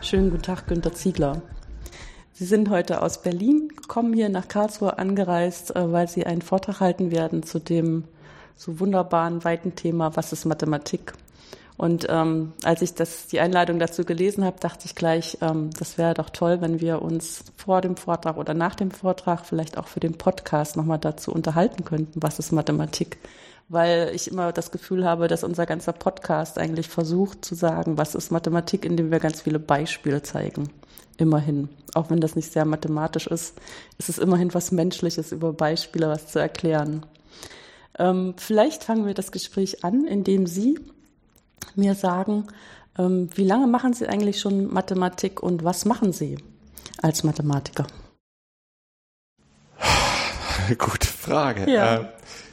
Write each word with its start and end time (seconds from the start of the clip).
Schönen 0.00 0.30
guten 0.30 0.44
Tag, 0.44 0.68
Günter 0.68 0.94
Ziegler. 0.94 1.42
Sie 2.32 2.44
sind 2.44 2.70
heute 2.70 3.02
aus 3.02 3.20
Berlin 3.20 3.68
gekommen, 3.68 4.12
hier 4.12 4.28
nach 4.28 4.46
Karlsruhe 4.46 4.96
angereist, 4.96 5.74
äh, 5.74 5.92
weil 5.92 6.08
Sie 6.08 6.24
einen 6.24 6.40
Vortrag 6.40 6.78
halten 6.78 7.10
werden 7.10 7.42
zu 7.42 7.58
dem 7.58 8.04
so 8.56 8.78
wunderbaren, 8.78 9.42
weiten 9.42 9.74
Thema, 9.74 10.14
was 10.16 10.32
ist 10.32 10.44
Mathematik? 10.44 11.14
Und 11.76 12.06
ähm, 12.08 12.52
als 12.62 12.80
ich 12.82 12.94
das, 12.94 13.26
die 13.26 13.40
Einladung 13.40 13.80
dazu 13.80 14.04
gelesen 14.04 14.44
habe, 14.44 14.60
dachte 14.60 14.86
ich 14.86 14.94
gleich, 14.94 15.38
ähm, 15.40 15.70
das 15.76 15.98
wäre 15.98 16.14
doch 16.14 16.30
toll, 16.30 16.60
wenn 16.60 16.80
wir 16.80 17.02
uns 17.02 17.44
vor 17.56 17.80
dem 17.80 17.96
Vortrag 17.96 18.36
oder 18.36 18.54
nach 18.54 18.76
dem 18.76 18.92
Vortrag 18.92 19.46
vielleicht 19.46 19.78
auch 19.78 19.88
für 19.88 20.00
den 20.00 20.16
Podcast 20.16 20.76
nochmal 20.76 20.98
dazu 21.00 21.32
unterhalten 21.32 21.84
könnten, 21.84 22.22
was 22.22 22.38
ist 22.38 22.52
Mathematik? 22.52 23.18
Weil 23.68 24.12
ich 24.14 24.30
immer 24.30 24.52
das 24.52 24.70
Gefühl 24.70 25.04
habe, 25.04 25.28
dass 25.28 25.44
unser 25.44 25.66
ganzer 25.66 25.92
Podcast 25.92 26.58
eigentlich 26.58 26.88
versucht 26.88 27.44
zu 27.44 27.54
sagen, 27.54 27.98
was 27.98 28.14
ist 28.14 28.32
Mathematik, 28.32 28.84
indem 28.84 29.10
wir 29.10 29.18
ganz 29.18 29.42
viele 29.42 29.58
Beispiele 29.58 30.22
zeigen. 30.22 30.70
Immerhin. 31.18 31.68
Auch 31.94 32.10
wenn 32.10 32.20
das 32.20 32.36
nicht 32.36 32.52
sehr 32.52 32.64
mathematisch 32.64 33.26
ist, 33.26 33.58
ist 33.98 34.08
es 34.08 34.18
immerhin 34.18 34.54
was 34.54 34.72
Menschliches, 34.72 35.32
über 35.32 35.52
Beispiele 35.52 36.08
was 36.08 36.28
zu 36.28 36.38
erklären. 36.38 37.04
Ähm, 37.98 38.34
vielleicht 38.36 38.84
fangen 38.84 39.06
wir 39.06 39.14
das 39.14 39.32
Gespräch 39.32 39.84
an, 39.84 40.06
indem 40.06 40.46
Sie 40.46 40.78
mir 41.74 41.94
sagen, 41.94 42.46
ähm, 42.96 43.28
wie 43.34 43.44
lange 43.44 43.66
machen 43.66 43.92
Sie 43.92 44.06
eigentlich 44.08 44.40
schon 44.40 44.72
Mathematik 44.72 45.42
und 45.42 45.64
was 45.64 45.84
machen 45.84 46.12
Sie 46.12 46.38
als 47.02 47.24
Mathematiker? 47.24 47.86
Gute 50.78 51.06
Frage. 51.06 51.70
Ja. 51.70 51.96
Äh, 51.96 52.04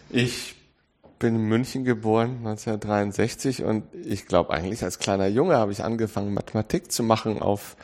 ich 0.10 0.55
bin 1.20 1.36
in 1.36 1.46
München 1.46 1.84
geboren, 1.84 2.38
1963, 2.40 3.64
und 3.64 3.84
ich 3.94 4.26
glaube 4.26 4.52
eigentlich 4.52 4.84
als 4.84 5.00
kleiner 5.00 5.28
Junge 5.28 5.56
habe 5.56 5.72
ich 5.72 5.84
angefangen, 5.84 6.34
Mathematik 6.34 6.92
zu 6.92 7.04
machen 7.04 7.42
auf 7.42 7.76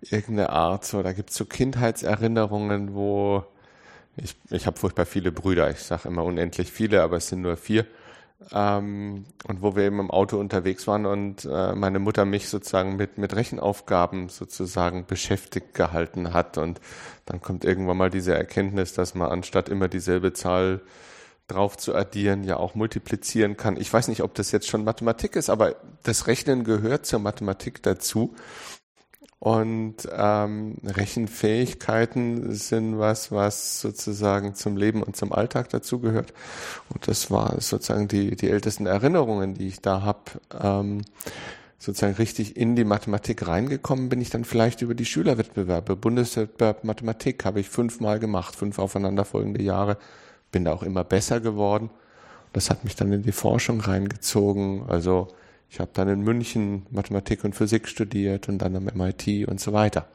irgendeine 0.00 0.50
Art. 0.50 0.84
So, 0.84 1.02
da 1.02 1.12
gibt 1.12 1.30
es 1.30 1.36
so 1.36 1.44
Kindheitserinnerungen, 1.44 2.94
wo 2.94 3.44
ich, 4.16 4.36
ich 4.50 4.66
habe 4.66 4.78
furchtbar 4.78 5.06
viele 5.06 5.32
Brüder. 5.32 5.70
Ich 5.70 5.80
sage 5.80 6.08
immer 6.08 6.24
unendlich 6.24 6.70
viele, 6.70 7.02
aber 7.02 7.16
es 7.16 7.28
sind 7.28 7.42
nur 7.42 7.56
vier. 7.56 7.86
Ähm, 8.52 9.24
und 9.48 9.62
wo 9.62 9.74
wir 9.74 9.84
eben 9.84 10.00
im 10.00 10.10
Auto 10.10 10.38
unterwegs 10.38 10.86
waren 10.86 11.06
und 11.06 11.48
äh, 11.50 11.74
meine 11.74 11.98
Mutter 11.98 12.24
mich 12.24 12.48
sozusagen 12.48 12.96
mit, 12.96 13.16
mit 13.16 13.34
Rechenaufgaben 13.34 14.28
sozusagen 14.28 15.06
beschäftigt 15.06 15.74
gehalten 15.74 16.34
hat. 16.34 16.58
Und 16.58 16.80
dann 17.26 17.40
kommt 17.40 17.64
irgendwann 17.64 17.96
mal 17.96 18.10
diese 18.10 18.34
Erkenntnis, 18.34 18.92
dass 18.92 19.14
man 19.14 19.30
anstatt 19.30 19.68
immer 19.68 19.88
dieselbe 19.88 20.32
Zahl 20.32 20.82
drauf 21.46 21.76
zu 21.76 21.94
addieren, 21.94 22.44
ja 22.44 22.56
auch 22.56 22.74
multiplizieren 22.74 23.56
kann. 23.56 23.76
Ich 23.76 23.92
weiß 23.92 24.08
nicht, 24.08 24.22
ob 24.22 24.34
das 24.34 24.50
jetzt 24.50 24.68
schon 24.68 24.84
Mathematik 24.84 25.36
ist, 25.36 25.50
aber 25.50 25.76
das 26.02 26.26
Rechnen 26.26 26.64
gehört 26.64 27.06
zur 27.06 27.20
Mathematik 27.20 27.82
dazu. 27.82 28.34
Und 29.44 30.08
ähm, 30.10 30.78
Rechenfähigkeiten 30.82 32.54
sind 32.54 32.98
was, 32.98 33.30
was 33.30 33.78
sozusagen 33.82 34.54
zum 34.54 34.78
Leben 34.78 35.02
und 35.02 35.16
zum 35.16 35.34
Alltag 35.34 35.68
dazugehört. 35.68 36.32
Und 36.88 37.06
das 37.08 37.30
war 37.30 37.60
sozusagen 37.60 38.08
die, 38.08 38.36
die 38.36 38.48
ältesten 38.48 38.86
Erinnerungen, 38.86 39.52
die 39.52 39.68
ich 39.68 39.82
da 39.82 40.00
habe. 40.00 40.22
Ähm, 40.58 41.02
sozusagen 41.78 42.14
richtig 42.14 42.56
in 42.56 42.74
die 42.74 42.84
Mathematik 42.84 43.46
reingekommen 43.46 44.08
bin 44.08 44.22
ich 44.22 44.30
dann 44.30 44.46
vielleicht 44.46 44.80
über 44.80 44.94
die 44.94 45.04
Schülerwettbewerbe. 45.04 45.94
Bundeswettbewerb 45.94 46.84
Mathematik 46.84 47.44
habe 47.44 47.60
ich 47.60 47.68
fünfmal 47.68 48.18
gemacht, 48.18 48.56
fünf 48.56 48.78
aufeinanderfolgende 48.78 49.62
Jahre. 49.62 49.98
Bin 50.54 50.64
da 50.64 50.72
auch 50.72 50.84
immer 50.84 51.02
besser 51.02 51.40
geworden. 51.40 51.90
Das 52.52 52.70
hat 52.70 52.84
mich 52.84 52.94
dann 52.94 53.12
in 53.12 53.24
die 53.24 53.32
Forschung 53.32 53.80
reingezogen. 53.80 54.84
Also 54.86 55.26
ich 55.68 55.80
habe 55.80 55.90
dann 55.92 56.08
in 56.08 56.20
München 56.20 56.86
Mathematik 56.92 57.42
und 57.42 57.56
Physik 57.56 57.88
studiert 57.88 58.48
und 58.48 58.58
dann 58.58 58.76
am 58.76 58.84
MIT 58.84 59.48
und 59.48 59.60
so 59.60 59.72
weiter. 59.72 60.06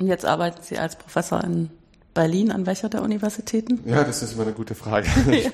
Und 0.00 0.08
jetzt 0.08 0.24
arbeiten 0.24 0.60
Sie 0.62 0.78
als 0.78 0.96
Professor 0.96 1.44
in 1.44 1.70
Berlin 2.12 2.50
an 2.50 2.66
welcher 2.66 2.88
der 2.88 3.02
Universitäten? 3.02 3.88
Ja, 3.88 4.02
das 4.02 4.20
ist 4.20 4.32
immer 4.32 4.42
eine 4.42 4.52
gute 4.52 4.74
Frage. 4.74 5.06
Ich, 5.30 5.44
ja. 5.44 5.52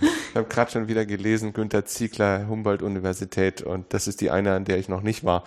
ich 0.00 0.36
habe 0.36 0.46
gerade 0.48 0.70
schon 0.70 0.86
wieder 0.86 1.04
gelesen, 1.04 1.52
Günter 1.52 1.84
Ziegler, 1.84 2.46
Humboldt-Universität 2.46 3.60
und 3.62 3.92
das 3.92 4.06
ist 4.06 4.20
die 4.20 4.30
eine, 4.30 4.52
an 4.52 4.64
der 4.64 4.78
ich 4.78 4.88
noch 4.88 5.02
nicht 5.02 5.24
war. 5.24 5.42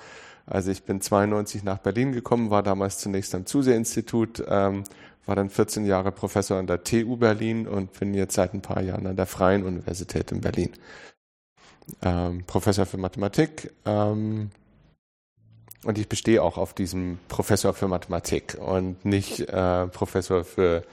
Also 0.45 0.71
ich 0.71 0.83
bin 0.83 0.99
92 0.99 1.63
nach 1.63 1.77
Berlin 1.77 2.11
gekommen, 2.11 2.49
war 2.49 2.63
damals 2.63 2.97
zunächst 2.97 3.33
am 3.33 3.45
Zuseh-Institut, 3.45 4.43
ähm, 4.47 4.83
war 5.25 5.35
dann 5.35 5.49
14 5.49 5.85
Jahre 5.85 6.11
Professor 6.11 6.57
an 6.57 6.67
der 6.67 6.83
TU 6.83 7.17
Berlin 7.17 7.67
und 7.67 7.97
bin 7.99 8.13
jetzt 8.13 8.35
seit 8.35 8.53
ein 8.53 8.61
paar 8.61 8.81
Jahren 8.81 9.07
an 9.07 9.15
der 9.15 9.25
Freien 9.25 9.63
Universität 9.63 10.31
in 10.31 10.41
Berlin 10.41 10.71
ähm, 12.01 12.43
Professor 12.45 12.85
für 12.85 12.97
Mathematik. 12.97 13.71
Ähm, 13.85 14.49
und 15.83 15.97
ich 15.99 16.09
bestehe 16.09 16.41
auch 16.41 16.57
auf 16.57 16.73
diesem 16.73 17.19
Professor 17.27 17.73
für 17.73 17.87
Mathematik 17.87 18.57
und 18.59 19.05
nicht 19.05 19.41
äh, 19.41 19.87
Professor 19.87 20.43
für 20.43 20.83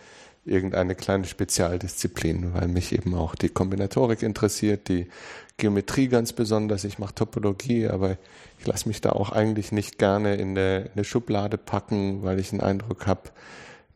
irgendeine 0.44 0.94
kleine 0.94 1.24
Spezialdisziplin, 1.24 2.52
weil 2.52 2.68
mich 2.68 2.92
eben 2.92 3.14
auch 3.14 3.34
die 3.34 3.48
Kombinatorik 3.48 4.22
interessiert, 4.22 4.88
die 4.88 5.08
Geometrie 5.56 6.08
ganz 6.08 6.32
besonders. 6.32 6.84
Ich 6.84 6.98
mache 6.98 7.14
Topologie, 7.14 7.88
aber 7.88 8.18
ich 8.58 8.66
lasse 8.66 8.88
mich 8.88 9.00
da 9.00 9.12
auch 9.12 9.30
eigentlich 9.30 9.72
nicht 9.72 9.98
gerne 9.98 10.34
in 10.34 10.50
eine, 10.50 10.80
in 10.80 10.90
eine 10.94 11.04
Schublade 11.04 11.58
packen, 11.58 12.22
weil 12.22 12.38
ich 12.38 12.50
den 12.50 12.60
Eindruck 12.60 13.06
habe, 13.06 13.30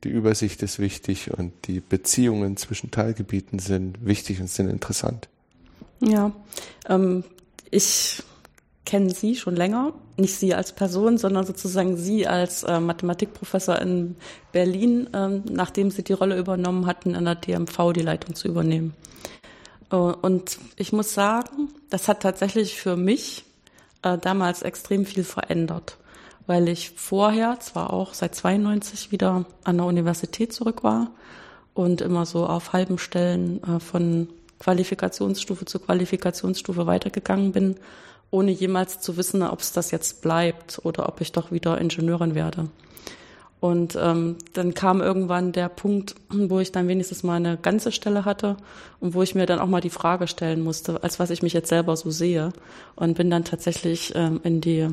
die 0.04 0.08
Übersicht 0.08 0.62
ist 0.62 0.78
wichtig 0.78 1.36
und 1.36 1.52
die 1.66 1.80
Beziehungen 1.80 2.56
zwischen 2.56 2.90
Teilgebieten 2.90 3.58
sind 3.58 4.04
wichtig 4.04 4.40
und 4.40 4.48
sind 4.48 4.68
interessant. 4.68 5.28
Ja, 6.00 6.32
ähm, 6.88 7.24
ich 7.70 8.22
kenne 8.84 9.10
Sie 9.10 9.34
schon 9.34 9.56
länger, 9.56 9.92
nicht 10.16 10.34
Sie 10.34 10.54
als 10.54 10.72
Person, 10.72 11.18
sondern 11.18 11.44
sozusagen 11.44 11.96
Sie 11.96 12.26
als 12.26 12.62
äh, 12.62 12.80
Mathematikprofessor 12.80 13.78
in 13.80 14.16
Berlin, 14.52 15.08
ähm, 15.12 15.42
nachdem 15.50 15.90
Sie 15.90 16.02
die 16.02 16.12
Rolle 16.12 16.38
übernommen 16.38 16.86
hatten, 16.86 17.14
in 17.14 17.24
der 17.24 17.34
DMV 17.34 17.92
die 17.94 18.02
Leitung 18.02 18.34
zu 18.34 18.48
übernehmen. 18.48 18.94
Äh, 19.90 19.96
und 19.96 20.58
ich 20.76 20.92
muss 20.92 21.12
sagen, 21.12 21.68
das 21.90 22.08
hat 22.08 22.22
tatsächlich 22.22 22.80
für 22.80 22.96
mich 22.96 23.44
äh, 24.02 24.16
damals 24.18 24.62
extrem 24.62 25.04
viel 25.04 25.24
verändert, 25.24 25.98
weil 26.46 26.68
ich 26.68 26.90
vorher 26.90 27.58
zwar 27.60 27.92
auch 27.92 28.14
seit 28.14 28.34
92 28.34 29.12
wieder 29.12 29.46
an 29.64 29.76
der 29.76 29.86
Universität 29.86 30.52
zurück 30.52 30.84
war 30.84 31.10
und 31.74 32.00
immer 32.00 32.26
so 32.26 32.46
auf 32.46 32.72
halben 32.72 32.98
Stellen 32.98 33.62
äh, 33.64 33.80
von 33.80 34.28
Qualifikationsstufe 34.58 35.66
zu 35.66 35.78
Qualifikationsstufe 35.78 36.86
weitergegangen 36.86 37.52
bin, 37.52 37.76
ohne 38.30 38.50
jemals 38.50 39.00
zu 39.00 39.16
wissen, 39.16 39.42
ob 39.42 39.60
es 39.60 39.72
das 39.72 39.90
jetzt 39.90 40.22
bleibt 40.22 40.80
oder 40.84 41.08
ob 41.08 41.20
ich 41.20 41.32
doch 41.32 41.52
wieder 41.52 41.78
Ingenieurin 41.78 42.34
werde. 42.34 42.68
Und 43.58 43.96
ähm, 44.00 44.36
dann 44.52 44.74
kam 44.74 45.00
irgendwann 45.00 45.52
der 45.52 45.68
Punkt, 45.68 46.14
wo 46.30 46.60
ich 46.60 46.72
dann 46.72 46.88
wenigstens 46.88 47.22
mal 47.22 47.36
eine 47.36 47.56
ganze 47.56 47.90
Stelle 47.90 48.24
hatte 48.24 48.56
und 49.00 49.14
wo 49.14 49.22
ich 49.22 49.34
mir 49.34 49.46
dann 49.46 49.60
auch 49.60 49.66
mal 49.66 49.80
die 49.80 49.90
Frage 49.90 50.28
stellen 50.28 50.62
musste, 50.62 51.02
als 51.02 51.18
was 51.18 51.30
ich 51.30 51.42
mich 51.42 51.54
jetzt 51.54 51.70
selber 51.70 51.96
so 51.96 52.10
sehe. 52.10 52.52
Und 52.96 53.16
bin 53.16 53.30
dann 53.30 53.44
tatsächlich 53.44 54.12
ähm, 54.14 54.40
in 54.42 54.60
die 54.60 54.88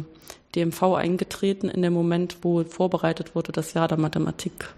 DMV 0.56 0.84
eingetreten 0.96 1.70
in 1.70 1.82
dem 1.82 1.94
Moment, 1.94 2.38
wo 2.42 2.64
vorbereitet 2.64 3.36
wurde, 3.36 3.52
das 3.52 3.74
Jahr 3.74 3.88
der 3.88 3.98
Mathematik. 3.98 4.70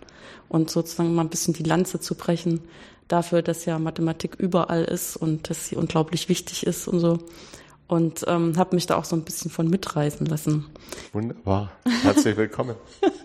Und 0.49 0.71
sozusagen 0.71 1.13
mal 1.13 1.23
ein 1.23 1.29
bisschen 1.29 1.53
die 1.53 1.63
Lanze 1.63 1.99
zu 1.99 2.15
brechen, 2.15 2.61
dafür, 3.07 3.41
dass 3.41 3.65
ja 3.65 3.77
Mathematik 3.77 4.35
überall 4.35 4.83
ist 4.83 5.15
und 5.15 5.49
dass 5.49 5.67
sie 5.67 5.75
unglaublich 5.75 6.27
wichtig 6.29 6.65
ist 6.65 6.87
und 6.87 6.99
so. 6.99 7.19
Und 7.87 8.25
ähm, 8.27 8.57
habe 8.57 8.75
mich 8.75 8.87
da 8.87 8.95
auch 8.95 9.05
so 9.05 9.15
ein 9.15 9.23
bisschen 9.23 9.51
von 9.51 9.69
mitreißen 9.69 10.25
lassen. 10.25 10.65
Wunderbar. 11.13 11.71
Herzlich 12.01 12.35
willkommen. 12.35 12.75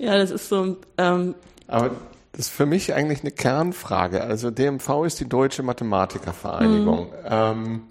ja, 0.00 0.16
das 0.16 0.30
ist 0.30 0.48
so. 0.48 0.78
Ähm, 0.96 1.34
Aber 1.66 1.90
das 2.32 2.46
ist 2.46 2.48
für 2.48 2.66
mich 2.66 2.94
eigentlich 2.94 3.20
eine 3.20 3.32
Kernfrage. 3.32 4.22
Also 4.22 4.50
DMV 4.50 5.04
ist 5.04 5.20
die 5.20 5.28
Deutsche 5.28 5.62
Mathematikervereinigung. 5.62 7.08
Mhm. 7.08 7.12
Ähm, 7.24 7.82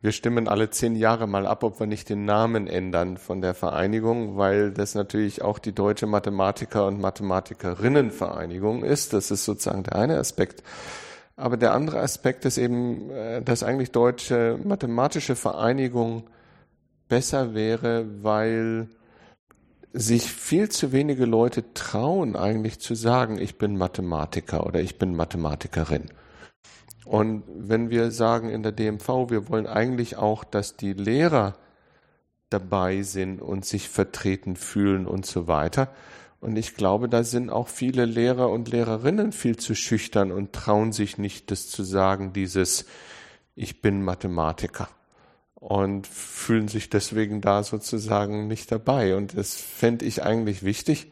wir 0.00 0.12
stimmen 0.12 0.48
alle 0.48 0.70
zehn 0.70 0.94
Jahre 0.94 1.26
mal 1.26 1.46
ab, 1.46 1.62
ob 1.62 1.80
wir 1.80 1.86
nicht 1.86 2.08
den 2.08 2.24
Namen 2.24 2.68
ändern 2.68 3.18
von 3.18 3.42
der 3.42 3.52
Vereinigung, 3.52 4.36
weil 4.38 4.70
das 4.70 4.94
natürlich 4.94 5.42
auch 5.42 5.58
die 5.58 5.74
Deutsche 5.74 6.06
Mathematiker- 6.06 6.86
und 6.86 7.00
Mathematikerinnenvereinigung 7.00 8.84
ist. 8.84 9.12
Das 9.12 9.30
ist 9.30 9.44
sozusagen 9.44 9.82
der 9.82 9.96
eine 9.96 10.18
Aspekt. 10.18 10.62
Aber 11.36 11.56
der 11.56 11.74
andere 11.74 12.00
Aspekt 12.00 12.46
ist 12.46 12.56
eben, 12.56 13.10
äh, 13.10 13.42
dass 13.42 13.62
eigentlich 13.62 13.90
Deutsche 13.90 14.58
Mathematische 14.64 15.36
Vereinigung 15.36 16.24
besser 17.08 17.54
wäre, 17.54 18.06
weil 18.22 18.88
sich 19.92 20.24
viel 20.24 20.68
zu 20.68 20.92
wenige 20.92 21.24
Leute 21.24 21.72
trauen, 21.74 22.36
eigentlich 22.36 22.78
zu 22.78 22.94
sagen, 22.94 23.38
ich 23.38 23.58
bin 23.58 23.76
Mathematiker 23.76 24.66
oder 24.66 24.80
ich 24.80 24.98
bin 24.98 25.14
Mathematikerin. 25.14 26.10
Und 27.04 27.44
wenn 27.48 27.88
wir 27.88 28.10
sagen 28.10 28.50
in 28.50 28.62
der 28.62 28.72
DMV, 28.72 29.30
wir 29.30 29.48
wollen 29.48 29.66
eigentlich 29.66 30.16
auch, 30.16 30.44
dass 30.44 30.76
die 30.76 30.92
Lehrer 30.92 31.56
dabei 32.50 33.02
sind 33.02 33.40
und 33.40 33.64
sich 33.64 33.88
vertreten 33.88 34.56
fühlen 34.56 35.06
und 35.06 35.24
so 35.24 35.48
weiter. 35.48 35.90
Und 36.40 36.56
ich 36.56 36.76
glaube, 36.76 37.08
da 37.08 37.24
sind 37.24 37.50
auch 37.50 37.68
viele 37.68 38.04
Lehrer 38.04 38.50
und 38.50 38.68
Lehrerinnen 38.68 39.32
viel 39.32 39.56
zu 39.56 39.74
schüchtern 39.74 40.30
und 40.30 40.52
trauen 40.52 40.92
sich 40.92 41.18
nicht, 41.18 41.50
das 41.50 41.68
zu 41.68 41.82
sagen, 41.82 42.32
dieses 42.32 42.84
Ich 43.54 43.80
bin 43.80 44.02
Mathematiker. 44.02 44.88
Und 45.60 46.06
fühlen 46.06 46.68
sich 46.68 46.88
deswegen 46.88 47.40
da 47.40 47.62
sozusagen 47.62 48.46
nicht 48.46 48.70
dabei. 48.70 49.16
Und 49.16 49.36
das 49.36 49.54
fände 49.54 50.04
ich 50.04 50.22
eigentlich 50.22 50.62
wichtig. 50.62 51.10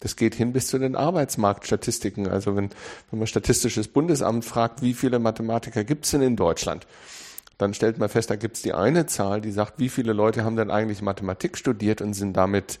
Das 0.00 0.16
geht 0.16 0.34
hin 0.34 0.52
bis 0.52 0.66
zu 0.66 0.78
den 0.78 0.94
Arbeitsmarktstatistiken. 0.94 2.28
Also 2.28 2.56
wenn, 2.56 2.70
wenn 3.10 3.18
man 3.18 3.26
Statistisches 3.26 3.88
Bundesamt 3.88 4.44
fragt, 4.44 4.82
wie 4.82 4.92
viele 4.92 5.18
Mathematiker 5.18 5.84
gibt 5.84 6.04
es 6.04 6.10
denn 6.10 6.20
in 6.20 6.36
Deutschland, 6.36 6.86
dann 7.56 7.72
stellt 7.72 7.96
man 7.96 8.10
fest, 8.10 8.28
da 8.28 8.36
gibt 8.36 8.56
es 8.56 8.62
die 8.62 8.74
eine 8.74 9.06
Zahl, 9.06 9.40
die 9.40 9.50
sagt, 9.50 9.78
wie 9.78 9.88
viele 9.88 10.12
Leute 10.12 10.44
haben 10.44 10.56
denn 10.56 10.70
eigentlich 10.70 11.00
Mathematik 11.00 11.56
studiert 11.56 12.02
und 12.02 12.12
sind 12.12 12.36
damit 12.36 12.78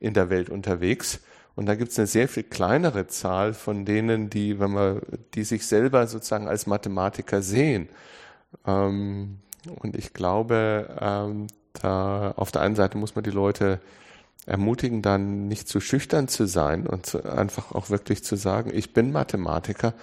in 0.00 0.12
der 0.12 0.28
Welt 0.28 0.50
unterwegs. 0.50 1.20
Und 1.54 1.66
da 1.66 1.76
gibt 1.76 1.92
es 1.92 1.98
eine 1.98 2.08
sehr 2.08 2.28
viel 2.28 2.42
kleinere 2.42 3.06
Zahl 3.06 3.54
von 3.54 3.84
denen, 3.84 4.28
die, 4.28 4.58
wenn 4.58 4.72
man, 4.72 5.02
die 5.34 5.44
sich 5.44 5.66
selber 5.66 6.08
sozusagen 6.08 6.48
als 6.48 6.66
Mathematiker 6.66 7.42
sehen. 7.42 7.88
Ähm, 8.66 9.38
und 9.70 9.96
ich 9.96 10.12
glaube, 10.12 10.96
ähm, 11.00 11.46
da 11.72 12.32
auf 12.36 12.50
der 12.50 12.62
einen 12.62 12.76
Seite 12.76 12.98
muss 12.98 13.14
man 13.14 13.24
die 13.24 13.30
Leute 13.30 13.80
ermutigen, 14.46 15.02
dann 15.02 15.46
nicht 15.48 15.68
zu 15.68 15.80
schüchtern 15.80 16.26
zu 16.28 16.46
sein 16.46 16.86
und 16.86 17.06
zu, 17.06 17.22
einfach 17.24 17.72
auch 17.72 17.90
wirklich 17.90 18.24
zu 18.24 18.36
sagen, 18.36 18.70
ich 18.72 18.92
bin 18.94 19.12
Mathematiker 19.12 19.94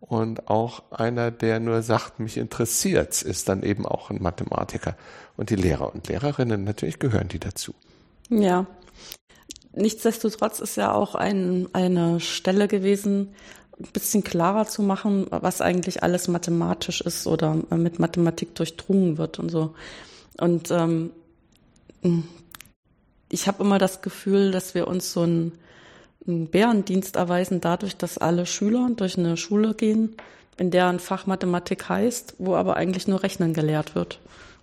und 0.00 0.48
auch 0.48 0.82
einer, 0.90 1.30
der 1.30 1.60
nur 1.60 1.82
sagt, 1.82 2.20
mich 2.20 2.36
interessiert's, 2.36 3.22
ist 3.22 3.48
dann 3.48 3.62
eben 3.62 3.86
auch 3.86 4.10
ein 4.10 4.22
Mathematiker. 4.22 4.96
Und 5.36 5.50
die 5.50 5.56
Lehrer 5.56 5.94
und 5.94 6.08
Lehrerinnen, 6.08 6.64
natürlich 6.64 6.98
gehören 6.98 7.28
die 7.28 7.38
dazu. 7.38 7.74
Ja. 8.28 8.66
Nichtsdestotrotz 9.72 10.60
ist 10.60 10.76
ja 10.76 10.92
auch 10.92 11.14
ein, 11.14 11.68
eine 11.72 12.20
Stelle 12.20 12.68
gewesen, 12.68 13.34
ein 13.78 13.88
bisschen 13.92 14.22
klarer 14.22 14.66
zu 14.66 14.82
machen, 14.82 15.26
was 15.30 15.60
eigentlich 15.60 16.02
alles 16.02 16.28
mathematisch 16.28 17.00
ist 17.00 17.26
oder 17.26 17.56
mit 17.70 17.98
Mathematik 17.98 18.54
durchdrungen 18.54 19.18
wird 19.18 19.38
und 19.38 19.50
so. 19.50 19.74
Und 20.38 20.70
ähm, 20.70 21.10
ich 23.28 23.48
habe 23.48 23.64
immer 23.64 23.78
das 23.78 24.02
Gefühl, 24.02 24.52
dass 24.52 24.74
wir 24.74 24.86
uns 24.86 25.12
so 25.12 25.22
einen, 25.22 25.52
einen 26.26 26.46
Bärendienst 26.46 27.16
erweisen 27.16 27.60
dadurch, 27.60 27.96
dass 27.96 28.18
alle 28.18 28.46
Schüler 28.46 28.90
durch 28.94 29.18
eine 29.18 29.36
Schule 29.36 29.74
gehen, 29.74 30.16
in 30.56 30.70
der 30.70 30.86
ein 30.86 31.00
Fach 31.00 31.26
Mathematik 31.26 31.88
heißt, 31.88 32.36
wo 32.38 32.54
aber 32.54 32.76
eigentlich 32.76 33.08
nur 33.08 33.22
Rechnen 33.22 33.54
gelehrt 33.54 33.94
wird. 33.94 34.20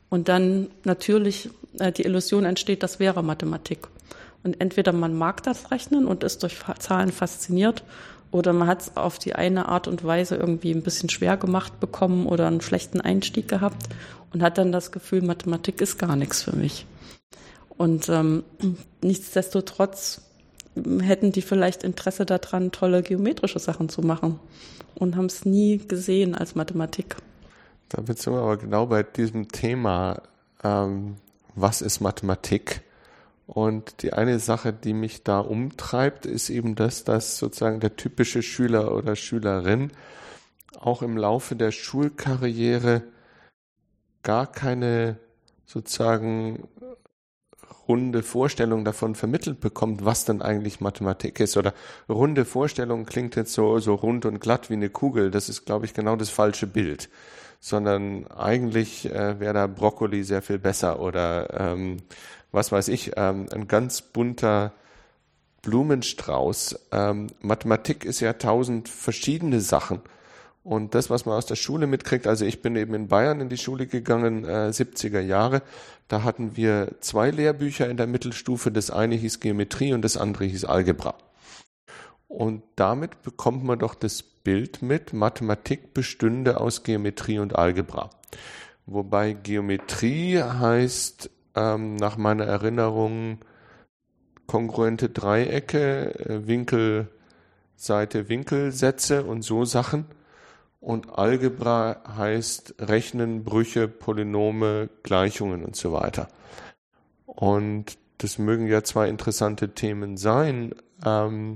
Und 0.10 0.30
dann 0.30 0.68
natürlich 0.84 1.50
äh, 1.80 1.92
die 1.92 2.04
Illusion 2.04 2.46
entsteht, 2.46 2.84
das 2.84 3.00
wäre 3.00 3.24
Mathematik. 3.24 3.88
Und 4.44 4.60
entweder 4.60 4.94
man 4.94 5.18
mag 5.18 5.44
das 5.44 5.72
Rechnen 5.72 6.06
und 6.06 6.24
ist 6.24 6.44
durch 6.44 6.58
Zahlen 6.80 7.12
fasziniert 7.12 7.84
oder 8.32 8.54
man 8.54 8.68
hat 8.68 8.82
es 8.82 8.98
auf 8.98 9.20
die 9.20 9.36
eine 9.36 9.68
Art 9.68 9.88
und 9.88 10.04
Weise 10.04 10.36
irgendwie 10.36 10.72
ein 10.72 10.84
bisschen 10.84 11.10
schwer 11.10 11.38
gemacht 11.38 11.80
bekommen 11.80 12.26
oder 12.26 12.48
einen 12.48 12.62
schlechten 12.62 13.02
Einstieg 13.02 13.48
gehabt 13.48 13.90
und 14.34 14.42
hat 14.42 14.58
dann 14.58 14.72
das 14.72 14.92
Gefühl, 14.92 15.22
Mathematik 15.22 15.82
ist 15.82 16.00
gar 16.00 16.16
nichts 16.16 16.42
für 16.42 16.56
mich. 16.56 16.86
Und 17.78 18.10
ähm, 18.10 18.44
nichtsdestotrotz 19.02 20.22
hätten 21.02 21.32
die 21.32 21.42
vielleicht 21.42 21.84
Interesse 21.84 22.26
daran, 22.26 22.72
tolle 22.72 23.04
geometrische 23.04 23.60
Sachen 23.60 23.90
zu 23.90 24.02
machen 24.02 24.40
und 24.96 25.18
haben 25.18 25.26
es 25.26 25.46
nie 25.46 25.80
gesehen 25.80 26.34
als 26.34 26.56
Mathematik. 26.56 27.18
Da 27.90 28.02
sind 28.06 28.34
wir 28.34 28.42
aber 28.42 28.58
genau 28.58 28.86
bei 28.86 29.04
diesem 29.04 29.50
Thema, 29.50 30.22
ähm, 30.64 31.18
was 31.56 31.82
ist 31.82 32.00
Mathematik? 32.00 32.82
Und 33.54 34.02
die 34.02 34.14
eine 34.14 34.40
Sache, 34.40 34.72
die 34.72 34.94
mich 34.94 35.24
da 35.24 35.40
umtreibt, 35.42 36.26
ist 36.26 36.50
eben 36.50 36.76
das, 36.76 37.04
dass 37.04 37.38
sozusagen 37.38 37.82
der 37.82 37.98
typische 37.98 38.44
Schüler 38.44 38.96
oder 38.96 39.18
Schülerin 39.18 39.92
auch 40.80 41.02
im 41.02 41.18
Laufe 41.18 41.58
der 41.58 41.72
Schulkarriere 41.72 43.04
gar 44.24 44.50
keine 44.50 45.18
sozusagen 45.66 46.70
runde 47.90 48.24
Vorstellung 48.24 48.86
davon 48.86 49.16
vermittelt 49.16 49.60
bekommt, 49.60 50.06
was 50.06 50.24
denn 50.24 50.42
eigentlich 50.42 50.80
Mathematik 50.80 51.42
ist. 51.42 51.58
Oder 51.58 51.74
runde 52.08 52.46
Vorstellung 52.46 53.06
klingt 53.06 53.36
jetzt 53.36 53.52
so, 53.52 53.80
so 53.80 53.96
rund 53.96 54.26
und 54.26 54.40
glatt 54.40 54.70
wie 54.70 54.76
eine 54.76 54.90
Kugel. 54.90 55.30
Das 55.30 55.50
ist, 55.50 55.66
glaube 55.66 55.84
ich, 55.84 55.94
genau 55.94 56.16
das 56.16 56.30
falsche 56.30 56.68
Bild. 56.68 57.10
Sondern 57.60 58.28
eigentlich 58.28 59.12
äh, 59.14 59.42
wäre 59.42 59.54
da 59.54 59.68
Brokkoli 59.68 60.24
sehr 60.24 60.42
viel 60.42 60.58
besser 60.58 61.02
oder 61.02 61.74
ähm, 61.74 61.98
was 62.52 62.72
weiß 62.72 62.88
ich, 62.90 63.14
ähm, 63.16 63.48
ein 63.52 63.68
ganz 63.68 64.02
bunter 64.02 64.74
Blumenstrauß. 65.62 66.88
Ähm, 66.92 67.28
Mathematik 67.42 68.06
ist 68.06 68.20
ja 68.20 68.34
tausend 68.34 68.90
verschiedene 68.90 69.62
Sachen. 69.62 70.02
Und 70.64 70.94
das, 70.94 71.10
was 71.10 71.26
man 71.26 71.36
aus 71.36 71.48
der 71.48 71.56
Schule 71.56 71.88
mitkriegt, 71.88 72.28
also 72.28 72.46
ich 72.46 72.62
bin 72.62 72.76
eben 72.76 72.94
in 72.94 73.08
Bayern 73.08 73.42
in 73.42 73.50
die 73.50 73.58
Schule 73.58 73.88
gegangen, 73.88 74.46
äh, 74.46 74.72
70er 74.72 75.20
Jahre, 75.20 75.64
da 76.08 76.24
hatten 76.24 76.56
wir 76.56 76.96
zwei 77.00 77.32
Lehrbücher 77.32 77.90
in 77.90 77.98
der 77.98 78.06
Mittelstufe, 78.06 78.72
das 78.72 78.92
eine 78.92 79.16
hieß 79.16 79.40
Geometrie 79.40 79.94
und 79.94 80.04
das 80.04 80.18
andere 80.18 80.46
hieß 80.46 80.66
Algebra. 80.66 81.16
Und 82.28 82.64
damit 82.76 83.24
bekommt 83.24 83.64
man 83.64 83.80
doch 83.80 83.96
das 83.96 84.22
Bild 84.22 84.82
mit, 84.82 85.14
Mathematik 85.14 85.94
bestünde 85.94 86.60
aus 86.60 86.84
Geometrie 86.84 87.40
und 87.40 87.56
Algebra. 87.56 88.10
Wobei 88.86 89.34
Geometrie 89.34 90.42
heißt 90.42 91.30
ähm, 91.56 91.96
nach 91.96 92.18
meiner 92.18 92.46
Erinnerung 92.46 93.40
kongruente 94.48 95.10
Dreiecke, 95.10 96.20
äh, 96.20 96.48
Winkel, 96.48 97.08
Seite, 97.76 98.30
Winkelsätze 98.30 99.24
und 99.24 99.44
so 99.44 99.66
Sachen. 99.66 100.06
Und 100.80 101.18
Algebra 101.18 102.02
heißt 102.18 102.76
Rechnen, 102.80 103.44
Brüche, 103.44 103.88
Polynome, 103.88 104.90
Gleichungen 105.04 105.64
und 105.64 105.76
so 105.76 105.94
weiter. 105.94 106.28
Und 107.26 107.98
das 108.18 108.38
mögen 108.38 108.68
ja 108.68 108.84
zwei 108.84 109.08
interessante 109.08 109.74
Themen 109.74 110.18
sein, 110.18 110.76
ähm, 111.06 111.56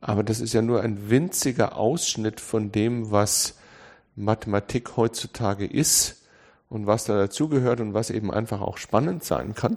aber 0.00 0.22
das 0.22 0.40
ist 0.40 0.52
ja 0.54 0.62
nur 0.62 0.82
ein 0.82 1.10
winziger 1.10 1.76
Ausschnitt 1.76 2.40
von 2.40 2.72
dem, 2.72 3.10
was 3.10 3.58
Mathematik 4.16 4.96
heutzutage 4.96 5.66
ist 5.66 6.19
und 6.70 6.86
was 6.86 7.04
da 7.04 7.18
dazugehört 7.18 7.80
und 7.80 7.92
was 7.92 8.08
eben 8.08 8.32
einfach 8.32 8.62
auch 8.62 8.78
spannend 8.78 9.24
sein 9.24 9.54
kann. 9.54 9.76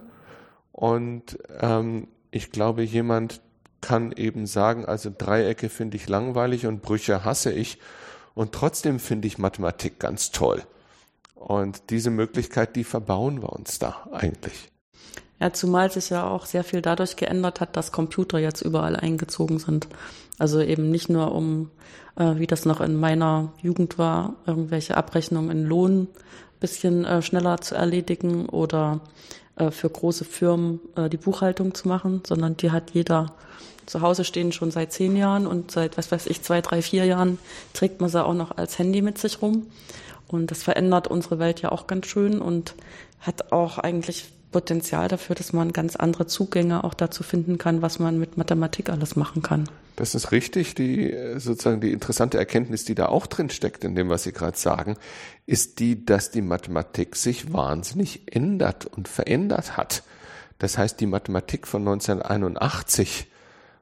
Und 0.72 1.38
ähm, 1.60 2.08
ich 2.32 2.52
glaube, 2.52 2.84
jemand 2.84 3.42
kann 3.82 4.14
eben 4.14 4.48
sagen, 4.48 4.86
also 4.86 5.12
Dreiecke 5.16 5.68
finde 5.68 5.98
ich 5.98 6.08
langweilig 6.08 6.66
und 6.66 6.82
Brüche 6.82 7.26
hasse 7.26 7.52
ich 7.52 7.80
und 8.34 8.54
trotzdem 8.54 9.00
finde 9.00 9.28
ich 9.28 9.38
Mathematik 9.38 10.00
ganz 10.00 10.32
toll. 10.32 10.64
Und 11.36 11.90
diese 11.90 12.10
Möglichkeit, 12.10 12.78
die 12.78 12.86
verbauen 12.86 13.42
wir 13.42 13.52
uns 13.52 13.78
da 13.80 14.08
eigentlich. 14.14 14.70
Ja, 15.40 15.52
zumal 15.52 15.92
sich 15.92 16.10
ja 16.10 16.26
auch 16.26 16.46
sehr 16.46 16.64
viel 16.64 16.82
dadurch 16.82 17.18
geändert 17.18 17.60
hat, 17.60 17.76
dass 17.76 17.92
Computer 17.92 18.40
jetzt 18.40 18.62
überall 18.62 18.96
eingezogen 18.96 19.60
sind. 19.60 19.90
Also 20.40 20.62
eben 20.62 20.90
nicht 20.90 21.10
nur 21.10 21.34
um, 21.34 21.70
äh, 22.16 22.36
wie 22.38 22.48
das 22.48 22.66
noch 22.66 22.80
in 22.80 22.96
meiner 22.96 23.52
Jugend 23.62 23.98
war, 23.98 24.36
irgendwelche 24.46 24.96
Abrechnungen 24.96 25.52
in 25.52 25.66
Lohn 25.66 26.08
bisschen 26.64 27.04
äh, 27.04 27.22
schneller 27.22 27.60
zu 27.60 27.76
erledigen 27.76 28.48
oder 28.48 29.02
äh, 29.58 29.70
für 29.70 29.90
große 29.90 30.24
Firmen 30.24 30.80
äh, 30.96 31.10
die 31.10 31.18
Buchhaltung 31.18 31.76
zu 31.76 31.90
machen, 31.90 32.22
sondern 32.26 32.56
die 32.56 32.72
hat 32.72 32.92
jeder 32.92 33.34
zu 33.86 34.00
Hause 34.00 34.24
stehen 34.24 34.54
schon 34.54 34.72
seit 34.72 34.94
zehn 34.94 35.18
Jahren 35.18 35.46
und 35.46 35.72
seit, 35.72 35.98
was 35.98 36.10
weiß 36.10 36.28
ich, 36.28 36.42
zwei, 36.42 36.62
drei, 36.62 36.82
vier 36.82 37.04
Jahren 37.04 37.38
trägt 37.74 38.00
man 38.00 38.10
sie 38.10 38.24
auch 38.24 38.34
noch 38.34 38.56
als 38.56 38.80
Handy 38.80 39.02
mit 39.02 39.18
sich 39.18 39.42
rum. 39.42 39.68
Und 40.30 40.52
das 40.52 40.64
verändert 40.64 41.10
unsere 41.10 41.38
Welt 41.38 41.62
ja 41.62 41.70
auch 41.70 41.86
ganz 41.86 42.08
schön 42.08 42.40
und 42.40 42.76
hat 43.20 43.52
auch 43.52 43.78
eigentlich 43.78 44.32
Potenzial 44.54 45.10
dafür, 45.10 45.36
dass 45.36 45.52
man 45.52 45.74
ganz 45.74 45.98
andere 45.98 46.28
Zugänge 46.28 46.86
auch 46.86 46.94
dazu 46.94 47.24
finden 47.24 47.58
kann, 47.58 47.82
was 47.82 48.00
man 48.00 48.18
mit 48.20 48.38
Mathematik 48.38 48.90
alles 48.90 49.18
machen 49.18 49.42
kann. 49.42 49.68
Das 49.96 50.16
ist 50.16 50.32
richtig. 50.32 50.76
Die 50.76 51.16
sozusagen 51.38 51.82
die 51.82 51.92
interessante 51.92 52.38
Erkenntnis, 52.38 52.86
die 52.86 52.96
da 52.96 53.08
auch 53.08 53.28
drin 53.28 53.50
steckt 53.50 53.84
in 53.84 53.96
dem, 53.96 54.10
was 54.10 54.24
Sie 54.24 54.32
gerade 54.32 54.58
sagen, 54.58 54.98
ist 55.46 55.80
die, 55.80 56.06
dass 56.06 56.32
die 56.32 56.42
Mathematik 56.42 57.16
sich 57.16 57.54
wahnsinnig 57.54 58.34
ändert 58.34 58.86
und 58.86 59.08
verändert 59.08 59.78
hat. 59.78 60.04
Das 60.60 60.78
heißt, 60.78 61.00
die 61.00 61.08
Mathematik 61.08 61.68
von 61.68 61.82
1981, 61.82 63.28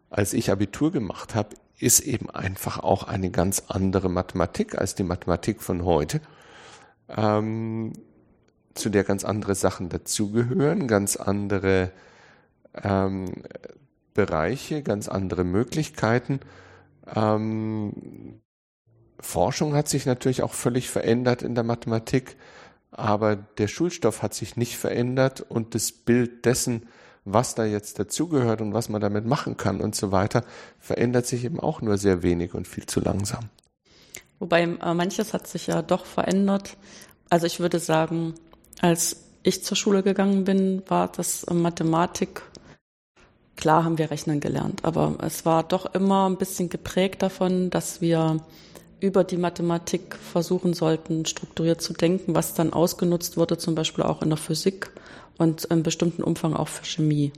als 0.10 0.34
ich 0.34 0.52
Abitur 0.52 0.92
gemacht 0.92 1.36
habe, 1.36 1.56
ist 1.78 2.02
eben 2.02 2.30
einfach 2.30 2.80
auch 2.80 3.04
eine 3.04 3.32
ganz 3.32 3.64
andere 3.68 4.10
Mathematik 4.10 4.78
als 4.78 4.96
die 4.96 5.04
Mathematik 5.04 5.62
von 5.62 5.86
heute. 5.86 6.22
Ähm, 7.10 7.94
zu 8.74 8.90
der 8.90 9.04
ganz 9.04 9.26
andere 9.26 9.56
Sachen 9.56 9.90
dazugehören, 9.90 10.88
ganz 10.88 11.16
andere 11.18 11.92
ähm, 12.82 13.44
Bereiche, 14.14 14.84
ganz 14.84 15.08
andere 15.08 15.44
Möglichkeiten. 15.44 16.40
Ähm, 17.16 18.42
Forschung 19.20 19.76
hat 19.76 19.88
sich 19.88 20.06
natürlich 20.06 20.44
auch 20.44 20.54
völlig 20.54 20.90
verändert 20.90 21.44
in 21.44 21.56
der 21.56 21.64
Mathematik, 21.64 22.38
aber 22.92 23.36
der 23.36 23.68
Schulstoff 23.68 24.22
hat 24.22 24.34
sich 24.34 24.58
nicht 24.58 24.78
verändert 24.78 25.42
und 25.42 25.76
das 25.76 25.92
Bild 25.92 26.46
dessen, 26.46 26.88
was 27.24 27.56
da 27.56 27.66
jetzt 27.66 28.00
dazugehört 28.00 28.62
und 28.62 28.74
was 28.74 28.90
man 28.90 29.00
damit 29.00 29.26
machen 29.26 29.56
kann 29.58 29.80
und 29.80 29.96
so 29.96 30.12
weiter, 30.12 30.44
verändert 30.80 31.28
sich 31.28 31.46
eben 31.46 31.60
auch 31.60 31.82
nur 31.82 31.98
sehr 31.98 32.24
wenig 32.24 32.54
und 32.54 32.68
viel 32.68 32.86
zu 32.86 33.00
langsam. 33.00 33.50
Wobei 34.40 34.64
äh, 34.64 34.94
manches 34.94 35.34
hat 35.34 35.48
sich 35.48 35.68
ja 35.68 35.84
doch 35.84 36.06
verändert. 36.06 36.76
Also 37.30 37.46
ich 37.46 37.60
würde 37.60 37.80
sagen, 37.80 38.34
als 38.82 39.18
ich 39.44 39.64
zur 39.64 39.78
Schule 39.78 40.04
gegangen 40.04 40.44
bin, 40.44 40.82
war 40.88 41.12
das 41.12 41.46
Mathematik. 41.52 42.42
Klar 43.62 43.84
haben 43.84 44.00
wir 44.00 44.10
rechnen 44.10 44.40
gelernt, 44.40 44.84
aber 44.86 45.18
es 45.22 45.46
war 45.46 45.62
doch 45.62 45.94
immer 45.94 46.28
ein 46.28 46.38
bisschen 46.38 46.70
geprägt 46.70 47.22
davon, 47.22 47.70
dass 47.70 48.02
wir 48.02 48.40
über 49.00 49.24
die 49.24 49.38
Mathematik 49.38 50.16
versuchen 50.16 50.74
sollten, 50.74 51.28
strukturiert 51.28 51.80
zu 51.80 51.94
denken, 51.94 52.34
was 52.34 52.56
dann 52.56 52.74
ausgenutzt 52.74 53.38
wurde, 53.38 53.60
zum 53.60 53.76
Beispiel 53.76 54.04
auch 54.04 54.24
in 54.24 54.30
der 54.30 54.38
Physik 54.38 54.90
und 55.38 55.66
in 55.66 55.84
bestimmten 55.84 56.24
Umfang 56.24 56.56
auch 56.56 56.70
für 56.70 56.86
Chemie. 56.86 57.32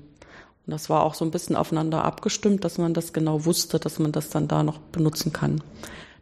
Und 0.66 0.72
das 0.72 0.90
war 0.90 1.04
auch 1.04 1.14
so 1.14 1.26
ein 1.26 1.32
bisschen 1.32 1.58
aufeinander 1.58 2.06
abgestimmt, 2.06 2.64
dass 2.64 2.78
man 2.78 2.94
das 2.94 3.12
genau 3.12 3.44
wusste, 3.44 3.78
dass 3.78 4.00
man 4.00 4.14
das 4.14 4.30
dann 4.30 4.48
da 4.48 4.64
noch 4.64 4.78
benutzen 4.78 5.34
kann. 5.34 5.62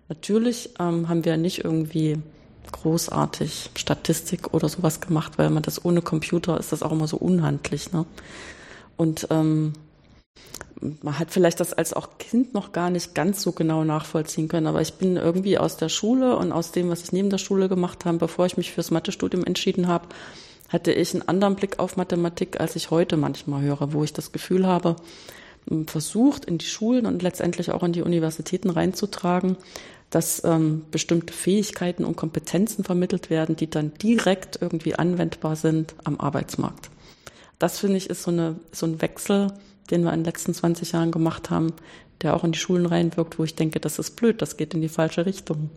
Natürlich 0.09 0.71
ähm, 0.79 1.09
haben 1.09 1.25
wir 1.25 1.37
nicht 1.37 1.63
irgendwie 1.63 2.17
großartig 2.71 3.69
Statistik 3.75 4.51
oder 4.51 4.67
sowas 4.67 4.99
gemacht, 4.99 5.33
weil 5.37 5.51
man 5.51 5.61
das 5.61 5.85
ohne 5.85 6.01
Computer 6.01 6.59
ist 6.59 6.71
das 6.71 6.81
auch 6.81 6.91
immer 6.91 7.07
so 7.07 7.17
unhandlich. 7.17 7.91
Ne? 7.93 8.07
Und 8.97 9.27
ähm, 9.29 9.73
man 11.01 11.19
hat 11.19 11.31
vielleicht 11.31 11.59
das 11.59 11.73
als 11.73 11.93
auch 11.93 12.17
Kind 12.17 12.53
noch 12.53 12.71
gar 12.71 12.89
nicht 12.89 13.13
ganz 13.13 13.41
so 13.41 13.51
genau 13.51 13.83
nachvollziehen 13.83 14.47
können, 14.47 14.67
aber 14.67 14.81
ich 14.81 14.95
bin 14.95 15.15
irgendwie 15.15 15.57
aus 15.57 15.77
der 15.77 15.89
Schule 15.89 16.35
und 16.37 16.51
aus 16.51 16.71
dem, 16.71 16.89
was 16.89 17.03
ich 17.03 17.11
neben 17.11 17.29
der 17.29 17.37
Schule 17.37 17.69
gemacht 17.69 18.05
habe, 18.05 18.17
bevor 18.17 18.45
ich 18.45 18.57
mich 18.57 18.71
fürs 18.71 18.91
Mathestudium 18.91 19.45
entschieden 19.45 19.87
habe, 19.87 20.07
hatte 20.69 20.91
ich 20.91 21.13
einen 21.13 21.27
anderen 21.27 21.55
Blick 21.55 21.79
auf 21.79 21.97
Mathematik, 21.97 22.59
als 22.59 22.75
ich 22.75 22.91
heute 22.91 23.17
manchmal 23.17 23.61
höre, 23.61 23.93
wo 23.93 24.03
ich 24.03 24.13
das 24.13 24.31
Gefühl 24.31 24.65
habe, 24.65 24.95
versucht 25.85 26.45
in 26.45 26.57
die 26.57 26.65
Schulen 26.65 27.05
und 27.05 27.21
letztendlich 27.21 27.71
auch 27.71 27.83
in 27.83 27.93
die 27.93 28.01
Universitäten 28.01 28.69
reinzutragen, 28.69 29.57
dass 30.09 30.43
ähm, 30.43 30.83
bestimmte 30.91 31.33
Fähigkeiten 31.33 32.03
und 32.03 32.15
Kompetenzen 32.15 32.83
vermittelt 32.83 33.29
werden, 33.29 33.55
die 33.55 33.69
dann 33.69 33.93
direkt 34.01 34.57
irgendwie 34.59 34.95
anwendbar 34.95 35.55
sind 35.55 35.93
am 36.03 36.19
Arbeitsmarkt. 36.19 36.89
Das 37.59 37.79
finde 37.79 37.97
ich 37.97 38.09
ist 38.09 38.23
so, 38.23 38.31
eine, 38.31 38.55
so 38.71 38.87
ein 38.87 39.01
Wechsel, 39.01 39.53
den 39.91 40.03
wir 40.03 40.13
in 40.13 40.19
den 40.19 40.25
letzten 40.25 40.53
20 40.53 40.93
Jahren 40.93 41.11
gemacht 41.11 41.49
haben, 41.49 41.73
der 42.21 42.35
auch 42.35 42.43
in 42.43 42.51
die 42.51 42.59
Schulen 42.59 42.85
reinwirkt, 42.85 43.37
wo 43.37 43.43
ich 43.43 43.55
denke, 43.55 43.79
das 43.79 43.99
ist 43.99 44.15
blöd, 44.15 44.41
das 44.41 44.57
geht 44.57 44.73
in 44.73 44.81
die 44.81 44.89
falsche 44.89 45.25
Richtung. 45.25 45.69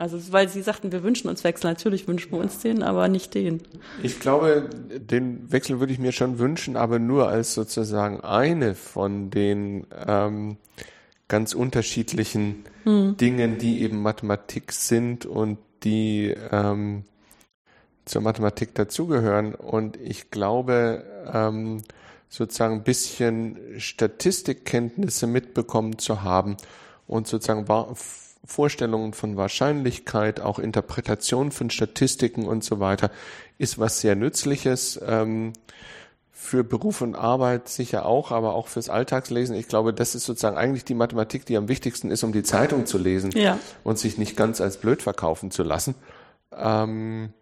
Also, 0.00 0.32
weil 0.32 0.48
Sie 0.48 0.62
sagten, 0.62 0.92
wir 0.92 1.02
wünschen 1.02 1.28
uns 1.28 1.44
Wechsel. 1.44 1.66
Natürlich 1.68 2.08
wünschen 2.08 2.32
wir 2.32 2.38
uns 2.38 2.58
den, 2.58 2.82
aber 2.82 3.08
nicht 3.08 3.34
den. 3.34 3.60
Ich 4.02 4.18
glaube, 4.18 4.70
den 4.88 5.52
Wechsel 5.52 5.78
würde 5.78 5.92
ich 5.92 5.98
mir 5.98 6.12
schon 6.12 6.38
wünschen, 6.38 6.74
aber 6.78 6.98
nur 6.98 7.28
als 7.28 7.52
sozusagen 7.52 8.22
eine 8.22 8.74
von 8.74 9.28
den 9.30 9.86
ähm, 10.06 10.56
ganz 11.28 11.52
unterschiedlichen 11.52 12.64
hm. 12.84 13.18
Dingen, 13.18 13.58
die 13.58 13.82
eben 13.82 14.00
Mathematik 14.00 14.72
sind 14.72 15.26
und 15.26 15.58
die 15.84 16.34
ähm, 16.50 17.04
zur 18.06 18.22
Mathematik 18.22 18.74
dazugehören. 18.74 19.54
Und 19.54 19.98
ich 19.98 20.30
glaube, 20.30 21.04
ähm, 21.30 21.82
sozusagen 22.30 22.76
ein 22.76 22.84
bisschen 22.84 23.58
Statistikkenntnisse 23.78 25.26
mitbekommen 25.26 25.98
zu 25.98 26.22
haben 26.22 26.56
und 27.06 27.26
sozusagen 27.26 27.66
Vorstellungen 28.44 29.12
von 29.12 29.36
Wahrscheinlichkeit, 29.36 30.40
auch 30.40 30.58
Interpretation 30.58 31.50
von 31.50 31.68
Statistiken 31.70 32.46
und 32.46 32.64
so 32.64 32.80
weiter, 32.80 33.10
ist 33.58 33.78
was 33.78 34.00
sehr 34.00 34.14
Nützliches. 34.14 34.98
Ähm, 35.04 35.52
für 36.32 36.64
Beruf 36.64 37.02
und 37.02 37.16
Arbeit 37.16 37.68
sicher 37.68 38.06
auch, 38.06 38.30
aber 38.30 38.54
auch 38.54 38.66
fürs 38.68 38.88
Alltagslesen. 38.88 39.54
Ich 39.54 39.68
glaube, 39.68 39.92
das 39.92 40.14
ist 40.14 40.24
sozusagen 40.24 40.56
eigentlich 40.56 40.86
die 40.86 40.94
Mathematik, 40.94 41.44
die 41.44 41.56
am 41.56 41.68
wichtigsten 41.68 42.10
ist, 42.10 42.24
um 42.24 42.32
die 42.32 42.42
Zeitung 42.42 42.86
zu 42.86 42.96
lesen 42.96 43.30
ja. 43.32 43.58
und 43.84 43.98
sich 43.98 44.16
nicht 44.16 44.36
ganz 44.36 44.60
als 44.60 44.78
blöd 44.78 45.02
verkaufen 45.02 45.50
zu 45.50 45.62
lassen. 45.62 45.94
Ähm, 46.56 47.34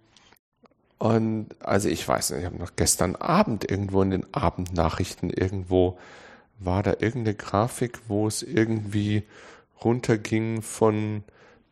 und 0.99 1.49
also 1.61 1.89
ich 1.89 2.07
weiß 2.07 2.31
nicht, 2.31 2.41
ich 2.41 2.47
habe 2.47 2.59
noch 2.59 2.77
gestern 2.77 3.17
Abend 3.17 3.71
irgendwo 3.71 4.03
in 4.03 4.11
den 4.11 4.35
Abendnachrichten 4.35 5.31
irgendwo 5.31 5.99
war 6.59 6.83
da 6.83 6.91
irgendeine 6.99 7.35
Grafik, 7.35 8.01
wo 8.09 8.27
es 8.27 8.43
irgendwie 8.43 9.23
runterging 9.85 10.63
von 10.63 11.23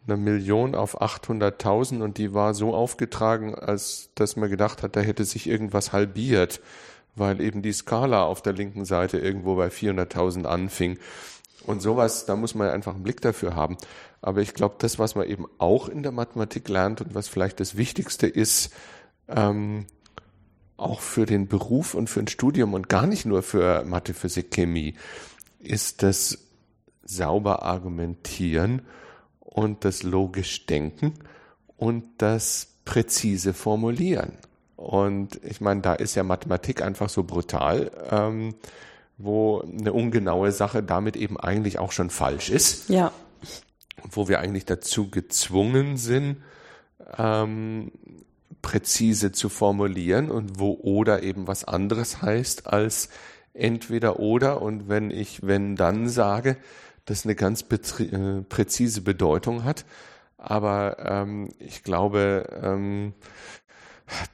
einer 0.07 0.17
Million 0.17 0.75
auf 0.77 1.01
800.000 1.01 2.03
und 2.03 2.19
die 2.19 2.33
war 2.33 2.55
so 2.55 2.73
aufgetragen, 2.75 3.57
als 3.57 4.11
dass 4.15 4.37
man 4.37 4.49
gedacht 4.49 4.83
hat, 4.83 4.95
da 4.95 5.01
hätte 5.01 5.25
sich 5.25 5.49
irgendwas 5.49 5.93
halbiert, 5.93 6.61
weil 7.17 7.41
eben 7.41 7.63
die 7.63 7.73
Skala 7.73 8.23
auf 8.23 8.43
der 8.43 8.53
linken 8.53 8.85
Seite 8.85 9.19
irgendwo 9.19 9.57
bei 9.57 9.69
400.000 9.69 10.45
anfing. 10.45 10.99
Und 11.67 11.83
sowas, 11.83 12.27
da 12.27 12.37
muss 12.37 12.55
man 12.55 12.71
einfach 12.71 12.95
einen 12.95 13.03
Blick 13.03 13.21
dafür 13.21 13.57
haben. 13.57 13.77
Aber 14.23 14.41
ich 14.41 14.55
glaube, 14.55 14.77
das, 14.79 15.01
was 15.01 15.17
man 15.17 15.27
eben 15.27 15.47
auch 15.59 15.89
in 15.89 16.05
der 16.05 16.13
Mathematik 16.13 16.69
lernt 16.69 17.01
und 17.01 17.17
was 17.17 17.27
vielleicht 17.27 17.59
das 17.59 17.77
Wichtigste 17.77 18.29
ist, 18.29 18.73
ähm, 19.29 19.87
auch 20.77 21.01
für 21.01 21.27
den 21.27 21.49
Beruf 21.49 21.95
und 21.95 22.11
für 22.11 22.21
ein 22.21 22.29
Studium 22.29 22.75
und 22.75 22.89
gar 22.89 23.07
nicht 23.07 23.25
nur 23.25 23.43
für 23.43 23.85
Mathe, 23.85 24.15
Physik, 24.15 24.51
Chemie, 24.51 24.95
ist 25.59 26.03
das 26.03 26.39
sauber 27.05 27.63
argumentieren 27.63 28.83
und 29.41 29.85
das 29.85 30.03
logisch 30.03 30.67
denken 30.67 31.15
und 31.77 32.05
das 32.19 32.69
präzise 32.85 33.53
formulieren. 33.55 34.33
Und 34.77 35.41
ich 35.43 35.61
meine, 35.61 35.81
da 35.81 35.95
ist 35.95 36.15
ja 36.15 36.23
Mathematik 36.23 36.83
einfach 36.83 37.09
so 37.09 37.25
brutal, 37.25 37.91
ähm, 38.11 38.55
wo 39.17 39.61
eine 39.61 39.93
ungenaue 39.93 40.53
Sache 40.53 40.83
damit 40.83 41.17
eben 41.17 41.41
eigentlich 41.41 41.79
auch 41.79 41.93
schon 41.93 42.11
falsch 42.11 42.51
ist. 42.51 42.91
Ja. 42.91 43.13
Wo 44.11 44.29
wir 44.29 44.41
eigentlich 44.41 44.67
dazu 44.67 45.11
gezwungen 45.11 45.97
sind, 45.97 46.43
ähm, 47.17 47.93
präzise 48.67 49.31
zu 49.31 49.49
formulieren 49.49 50.29
und 50.29 50.59
wo 50.59 50.73
oder 50.73 51.23
eben 51.23 51.47
was 51.47 51.63
anderes 51.63 52.21
heißt 52.21 52.67
als 52.67 53.11
entweder 53.55 54.19
oder 54.19 54.61
und 54.61 54.89
wenn 54.89 55.13
ich 55.13 55.47
wenn 55.47 55.77
dann 55.77 56.09
sage, 56.09 56.57
das 57.05 57.25
eine 57.25 57.37
ganz 57.37 57.65
äh, 57.71 58.43
präzise 58.49 59.03
Bedeutung 59.03 59.63
hat. 59.63 59.85
Aber 60.37 60.97
ähm, 60.99 61.51
ich 61.61 61.85
glaube, 61.85 62.61
ähm, 62.61 63.15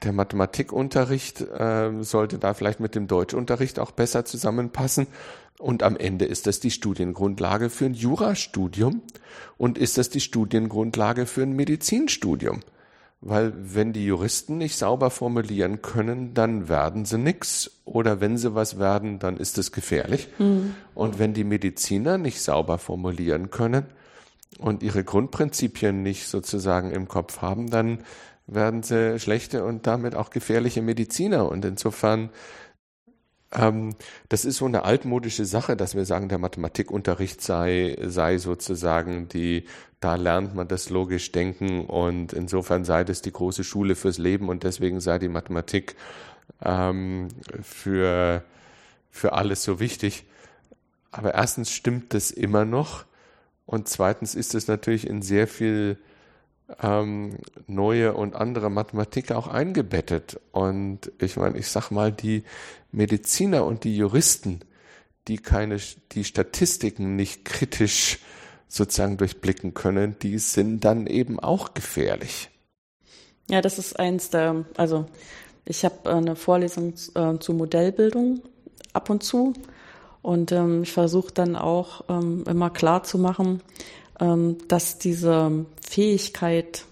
der 0.01 0.13
Mathematikunterricht 0.13 1.41
äh, 1.41 1.91
sollte 2.01 2.39
da 2.39 2.55
vielleicht 2.55 2.79
mit 2.79 2.95
dem 2.95 3.05
Deutschunterricht 3.05 3.77
auch 3.77 3.91
besser 3.91 4.25
zusammenpassen. 4.25 5.05
Und 5.59 5.83
am 5.83 5.95
Ende 5.95 6.25
ist 6.25 6.47
das 6.47 6.59
die 6.59 6.71
Studiengrundlage 6.71 7.69
für 7.69 7.85
ein 7.85 7.93
Jurastudium 7.93 9.03
und 9.57 9.77
ist 9.77 9.99
das 9.99 10.09
die 10.09 10.21
Studiengrundlage 10.21 11.27
für 11.27 11.43
ein 11.43 11.53
Medizinstudium. 11.53 12.61
Weil 13.25 13.53
wenn 13.55 13.93
die 13.93 14.05
Juristen 14.05 14.57
nicht 14.57 14.77
sauber 14.77 15.09
formulieren 15.09 15.81
können, 15.81 16.33
dann 16.33 16.67
werden 16.67 17.05
sie 17.05 17.17
nix. 17.17 17.71
Oder 17.85 18.19
wenn 18.19 18.37
sie 18.37 18.53
was 18.53 18.79
werden, 18.79 19.17
dann 19.17 19.37
ist 19.37 19.57
es 19.57 19.71
gefährlich. 19.71 20.27
Mhm. 20.39 20.75
Und 20.93 21.19
wenn 21.19 21.33
die 21.33 21.45
Mediziner 21.45 22.17
nicht 22.17 22.41
sauber 22.41 22.77
formulieren 22.77 23.49
können 23.49 23.85
und 24.59 24.83
ihre 24.83 25.05
Grundprinzipien 25.05 26.03
nicht 26.03 26.27
sozusagen 26.27 26.91
im 26.91 27.07
Kopf 27.07 27.41
haben, 27.41 27.69
dann 27.69 27.99
werden 28.45 28.83
sie 28.83 29.17
schlechte 29.19 29.63
und 29.63 29.87
damit 29.87 30.15
auch 30.15 30.29
gefährliche 30.29 30.81
Mediziner. 30.81 31.47
Und 31.47 31.63
insofern 31.63 32.29
ähm, 33.53 33.95
das 34.29 34.45
ist 34.45 34.57
so 34.57 34.65
eine 34.65 34.83
altmodische 34.83 35.45
Sache, 35.45 35.75
dass 35.75 35.95
wir 35.95 36.05
sagen, 36.05 36.29
der 36.29 36.37
Mathematikunterricht 36.37 37.41
sei, 37.41 37.97
sei 38.01 38.37
sozusagen 38.37 39.27
die, 39.29 39.65
da 39.99 40.15
lernt 40.15 40.55
man 40.55 40.67
das 40.67 40.89
logisch 40.89 41.31
denken 41.31 41.85
und 41.85 42.33
insofern 42.33 42.85
sei 42.85 43.03
das 43.03 43.21
die 43.21 43.31
große 43.31 43.63
Schule 43.63 43.95
fürs 43.95 44.17
Leben 44.17 44.49
und 44.49 44.63
deswegen 44.63 44.99
sei 44.99 45.19
die 45.19 45.29
Mathematik 45.29 45.95
ähm, 46.63 47.29
für, 47.61 48.43
für 49.11 49.33
alles 49.33 49.63
so 49.63 49.79
wichtig. 49.79 50.25
Aber 51.11 51.33
erstens 51.35 51.71
stimmt 51.71 52.13
das 52.13 52.31
immer 52.31 52.65
noch 52.65 53.05
und 53.65 53.87
zweitens 53.87 54.35
ist 54.35 54.55
es 54.55 54.67
natürlich 54.67 55.07
in 55.07 55.21
sehr 55.21 55.47
viel 55.47 55.97
ähm, 56.81 57.37
neue 57.67 58.13
und 58.13 58.35
andere 58.35 58.69
Mathematik 58.69 59.31
auch 59.31 59.47
eingebettet. 59.47 60.39
Und 60.51 61.11
ich 61.19 61.37
meine, 61.37 61.57
ich 61.57 61.67
sag 61.67 61.91
mal, 61.91 62.11
die 62.11 62.43
Mediziner 62.91 63.65
und 63.65 63.83
die 63.83 63.95
Juristen, 63.97 64.61
die 65.27 65.37
keine, 65.37 65.77
die 66.11 66.23
Statistiken 66.23 67.15
nicht 67.15 67.45
kritisch 67.45 68.19
sozusagen 68.67 69.17
durchblicken 69.17 69.73
können, 69.73 70.15
die 70.21 70.39
sind 70.39 70.83
dann 70.83 71.07
eben 71.07 71.39
auch 71.39 71.73
gefährlich. 71.73 72.49
Ja, 73.49 73.61
das 73.61 73.77
ist 73.77 73.99
eins 73.99 74.29
der, 74.29 74.65
also 74.77 75.05
ich 75.65 75.85
habe 75.85 76.09
eine 76.09 76.35
Vorlesung 76.35 76.93
äh, 77.15 77.37
zu 77.39 77.53
Modellbildung 77.53 78.41
ab 78.93 79.09
und 79.09 79.23
zu 79.23 79.53
und 80.21 80.51
ähm, 80.51 80.83
ich 80.83 80.91
versuche 80.91 81.33
dann 81.33 81.55
auch 81.55 82.05
ähm, 82.09 82.43
immer 82.47 82.69
klar 82.69 83.03
zu 83.03 83.17
machen, 83.17 83.61
ähm, 84.19 84.57
dass 84.67 84.97
diese 84.97 85.65
Fähigkeit 85.93 86.85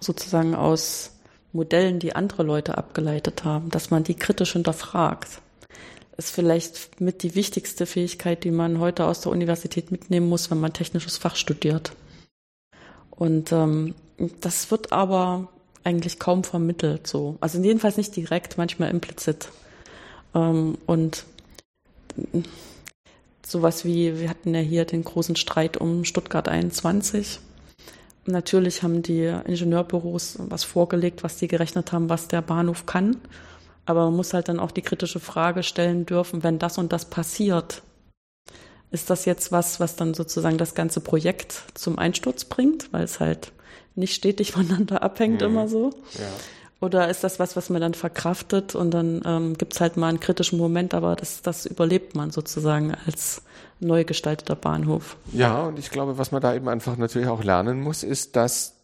sozusagen 0.00 0.54
aus 0.54 1.10
Modellen, 1.52 1.98
die 1.98 2.16
andere 2.16 2.44
Leute 2.44 2.78
abgeleitet 2.78 3.44
haben, 3.44 3.68
dass 3.68 3.90
man 3.90 4.04
die 4.04 4.14
kritisch 4.14 4.54
hinterfragt, 4.54 5.42
ist 6.16 6.30
vielleicht 6.30 6.98
mit 6.98 7.22
die 7.22 7.34
wichtigste 7.34 7.84
Fähigkeit, 7.84 8.44
die 8.44 8.50
man 8.50 8.78
heute 8.78 9.04
aus 9.04 9.20
der 9.20 9.32
Universität 9.32 9.90
mitnehmen 9.90 10.30
muss, 10.30 10.50
wenn 10.50 10.60
man 10.60 10.72
technisches 10.72 11.18
Fach 11.18 11.36
studiert. 11.36 11.92
Und 13.10 13.52
ähm, 13.52 13.94
das 14.40 14.70
wird 14.70 14.92
aber 14.92 15.48
eigentlich 15.84 16.18
kaum 16.18 16.42
vermittelt, 16.42 17.06
so. 17.06 17.36
Also 17.42 17.60
jedenfalls 17.60 17.98
nicht 17.98 18.16
direkt, 18.16 18.56
manchmal 18.56 18.88
implizit. 18.88 19.48
Ähm, 20.34 20.78
und 20.86 21.26
sowas 23.46 23.84
wie, 23.84 24.18
wir 24.18 24.30
hatten 24.30 24.54
ja 24.54 24.60
hier 24.60 24.86
den 24.86 25.04
großen 25.04 25.36
Streit 25.36 25.76
um 25.76 26.06
Stuttgart 26.06 26.48
21. 26.48 27.40
Natürlich 28.24 28.82
haben 28.82 29.02
die 29.02 29.24
Ingenieurbüros 29.24 30.36
was 30.38 30.64
vorgelegt, 30.64 31.24
was 31.24 31.36
die 31.36 31.48
gerechnet 31.48 31.92
haben, 31.92 32.08
was 32.08 32.28
der 32.28 32.42
Bahnhof 32.42 32.86
kann. 32.86 33.16
Aber 33.84 34.04
man 34.04 34.16
muss 34.16 34.32
halt 34.32 34.48
dann 34.48 34.60
auch 34.60 34.70
die 34.70 34.82
kritische 34.82 35.18
Frage 35.18 35.62
stellen 35.62 36.06
dürfen, 36.06 36.44
wenn 36.44 36.58
das 36.58 36.78
und 36.78 36.92
das 36.92 37.04
passiert, 37.06 37.82
ist 38.92 39.10
das 39.10 39.24
jetzt 39.24 39.50
was, 39.50 39.80
was 39.80 39.96
dann 39.96 40.14
sozusagen 40.14 40.58
das 40.58 40.74
ganze 40.74 41.00
Projekt 41.00 41.64
zum 41.74 41.98
Einsturz 41.98 42.44
bringt, 42.44 42.92
weil 42.92 43.02
es 43.02 43.18
halt 43.18 43.50
nicht 43.94 44.14
stetig 44.14 44.52
voneinander 44.52 45.02
abhängt 45.02 45.40
mhm. 45.40 45.46
immer 45.46 45.68
so? 45.68 45.90
Ja. 46.14 46.28
Oder 46.80 47.08
ist 47.08 47.22
das 47.24 47.38
was, 47.38 47.56
was 47.56 47.70
man 47.70 47.80
dann 47.80 47.94
verkraftet 47.94 48.74
und 48.74 48.90
dann 48.90 49.22
ähm, 49.24 49.56
gibt 49.56 49.74
es 49.74 49.80
halt 49.80 49.96
mal 49.96 50.08
einen 50.08 50.20
kritischen 50.20 50.58
Moment, 50.58 50.94
aber 50.94 51.14
das, 51.14 51.40
das 51.40 51.64
überlebt 51.64 52.16
man 52.16 52.32
sozusagen 52.32 52.94
als 53.06 53.42
neu 53.82 54.04
gestalteter 54.04 54.56
Bahnhof. 54.56 55.16
Ja, 55.32 55.62
und 55.64 55.78
ich 55.78 55.90
glaube, 55.90 56.18
was 56.18 56.32
man 56.32 56.40
da 56.40 56.54
eben 56.54 56.68
einfach 56.68 56.96
natürlich 56.96 57.28
auch 57.28 57.44
lernen 57.44 57.80
muss, 57.80 58.02
ist, 58.02 58.36
dass 58.36 58.76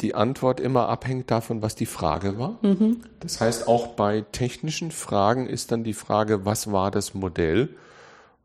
die 0.00 0.14
Antwort 0.14 0.60
immer 0.60 0.88
abhängt 0.88 1.30
davon, 1.30 1.62
was 1.62 1.76
die 1.76 1.86
Frage 1.86 2.38
war. 2.38 2.58
Mhm. 2.62 3.02
Das 3.20 3.40
heißt, 3.40 3.68
auch 3.68 3.88
bei 3.88 4.22
technischen 4.32 4.90
Fragen 4.90 5.46
ist 5.46 5.70
dann 5.70 5.84
die 5.84 5.94
Frage, 5.94 6.44
was 6.44 6.72
war 6.72 6.90
das 6.90 7.14
Modell? 7.14 7.70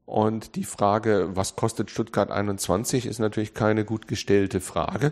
Und 0.05 0.55
die 0.55 0.63
Frage, 0.63 1.29
was 1.33 1.55
kostet 1.55 1.91
Stuttgart 1.91 2.31
21, 2.31 3.05
ist 3.05 3.19
natürlich 3.19 3.53
keine 3.53 3.85
gut 3.85 4.07
gestellte 4.07 4.59
Frage, 4.59 5.11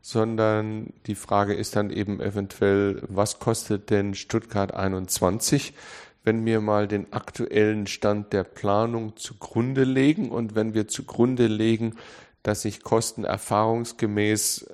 sondern 0.00 0.92
die 1.06 1.14
Frage 1.14 1.54
ist 1.54 1.76
dann 1.76 1.90
eben 1.90 2.20
eventuell, 2.20 3.02
was 3.08 3.38
kostet 3.38 3.90
denn 3.90 4.14
Stuttgart 4.14 4.72
21, 4.72 5.74
wenn 6.24 6.44
wir 6.44 6.60
mal 6.60 6.86
den 6.86 7.12
aktuellen 7.12 7.86
Stand 7.86 8.32
der 8.32 8.44
Planung 8.44 9.16
zugrunde 9.16 9.84
legen 9.84 10.30
und 10.30 10.54
wenn 10.54 10.74
wir 10.74 10.88
zugrunde 10.88 11.46
legen, 11.46 11.96
dass 12.42 12.62
sich 12.62 12.82
Kosten 12.82 13.24
erfahrungsgemäß 13.24 14.66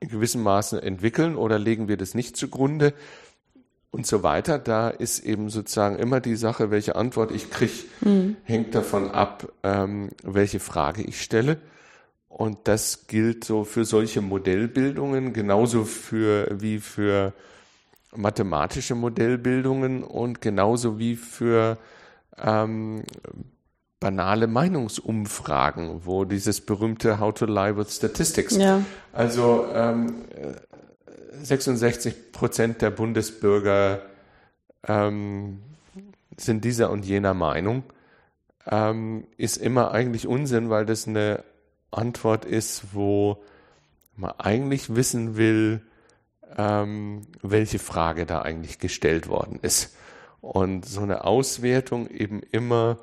in 0.00 0.08
gewissem 0.08 0.42
Maße 0.42 0.80
entwickeln 0.82 1.36
oder 1.36 1.58
legen 1.58 1.88
wir 1.88 1.96
das 1.96 2.14
nicht 2.14 2.36
zugrunde 2.36 2.94
und 3.90 4.06
so 4.06 4.22
weiter. 4.22 4.58
Da 4.58 4.90
ist 4.90 5.20
eben 5.20 5.50
sozusagen 5.50 5.96
immer 5.96 6.20
die 6.20 6.36
Sache, 6.36 6.70
welche 6.70 6.96
Antwort 6.96 7.30
ich 7.30 7.50
kriege, 7.50 7.84
mhm. 8.00 8.36
hängt 8.44 8.74
davon 8.74 9.10
ab, 9.10 9.52
ähm, 9.62 10.10
welche 10.22 10.60
Frage 10.60 11.02
ich 11.02 11.22
stelle. 11.22 11.58
Und 12.28 12.68
das 12.68 13.06
gilt 13.06 13.44
so 13.44 13.64
für 13.64 13.84
solche 13.84 14.20
Modellbildungen 14.20 15.32
genauso 15.32 15.84
für 15.84 16.48
wie 16.60 16.78
für 16.78 17.32
mathematische 18.14 18.94
Modellbildungen 18.94 20.02
und 20.02 20.40
genauso 20.40 20.98
wie 20.98 21.16
für 21.16 21.78
ähm, 22.42 23.02
banale 24.00 24.46
Meinungsumfragen, 24.46 26.06
wo 26.06 26.24
dieses 26.24 26.60
berühmte 26.60 27.18
How 27.18 27.34
to 27.34 27.46
Lie 27.46 27.76
with 27.76 27.94
Statistics. 27.94 28.56
Ja. 28.56 28.82
Also 29.12 29.66
ähm, 29.72 30.24
66 31.42 32.32
Prozent 32.32 32.82
der 32.82 32.90
Bundesbürger 32.90 34.02
ähm, 34.86 35.60
sind 36.36 36.64
dieser 36.64 36.90
und 36.90 37.04
jener 37.04 37.34
Meinung, 37.34 37.82
ähm, 38.70 39.26
ist 39.36 39.56
immer 39.56 39.90
eigentlich 39.90 40.26
Unsinn, 40.26 40.70
weil 40.70 40.86
das 40.86 41.08
eine 41.08 41.42
Antwort 41.90 42.44
ist, 42.44 42.94
wo 42.94 43.42
man 44.16 44.32
eigentlich 44.38 44.94
wissen 44.94 45.36
will, 45.36 45.80
ähm, 46.56 47.22
welche 47.42 47.78
Frage 47.78 48.26
da 48.26 48.42
eigentlich 48.42 48.78
gestellt 48.78 49.28
worden 49.28 49.58
ist. 49.62 49.96
Und 50.40 50.86
so 50.86 51.00
eine 51.00 51.24
Auswertung 51.24 52.08
eben 52.08 52.40
immer 52.52 52.98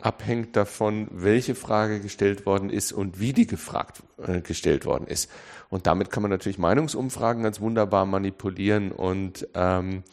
abhängt 0.00 0.56
davon, 0.56 1.08
welche 1.10 1.54
Frage 1.54 2.00
gestellt 2.00 2.46
worden 2.46 2.70
ist 2.70 2.92
und 2.92 3.20
wie 3.20 3.32
die 3.32 3.46
gefragt 3.46 4.02
äh, 4.18 4.40
gestellt 4.40 4.84
worden 4.84 5.06
ist. 5.06 5.30
Und 5.68 5.86
damit 5.86 6.10
kann 6.10 6.22
man 6.22 6.30
natürlich 6.30 6.58
Meinungsumfragen 6.58 7.42
ganz 7.42 7.60
wunderbar 7.60 8.06
manipulieren 8.06 8.92
und 8.92 9.48
ähm, 9.54 10.04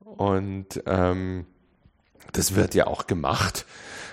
und 0.00 0.82
ähm, 0.86 1.46
das 2.32 2.54
wird 2.54 2.74
ja 2.74 2.86
auch 2.86 3.06
gemacht. 3.06 3.66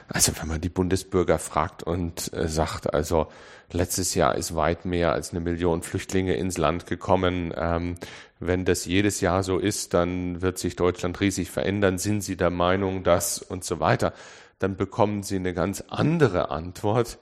Also 0.07 0.33
wenn 0.39 0.47
man 0.47 0.61
die 0.61 0.69
Bundesbürger 0.69 1.39
fragt 1.39 1.83
und 1.83 2.31
äh, 2.33 2.47
sagt, 2.47 2.93
also 2.93 3.27
letztes 3.71 4.13
Jahr 4.13 4.35
ist 4.35 4.55
weit 4.55 4.85
mehr 4.85 5.11
als 5.13 5.31
eine 5.31 5.39
Million 5.39 5.81
Flüchtlinge 5.81 6.35
ins 6.35 6.57
Land 6.57 6.85
gekommen. 6.85 7.53
Ähm, 7.55 7.95
wenn 8.39 8.65
das 8.65 8.85
jedes 8.85 9.21
Jahr 9.21 9.41
so 9.43 9.57
ist, 9.57 9.93
dann 9.93 10.41
wird 10.41 10.59
sich 10.59 10.75
Deutschland 10.75 11.19
riesig 11.21 11.49
verändern. 11.49 11.97
Sind 11.97 12.21
Sie 12.21 12.37
der 12.37 12.51
Meinung, 12.51 13.03
dass 13.03 13.39
und 13.39 13.63
so 13.63 13.79
weiter? 13.79 14.13
Dann 14.59 14.75
bekommen 14.75 15.23
Sie 15.23 15.37
eine 15.37 15.53
ganz 15.53 15.83
andere 15.87 16.51
Antwort, 16.51 17.17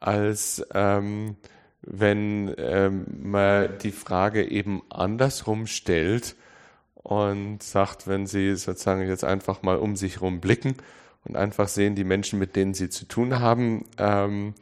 als 0.00 0.66
ähm, 0.72 1.36
wenn 1.82 2.54
ähm, 2.56 3.04
man 3.22 3.78
die 3.82 3.92
Frage 3.92 4.48
eben 4.48 4.82
andersrum 4.88 5.66
stellt 5.66 6.36
und 6.94 7.62
sagt, 7.62 8.06
wenn 8.06 8.26
Sie 8.26 8.56
sozusagen 8.56 9.06
jetzt 9.06 9.24
einfach 9.24 9.62
mal 9.62 9.76
um 9.76 9.94
sich 9.94 10.16
herum 10.16 10.40
blicken 10.40 10.76
und 11.24 11.36
einfach 11.36 11.68
sehen, 11.68 11.94
die 11.94 12.04
Menschen, 12.04 12.38
mit 12.38 12.56
denen 12.56 12.74
Sie 12.74 12.88
zu 12.88 13.06
tun 13.06 13.40
haben, 13.40 13.84
ähm, 13.98 14.54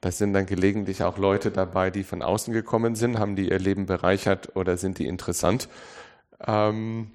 das 0.00 0.18
sind 0.18 0.32
dann 0.32 0.46
gelegentlich 0.46 1.02
auch 1.02 1.18
Leute 1.18 1.50
dabei, 1.50 1.90
die 1.90 2.04
von 2.04 2.22
außen 2.22 2.54
gekommen 2.54 2.94
sind, 2.94 3.18
haben 3.18 3.36
die 3.36 3.50
ihr 3.50 3.58
Leben 3.58 3.86
bereichert 3.86 4.56
oder 4.56 4.76
sind 4.76 4.98
die 4.98 5.06
interessant? 5.06 5.68
Ähm, 6.46 7.10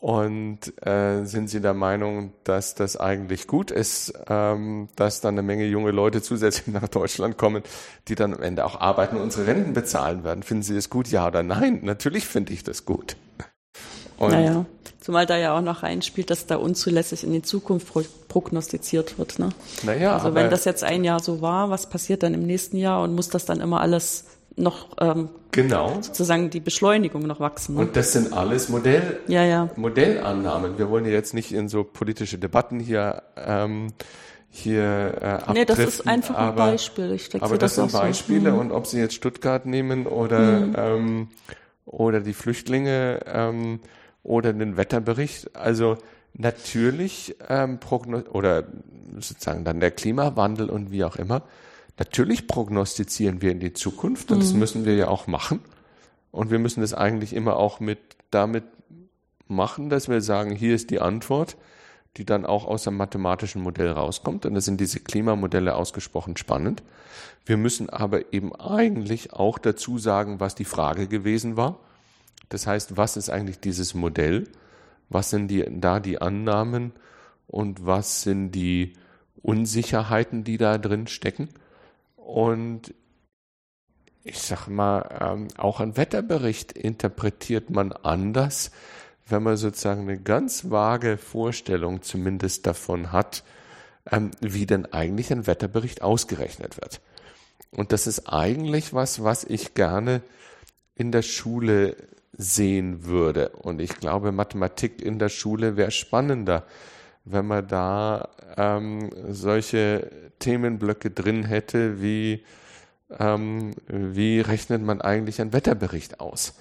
und 0.00 0.72
äh, 0.84 1.24
sind 1.24 1.50
Sie 1.50 1.60
der 1.60 1.74
Meinung, 1.74 2.32
dass 2.44 2.74
das 2.74 2.96
eigentlich 2.96 3.46
gut 3.46 3.70
ist, 3.70 4.14
ähm, 4.28 4.88
dass 4.96 5.20
dann 5.20 5.34
eine 5.34 5.42
Menge 5.42 5.66
junge 5.66 5.90
Leute 5.90 6.22
zusätzlich 6.22 6.66
nach 6.74 6.88
Deutschland 6.88 7.36
kommen, 7.36 7.62
die 8.08 8.14
dann 8.14 8.34
am 8.34 8.42
Ende 8.42 8.64
auch 8.64 8.80
arbeiten 8.80 9.16
und 9.16 9.22
unsere 9.22 9.46
Renten 9.46 9.74
bezahlen 9.74 10.24
werden? 10.24 10.42
Finden 10.42 10.62
Sie 10.62 10.74
das 10.74 10.88
gut, 10.88 11.08
ja 11.08 11.26
oder 11.26 11.42
nein? 11.42 11.80
Natürlich 11.82 12.26
finde 12.26 12.54
ich 12.54 12.64
das 12.64 12.86
gut. 12.86 13.16
Und 14.20 14.32
naja, 14.32 14.66
zumal 15.00 15.24
da 15.24 15.38
ja 15.38 15.56
auch 15.56 15.62
noch 15.62 15.82
reinspielt, 15.82 16.28
dass 16.28 16.46
da 16.46 16.56
unzulässig 16.56 17.24
in 17.24 17.32
die 17.32 17.40
Zukunft 17.40 17.88
prognostiziert 18.28 19.18
wird. 19.18 19.38
Ne? 19.38 19.48
Naja, 19.82 20.14
also 20.14 20.34
wenn 20.34 20.50
das 20.50 20.66
jetzt 20.66 20.84
ein 20.84 21.04
Jahr 21.04 21.20
so 21.20 21.40
war, 21.40 21.70
was 21.70 21.88
passiert 21.88 22.22
dann 22.22 22.34
im 22.34 22.42
nächsten 22.42 22.76
Jahr 22.76 23.02
und 23.02 23.14
muss 23.14 23.30
das 23.30 23.46
dann 23.46 23.60
immer 23.60 23.80
alles 23.80 24.26
noch 24.56 24.88
ähm, 25.00 25.30
genau. 25.52 25.94
sozusagen 26.02 26.50
die 26.50 26.60
Beschleunigung 26.60 27.22
noch 27.22 27.40
wachsen. 27.40 27.76
Ne? 27.76 27.80
Und 27.80 27.96
das 27.96 28.12
sind 28.12 28.34
alles 28.34 28.68
Modell, 28.68 29.20
ja, 29.26 29.42
ja. 29.42 29.70
Modellannahmen. 29.76 30.76
Wir 30.76 30.90
wollen 30.90 31.06
ja 31.06 31.12
jetzt 31.12 31.32
nicht 31.32 31.50
in 31.50 31.70
so 31.70 31.82
politische 31.82 32.36
Debatten 32.36 32.78
hier 32.78 33.22
ähm, 33.36 33.94
hier 34.50 34.82
äh, 34.82 35.24
abdriften. 35.24 35.54
Nee, 35.54 35.64
das 35.64 35.78
ist 35.78 36.06
einfach 36.06 36.34
ein 36.36 36.48
aber, 36.48 36.72
Beispiel. 36.72 37.18
Aber 37.40 37.56
das, 37.56 37.74
das 37.76 37.90
sind 37.90 37.92
Beispiele 37.98 38.50
so. 38.50 38.56
Mhm. 38.56 38.60
und 38.60 38.72
ob 38.72 38.86
Sie 38.86 38.98
jetzt 38.98 39.14
Stuttgart 39.14 39.64
nehmen 39.64 40.06
oder 40.06 40.60
mhm. 40.60 40.74
ähm, 40.76 41.28
oder 41.86 42.20
die 42.20 42.34
Flüchtlinge 42.34 43.20
ähm, 43.26 43.80
oder 44.22 44.52
den 44.52 44.76
Wetterbericht, 44.76 45.56
also 45.56 45.96
natürlich 46.34 47.36
ähm, 47.48 47.78
oder 48.32 48.64
sozusagen 49.18 49.64
dann 49.64 49.80
der 49.80 49.90
Klimawandel 49.90 50.70
und 50.70 50.90
wie 50.90 51.04
auch 51.04 51.16
immer 51.16 51.42
Natürlich 52.00 52.46
prognostizieren 52.46 53.42
wir 53.42 53.52
in 53.52 53.60
die 53.60 53.74
Zukunft 53.74 54.30
und 54.30 54.38
mhm. 54.38 54.40
das 54.40 54.54
müssen 54.54 54.86
wir 54.86 54.94
ja 54.94 55.08
auch 55.08 55.26
machen. 55.26 55.60
Und 56.30 56.50
wir 56.50 56.58
müssen 56.58 56.80
das 56.80 56.94
eigentlich 56.94 57.34
immer 57.34 57.56
auch 57.56 57.78
mit 57.78 57.98
damit 58.30 58.64
machen, 59.48 59.90
dass 59.90 60.08
wir 60.08 60.22
sagen, 60.22 60.56
hier 60.56 60.74
ist 60.74 60.88
die 60.88 60.98
Antwort, 60.98 61.58
die 62.16 62.24
dann 62.24 62.46
auch 62.46 62.64
aus 62.64 62.88
einem 62.88 62.96
mathematischen 62.96 63.60
Modell 63.60 63.90
rauskommt. 63.90 64.46
Und 64.46 64.54
da 64.54 64.62
sind 64.62 64.80
diese 64.80 65.00
Klimamodelle 65.00 65.74
ausgesprochen 65.74 66.38
spannend. 66.38 66.82
Wir 67.44 67.58
müssen 67.58 67.90
aber 67.90 68.32
eben 68.32 68.56
eigentlich 68.56 69.34
auch 69.34 69.58
dazu 69.58 69.98
sagen, 69.98 70.40
was 70.40 70.54
die 70.54 70.64
Frage 70.64 71.06
gewesen 71.06 71.58
war. 71.58 71.80
Das 72.50 72.66
heißt, 72.66 72.98
was 72.98 73.16
ist 73.16 73.30
eigentlich 73.30 73.60
dieses 73.60 73.94
Modell? 73.94 74.48
Was 75.08 75.30
sind 75.30 75.48
die, 75.48 75.64
da 75.70 76.00
die 76.00 76.20
Annahmen? 76.20 76.92
Und 77.46 77.86
was 77.86 78.22
sind 78.22 78.52
die 78.52 78.92
Unsicherheiten, 79.42 80.44
die 80.44 80.58
da 80.58 80.76
drin 80.76 81.06
stecken? 81.06 81.48
Und 82.16 82.94
ich 84.22 84.38
sag 84.38 84.68
mal, 84.68 85.18
ähm, 85.20 85.48
auch 85.56 85.80
ein 85.80 85.96
Wetterbericht 85.96 86.72
interpretiert 86.72 87.70
man 87.70 87.92
anders, 87.92 88.70
wenn 89.26 89.42
man 89.42 89.56
sozusagen 89.56 90.02
eine 90.02 90.20
ganz 90.20 90.70
vage 90.70 91.16
Vorstellung 91.16 92.02
zumindest 92.02 92.66
davon 92.66 93.12
hat, 93.12 93.44
ähm, 94.10 94.32
wie 94.40 94.66
denn 94.66 94.92
eigentlich 94.92 95.32
ein 95.32 95.46
Wetterbericht 95.46 96.02
ausgerechnet 96.02 96.80
wird. 96.80 97.00
Und 97.70 97.92
das 97.92 98.06
ist 98.06 98.28
eigentlich 98.28 98.92
was, 98.92 99.22
was 99.22 99.44
ich 99.44 99.74
gerne 99.74 100.22
in 100.94 101.12
der 101.12 101.22
Schule 101.22 101.96
sehen 102.32 103.04
würde. 103.04 103.50
Und 103.50 103.80
ich 103.80 103.96
glaube, 103.98 104.32
Mathematik 104.32 105.02
in 105.02 105.18
der 105.18 105.28
Schule 105.28 105.76
wäre 105.76 105.90
spannender, 105.90 106.64
wenn 107.24 107.46
man 107.46 107.66
da 107.66 108.28
ähm, 108.56 109.10
solche 109.28 110.10
Themenblöcke 110.38 111.10
drin 111.10 111.44
hätte 111.44 112.00
wie 112.00 112.44
ähm, 113.18 113.72
wie 113.88 114.40
rechnet 114.40 114.82
man 114.82 115.00
eigentlich 115.00 115.40
einen 115.40 115.52
Wetterbericht 115.52 116.20
aus? 116.20 116.54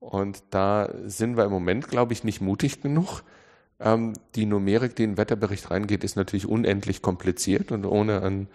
Und 0.00 0.42
da 0.50 0.90
sind 1.04 1.36
wir 1.36 1.44
im 1.44 1.50
Moment, 1.50 1.88
glaube 1.88 2.12
ich, 2.12 2.24
nicht 2.24 2.40
mutig 2.40 2.82
genug. 2.82 3.22
Ähm, 3.80 4.14
die 4.34 4.46
Numerik, 4.46 4.96
die 4.96 5.04
in 5.04 5.12
den 5.12 5.18
Wetterbericht 5.18 5.70
reingeht, 5.70 6.04
ist 6.04 6.16
natürlich 6.16 6.46
unendlich 6.46 7.02
kompliziert 7.02 7.72
und 7.72 7.84
ohne 7.84 8.22
ein 8.22 8.48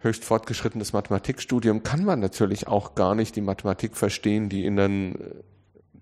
höchst 0.00 0.24
fortgeschrittenes 0.24 0.92
Mathematikstudium 0.92 1.82
kann 1.84 2.04
man 2.04 2.20
natürlich 2.20 2.66
auch 2.66 2.94
gar 2.94 3.14
nicht 3.14 3.36
die 3.36 3.40
Mathematik 3.40 3.96
verstehen, 3.96 4.48
die 4.48 4.64
in 4.66 4.76
dann, 4.76 5.14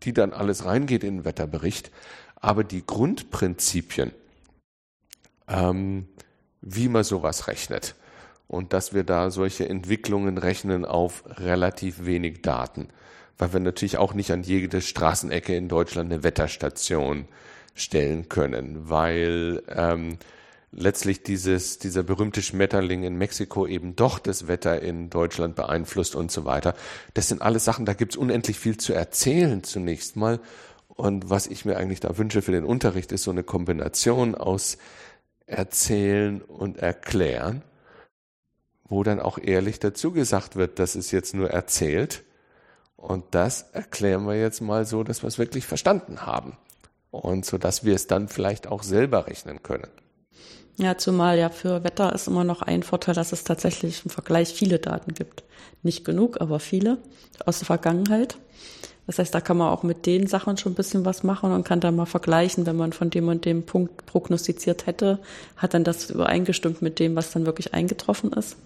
die 0.02 0.12
dann 0.12 0.32
alles 0.32 0.64
reingeht 0.64 1.04
in 1.04 1.18
den 1.18 1.24
Wetterbericht. 1.24 1.90
Aber 2.36 2.64
die 2.64 2.84
Grundprinzipien, 2.84 4.12
ähm, 5.48 6.08
wie 6.62 6.88
man 6.88 7.04
sowas 7.04 7.48
rechnet 7.48 7.94
und 8.48 8.72
dass 8.72 8.92
wir 8.92 9.04
da 9.04 9.30
solche 9.30 9.68
Entwicklungen 9.68 10.38
rechnen 10.38 10.84
auf 10.84 11.22
relativ 11.26 12.04
wenig 12.04 12.42
Daten, 12.42 12.88
weil 13.38 13.52
wir 13.52 13.60
natürlich 13.60 13.96
auch 13.96 14.14
nicht 14.14 14.32
an 14.32 14.42
jede 14.42 14.80
Straßenecke 14.80 15.54
in 15.54 15.68
Deutschland 15.68 16.12
eine 16.12 16.22
Wetterstation 16.22 17.26
stellen 17.74 18.28
können, 18.28 18.90
weil 18.90 19.62
ähm, 19.68 20.18
letztlich 20.72 21.22
dieses, 21.22 21.78
dieser 21.78 22.02
berühmte 22.02 22.42
Schmetterling 22.42 23.02
in 23.02 23.16
Mexiko 23.16 23.66
eben 23.66 23.96
doch 23.96 24.18
das 24.18 24.46
Wetter 24.46 24.80
in 24.80 25.10
Deutschland 25.10 25.56
beeinflusst 25.56 26.14
und 26.14 26.30
so 26.30 26.44
weiter. 26.44 26.74
Das 27.14 27.28
sind 27.28 27.42
alles 27.42 27.64
Sachen, 27.64 27.86
da 27.86 27.94
gibt's 27.94 28.16
unendlich 28.16 28.58
viel 28.58 28.76
zu 28.76 28.92
erzählen 28.92 29.62
zunächst 29.64 30.16
mal. 30.16 30.40
Und 30.88 31.30
was 31.30 31.46
ich 31.46 31.64
mir 31.64 31.76
eigentlich 31.76 32.00
da 32.00 32.18
wünsche 32.18 32.42
für 32.42 32.52
den 32.52 32.64
Unterricht, 32.64 33.10
ist 33.12 33.24
so 33.24 33.30
eine 33.30 33.42
Kombination 33.42 34.34
aus 34.34 34.78
Erzählen 35.46 36.42
und 36.42 36.78
Erklären, 36.78 37.62
wo 38.84 39.02
dann 39.02 39.18
auch 39.18 39.38
ehrlich 39.38 39.80
dazu 39.80 40.12
gesagt 40.12 40.56
wird, 40.56 40.78
dass 40.78 40.94
es 40.94 41.10
jetzt 41.10 41.34
nur 41.34 41.50
erzählt. 41.50 42.22
Und 42.96 43.24
das 43.30 43.62
erklären 43.72 44.26
wir 44.26 44.38
jetzt 44.38 44.60
mal 44.60 44.84
so, 44.84 45.02
dass 45.02 45.22
wir 45.22 45.28
es 45.28 45.38
wirklich 45.38 45.66
verstanden 45.66 46.26
haben. 46.26 46.56
Und 47.10 47.44
so 47.44 47.58
dass 47.58 47.84
wir 47.84 47.94
es 47.94 48.06
dann 48.06 48.28
vielleicht 48.28 48.68
auch 48.68 48.82
selber 48.84 49.26
rechnen 49.26 49.62
können. 49.62 49.88
Ja, 50.80 50.96
zumal 50.96 51.38
ja 51.38 51.50
für 51.50 51.84
Wetter 51.84 52.14
ist 52.14 52.26
immer 52.26 52.42
noch 52.42 52.62
ein 52.62 52.82
Vorteil, 52.82 53.14
dass 53.14 53.32
es 53.32 53.44
tatsächlich 53.44 54.02
im 54.02 54.10
Vergleich 54.10 54.48
viele 54.54 54.78
Daten 54.78 55.12
gibt. 55.12 55.44
Nicht 55.82 56.06
genug, 56.06 56.40
aber 56.40 56.58
viele 56.58 56.96
aus 57.44 57.58
der 57.58 57.66
Vergangenheit. 57.66 58.38
Das 59.06 59.18
heißt, 59.18 59.34
da 59.34 59.42
kann 59.42 59.58
man 59.58 59.68
auch 59.68 59.82
mit 59.82 60.06
den 60.06 60.26
Sachen 60.26 60.56
schon 60.56 60.72
ein 60.72 60.76
bisschen 60.76 61.04
was 61.04 61.22
machen 61.22 61.52
und 61.52 61.64
kann 61.64 61.80
dann 61.80 61.96
mal 61.96 62.06
vergleichen, 62.06 62.64
wenn 62.64 62.76
man 62.76 62.94
von 62.94 63.10
dem 63.10 63.28
und 63.28 63.44
dem 63.44 63.66
Punkt 63.66 64.06
prognostiziert 64.06 64.86
hätte, 64.86 65.18
hat 65.56 65.74
dann 65.74 65.84
das 65.84 66.08
übereingestimmt 66.08 66.80
mit 66.80 66.98
dem, 66.98 67.14
was 67.14 67.30
dann 67.30 67.44
wirklich 67.44 67.74
eingetroffen 67.74 68.32
ist. 68.32 68.56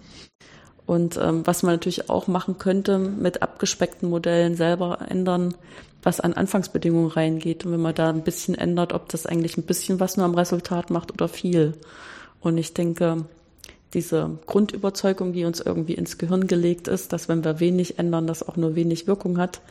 Und 0.85 1.17
ähm, 1.17 1.45
was 1.45 1.63
man 1.63 1.73
natürlich 1.73 2.09
auch 2.09 2.27
machen 2.27 2.57
könnte, 2.57 2.99
mit 2.99 3.41
abgespeckten 3.41 4.09
Modellen 4.09 4.55
selber 4.55 4.99
ändern, 5.09 5.55
was 6.03 6.19
an 6.19 6.33
Anfangsbedingungen 6.33 7.09
reingeht. 7.09 7.65
Und 7.65 7.71
wenn 7.71 7.81
man 7.81 7.95
da 7.95 8.09
ein 8.09 8.23
bisschen 8.23 8.55
ändert, 8.55 8.93
ob 8.93 9.09
das 9.09 9.25
eigentlich 9.25 9.57
ein 9.57 9.63
bisschen 9.63 9.99
was 9.99 10.17
nur 10.17 10.25
am 10.25 10.35
Resultat 10.35 10.91
macht 10.91 11.11
oder 11.11 11.27
viel. 11.27 11.73
Und 12.39 12.57
ich 12.59 12.73
denke, 12.75 13.25
diese 13.95 14.37
Grundüberzeugung, 14.45 15.33
die 15.33 15.45
uns 15.45 15.59
irgendwie 15.59 15.95
ins 15.95 16.17
Gehirn 16.17 16.47
gelegt 16.47 16.87
ist, 16.87 17.13
dass 17.13 17.29
wenn 17.29 17.43
wir 17.43 17.59
wenig 17.59 17.97
ändern, 17.97 18.27
das 18.27 18.47
auch 18.47 18.57
nur 18.57 18.75
wenig 18.75 19.07
Wirkung 19.07 19.39
hat, 19.39 19.61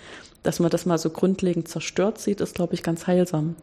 dass 0.42 0.60
man 0.60 0.70
das 0.70 0.86
mal 0.86 0.98
so 0.98 1.10
grundlegend 1.10 1.68
zerstört 1.68 2.18
sieht, 2.18 2.40
ist, 2.40 2.54
glaube 2.54 2.74
ich, 2.74 2.82
ganz 2.82 3.06
heilsam. 3.06 3.54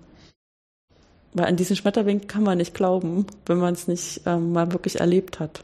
Weil 1.34 1.46
an 1.46 1.56
diesen 1.56 1.76
Schmetterling 1.76 2.28
kann 2.28 2.44
man 2.44 2.58
nicht 2.58 2.74
glauben, 2.74 3.26
wenn 3.46 3.58
man 3.58 3.74
es 3.74 3.88
nicht 3.88 4.22
ähm, 4.26 4.52
mal 4.54 4.72
wirklich 4.72 5.00
erlebt 5.00 5.40
hat. 5.40 5.62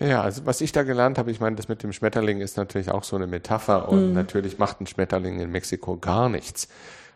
Ja, 0.00 0.22
also 0.22 0.46
was 0.46 0.60
ich 0.60 0.72
da 0.72 0.82
gelernt 0.82 1.18
habe, 1.18 1.30
ich 1.30 1.40
meine, 1.40 1.56
das 1.56 1.68
mit 1.68 1.82
dem 1.82 1.92
Schmetterling 1.92 2.40
ist 2.40 2.56
natürlich 2.56 2.90
auch 2.90 3.04
so 3.04 3.16
eine 3.16 3.26
Metapher 3.26 3.88
und 3.88 4.08
mhm. 4.08 4.14
natürlich 4.14 4.58
macht 4.58 4.80
ein 4.80 4.86
Schmetterling 4.86 5.40
in 5.40 5.50
Mexiko 5.50 5.96
gar 5.96 6.28
nichts. 6.28 6.68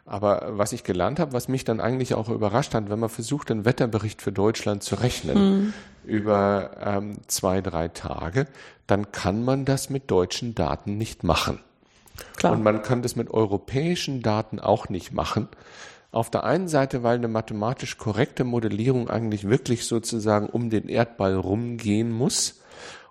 Aber 0.04 0.46
was 0.50 0.72
ich 0.72 0.84
gelernt 0.84 1.18
habe, 1.18 1.32
was 1.32 1.48
mich 1.48 1.64
dann 1.64 1.80
eigentlich 1.80 2.14
auch 2.14 2.28
überrascht 2.28 2.74
hat, 2.74 2.88
wenn 2.90 3.00
man 3.00 3.08
versucht, 3.08 3.50
einen 3.50 3.64
Wetterbericht 3.64 4.22
für 4.22 4.30
Deutschland 4.30 4.84
zu 4.84 4.96
rechnen 4.96 5.38
mhm. 5.38 5.72
über 6.04 6.70
ähm, 6.80 7.18
zwei, 7.26 7.60
drei 7.60 7.88
Tage, 7.88 8.46
dann 8.86 9.10
kann 9.10 9.44
man 9.44 9.64
das 9.64 9.90
mit 9.90 10.10
deutschen 10.10 10.54
Daten 10.54 10.96
nicht 10.96 11.24
machen. 11.24 11.58
Klar. 12.36 12.52
Und 12.52 12.62
man 12.62 12.82
kann 12.82 13.02
das 13.02 13.16
mit 13.16 13.30
europäischen 13.30 14.22
Daten 14.22 14.60
auch 14.60 14.88
nicht 14.88 15.12
machen. 15.12 15.48
Auf 16.12 16.30
der 16.30 16.44
einen 16.44 16.68
Seite, 16.68 17.02
weil 17.02 17.16
eine 17.16 17.28
mathematisch 17.28 17.98
korrekte 17.98 18.44
Modellierung 18.44 19.10
eigentlich 19.10 19.48
wirklich 19.48 19.86
sozusagen 19.86 20.46
um 20.46 20.70
den 20.70 20.88
Erdball 20.88 21.34
rumgehen 21.34 22.12
muss 22.12 22.60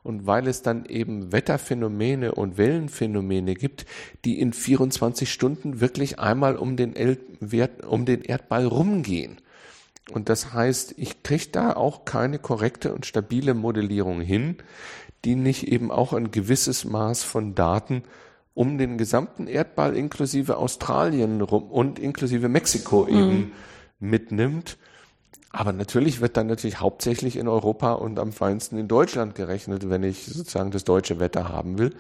und 0.05 0.27
weil 0.27 0.47
es 0.47 0.61
dann 0.61 0.85
eben 0.85 1.31
Wetterphänomene 1.31 2.35
und 2.35 2.59
Wellenphänomene 2.59 3.55
gibt, 3.55 3.87
die 4.23 4.39
in 4.39 4.53
24 4.53 5.31
Stunden 5.31 5.81
wirklich 5.81 6.19
einmal 6.19 6.57
um 6.57 6.77
den, 6.77 6.95
El 6.95 7.17
um 7.87 8.05
den 8.05 8.21
Erdball 8.21 8.65
rumgehen. 8.67 9.41
Und 10.11 10.29
das 10.29 10.53
heißt, 10.53 10.93
ich 10.97 11.23
kriege 11.23 11.47
da 11.51 11.73
auch 11.73 12.05
keine 12.05 12.37
korrekte 12.37 12.93
und 12.93 13.07
stabile 13.07 13.55
Modellierung 13.55 14.21
hin, 14.21 14.57
die 15.25 15.35
nicht 15.35 15.67
eben 15.67 15.89
auch 15.89 16.13
ein 16.13 16.29
gewisses 16.29 16.85
Maß 16.85 17.23
von 17.23 17.55
Daten 17.55 18.03
um 18.53 18.77
den 18.77 18.99
gesamten 18.99 19.47
Erdball 19.47 19.97
inklusive 19.97 20.57
Australien 20.57 21.41
rum 21.41 21.63
und 21.71 21.97
inklusive 21.97 22.47
Mexiko 22.47 23.07
mhm. 23.09 23.17
eben 23.17 23.51
mitnimmt 23.99 24.77
aber 25.55 25.71
natürlich 25.71 26.19
wird 26.19 26.35
dann 26.35 26.47
natürlich 26.47 26.81
hauptsächlich 26.81 27.37
in 27.37 27.47
Europa 27.47 27.93
und 27.93 28.19
am 28.19 28.33
feinsten 28.33 28.77
in 28.77 28.89
Deutschland 28.89 29.35
gerechnet, 29.35 29.89
wenn 29.89 30.03
ich 30.03 30.25
sozusagen 30.25 30.69
das 30.69 30.83
deutsche 30.83 31.21
Wetter 31.21 31.47
haben 31.47 31.77
will. 31.77 31.95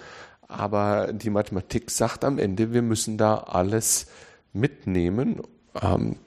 Aber 0.49 1.13
die 1.13 1.29
Mathematik 1.29 1.89
sagt 1.89 2.25
am 2.25 2.37
Ende, 2.37 2.73
wir 2.73 2.81
müssen 2.81 3.17
da 3.17 3.35
alles 3.35 4.07
mitnehmen. 4.51 5.41
Ähm, 5.81 6.17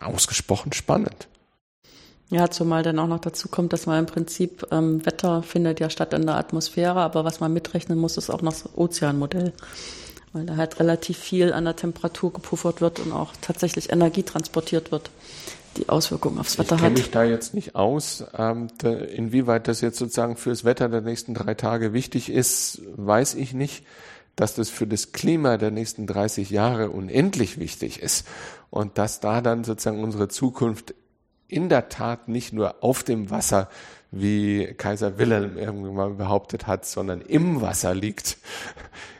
ausgesprochen 0.00 0.72
spannend. 0.72 1.28
Ja, 2.28 2.50
zumal 2.50 2.82
dann 2.82 2.98
auch 2.98 3.06
noch 3.06 3.20
dazu 3.20 3.48
kommt, 3.48 3.72
dass 3.72 3.86
man 3.86 4.00
im 4.00 4.06
Prinzip 4.06 4.66
ähm, 4.72 5.06
Wetter 5.06 5.44
findet 5.44 5.78
ja 5.78 5.90
statt 5.90 6.12
in 6.12 6.26
der 6.26 6.36
Atmosphäre, 6.36 7.00
aber 7.00 7.24
was 7.24 7.38
man 7.38 7.52
mitrechnen 7.52 7.98
muss, 8.00 8.16
ist 8.16 8.30
auch 8.30 8.42
noch 8.42 8.52
das 8.52 8.76
Ozeanmodell. 8.76 9.52
Weil 10.32 10.44
da 10.44 10.56
halt 10.56 10.80
relativ 10.80 11.18
viel 11.18 11.52
an 11.52 11.64
der 11.64 11.76
Temperatur 11.76 12.32
gepuffert 12.32 12.80
wird 12.80 12.98
und 12.98 13.12
auch 13.12 13.32
tatsächlich 13.40 13.92
Energie 13.92 14.24
transportiert 14.24 14.90
wird 14.90 15.10
die 15.78 15.88
Auswirkungen 15.88 16.38
aufs 16.38 16.58
Wetter 16.58 16.76
ich 16.76 16.82
hat. 16.82 16.90
Ich 16.90 16.94
kenne 16.94 16.98
mich 17.00 17.10
da 17.10 17.24
jetzt 17.24 17.54
nicht 17.54 17.74
aus. 17.74 18.24
Ähm, 18.36 18.68
inwieweit 18.82 19.68
das 19.68 19.80
jetzt 19.80 19.98
sozusagen 19.98 20.36
fürs 20.36 20.64
Wetter 20.64 20.88
der 20.88 21.00
nächsten 21.00 21.34
drei 21.34 21.54
Tage 21.54 21.92
wichtig 21.92 22.30
ist, 22.30 22.82
weiß 22.96 23.34
ich 23.34 23.54
nicht. 23.54 23.84
Dass 24.36 24.54
das 24.54 24.70
für 24.70 24.86
das 24.86 25.10
Klima 25.12 25.56
der 25.56 25.72
nächsten 25.72 26.06
30 26.06 26.50
Jahre 26.50 26.90
unendlich 26.90 27.58
wichtig 27.58 28.00
ist 28.00 28.26
und 28.70 28.96
dass 28.96 29.18
da 29.18 29.40
dann 29.40 29.64
sozusagen 29.64 30.02
unsere 30.02 30.28
Zukunft 30.28 30.94
in 31.48 31.68
der 31.68 31.88
Tat 31.88 32.28
nicht 32.28 32.52
nur 32.52 32.84
auf 32.84 33.02
dem 33.02 33.30
Wasser, 33.30 33.68
wie 34.10 34.74
Kaiser 34.74 35.18
Wilhelm 35.18 35.58
irgendwann 35.58 36.18
behauptet 36.18 36.66
hat, 36.66 36.86
sondern 36.86 37.20
im 37.20 37.60
Wasser 37.60 37.94
liegt, 37.94 38.38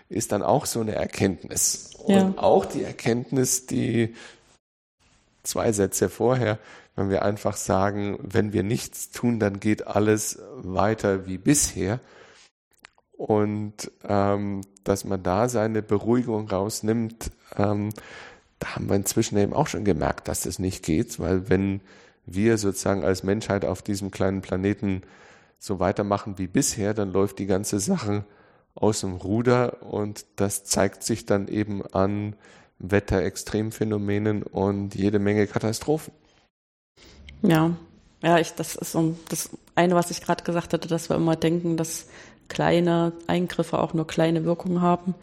ist 0.08 0.32
dann 0.32 0.42
auch 0.42 0.66
so 0.66 0.80
eine 0.80 0.94
Erkenntnis. 0.94 1.90
Ja. 2.06 2.22
Und 2.22 2.38
auch 2.38 2.64
die 2.64 2.82
Erkenntnis, 2.82 3.66
die 3.66 4.14
zwei 5.48 5.72
Sätze 5.72 6.08
vorher, 6.08 6.58
wenn 6.96 7.10
wir 7.10 7.22
einfach 7.22 7.56
sagen, 7.56 8.18
wenn 8.22 8.52
wir 8.52 8.62
nichts 8.62 9.10
tun, 9.10 9.38
dann 9.38 9.60
geht 9.60 9.86
alles 9.86 10.38
weiter 10.56 11.26
wie 11.26 11.38
bisher. 11.38 12.00
Und 13.12 13.90
ähm, 14.04 14.62
dass 14.84 15.04
man 15.04 15.22
da 15.22 15.48
seine 15.48 15.82
Beruhigung 15.82 16.48
rausnimmt, 16.48 17.30
ähm, 17.56 17.90
da 18.58 18.74
haben 18.74 18.88
wir 18.88 18.96
inzwischen 18.96 19.38
eben 19.38 19.52
auch 19.52 19.66
schon 19.66 19.84
gemerkt, 19.84 20.28
dass 20.28 20.42
das 20.42 20.58
nicht 20.58 20.84
geht, 20.84 21.18
weil 21.20 21.48
wenn 21.48 21.80
wir 22.26 22.58
sozusagen 22.58 23.04
als 23.04 23.22
Menschheit 23.22 23.64
auf 23.64 23.82
diesem 23.82 24.10
kleinen 24.10 24.40
Planeten 24.40 25.02
so 25.58 25.80
weitermachen 25.80 26.38
wie 26.38 26.46
bisher, 26.46 26.94
dann 26.94 27.12
läuft 27.12 27.38
die 27.38 27.46
ganze 27.46 27.80
Sache 27.80 28.24
aus 28.74 29.00
dem 29.00 29.14
Ruder 29.14 29.82
und 29.82 30.26
das 30.36 30.64
zeigt 30.64 31.02
sich 31.02 31.26
dann 31.26 31.48
eben 31.48 31.84
an 31.86 32.34
Wetterextremphänomenen 32.78 34.42
und 34.42 34.94
jede 34.94 35.18
Menge 35.18 35.46
Katastrophen. 35.46 36.12
Ja, 37.42 37.76
ja, 38.22 38.38
ich, 38.38 38.54
das 38.54 38.74
ist 38.74 38.92
so 38.92 39.16
das 39.28 39.50
eine, 39.74 39.94
was 39.94 40.10
ich 40.10 40.20
gerade 40.20 40.44
gesagt 40.44 40.72
hatte, 40.72 40.88
dass 40.88 41.08
wir 41.08 41.16
immer 41.16 41.36
denken, 41.36 41.76
dass 41.76 42.06
kleine 42.48 43.12
Eingriffe 43.26 43.78
auch 43.78 43.94
nur 43.94 44.06
kleine 44.06 44.44
Wirkungen 44.44 44.80
haben, 44.80 45.14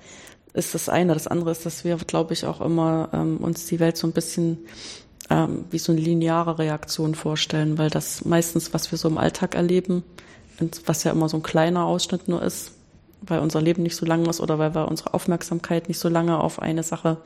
ist 0.54 0.74
das 0.74 0.88
eine. 0.88 1.14
Das 1.14 1.28
andere 1.28 1.52
ist, 1.52 1.66
dass 1.66 1.84
wir, 1.84 1.98
glaube 1.98 2.34
ich, 2.34 2.46
auch 2.46 2.62
immer 2.62 3.10
ähm, 3.14 3.38
uns 3.38 3.66
die 3.66 3.80
Welt 3.80 3.98
so 3.98 4.08
ein 4.08 4.14
bisschen 4.14 4.60
ähm, 5.30 5.66
wie 5.72 5.80
so 5.80 5.92
eine 5.92 6.02
lineare 6.02 6.60
Reaktion 6.60 7.16
vorstellen, 7.16 7.78
weil 7.78 7.90
das 7.90 8.24
meistens, 8.24 8.74
was 8.74 8.92
wir 8.92 8.98
so 8.98 9.10
im 9.10 9.18
Alltag 9.18 9.56
erleben, 9.56 10.04
was 10.86 11.04
ja 11.04 11.12
immer 11.12 11.28
so 11.28 11.38
ein 11.38 11.44
kleiner 11.44 11.86
Ausschnitt 11.86 12.28
nur 12.28 12.42
ist, 12.42 12.72
weil 13.28 13.40
unser 13.40 13.62
Leben 13.62 13.84
nicht 13.84 13.96
so 13.96 14.06
lang 14.06 14.26
ist 14.26 14.42
oder 14.42 14.60
weil 14.60 14.76
wir 14.76 14.88
unsere 14.88 15.14
Aufmerksamkeit 15.14 15.88
nicht 15.88 16.00
so 16.00 16.10
lange 16.10 16.40
auf 16.40 16.62
eine 16.62 16.84
Sache 16.84 17.18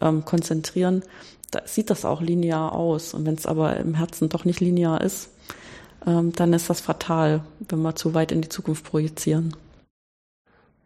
ähm, 0.00 0.24
konzentrieren, 0.24 1.02
da 1.50 1.62
sieht 1.64 1.90
das 1.90 2.04
auch 2.04 2.20
linear 2.20 2.72
aus. 2.72 3.14
Und 3.14 3.26
wenn 3.26 3.34
es 3.34 3.46
aber 3.46 3.76
im 3.76 3.94
Herzen 3.94 4.28
doch 4.28 4.44
nicht 4.44 4.60
linear 4.60 5.00
ist, 5.00 5.30
ähm, 6.06 6.32
dann 6.32 6.52
ist 6.52 6.70
das 6.70 6.80
fatal, 6.80 7.42
wenn 7.68 7.82
wir 7.82 7.94
zu 7.96 8.14
weit 8.14 8.32
in 8.32 8.42
die 8.42 8.48
Zukunft 8.48 8.84
projizieren. 8.84 9.56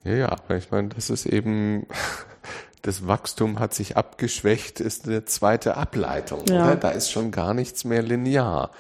Ja, 0.05 0.13
ja, 0.13 0.29
aber 0.31 0.57
ich 0.57 0.71
meine, 0.71 0.89
das 0.89 1.11
ist 1.11 1.27
eben, 1.27 1.87
das 2.83 3.07
Wachstum 3.07 3.59
hat 3.59 3.75
sich 3.75 3.97
abgeschwächt, 3.97 4.81
ist 4.81 5.07
eine 5.07 5.25
zweite 5.25 5.77
Ableitung. 5.77 6.45
Ja. 6.49 6.65
Oder? 6.65 6.77
Da 6.77 6.91
ist 6.91 7.11
schon 7.11 7.31
gar 7.31 7.55
nichts 7.55 7.85
mehr 7.85 8.03
linear. 8.03 8.71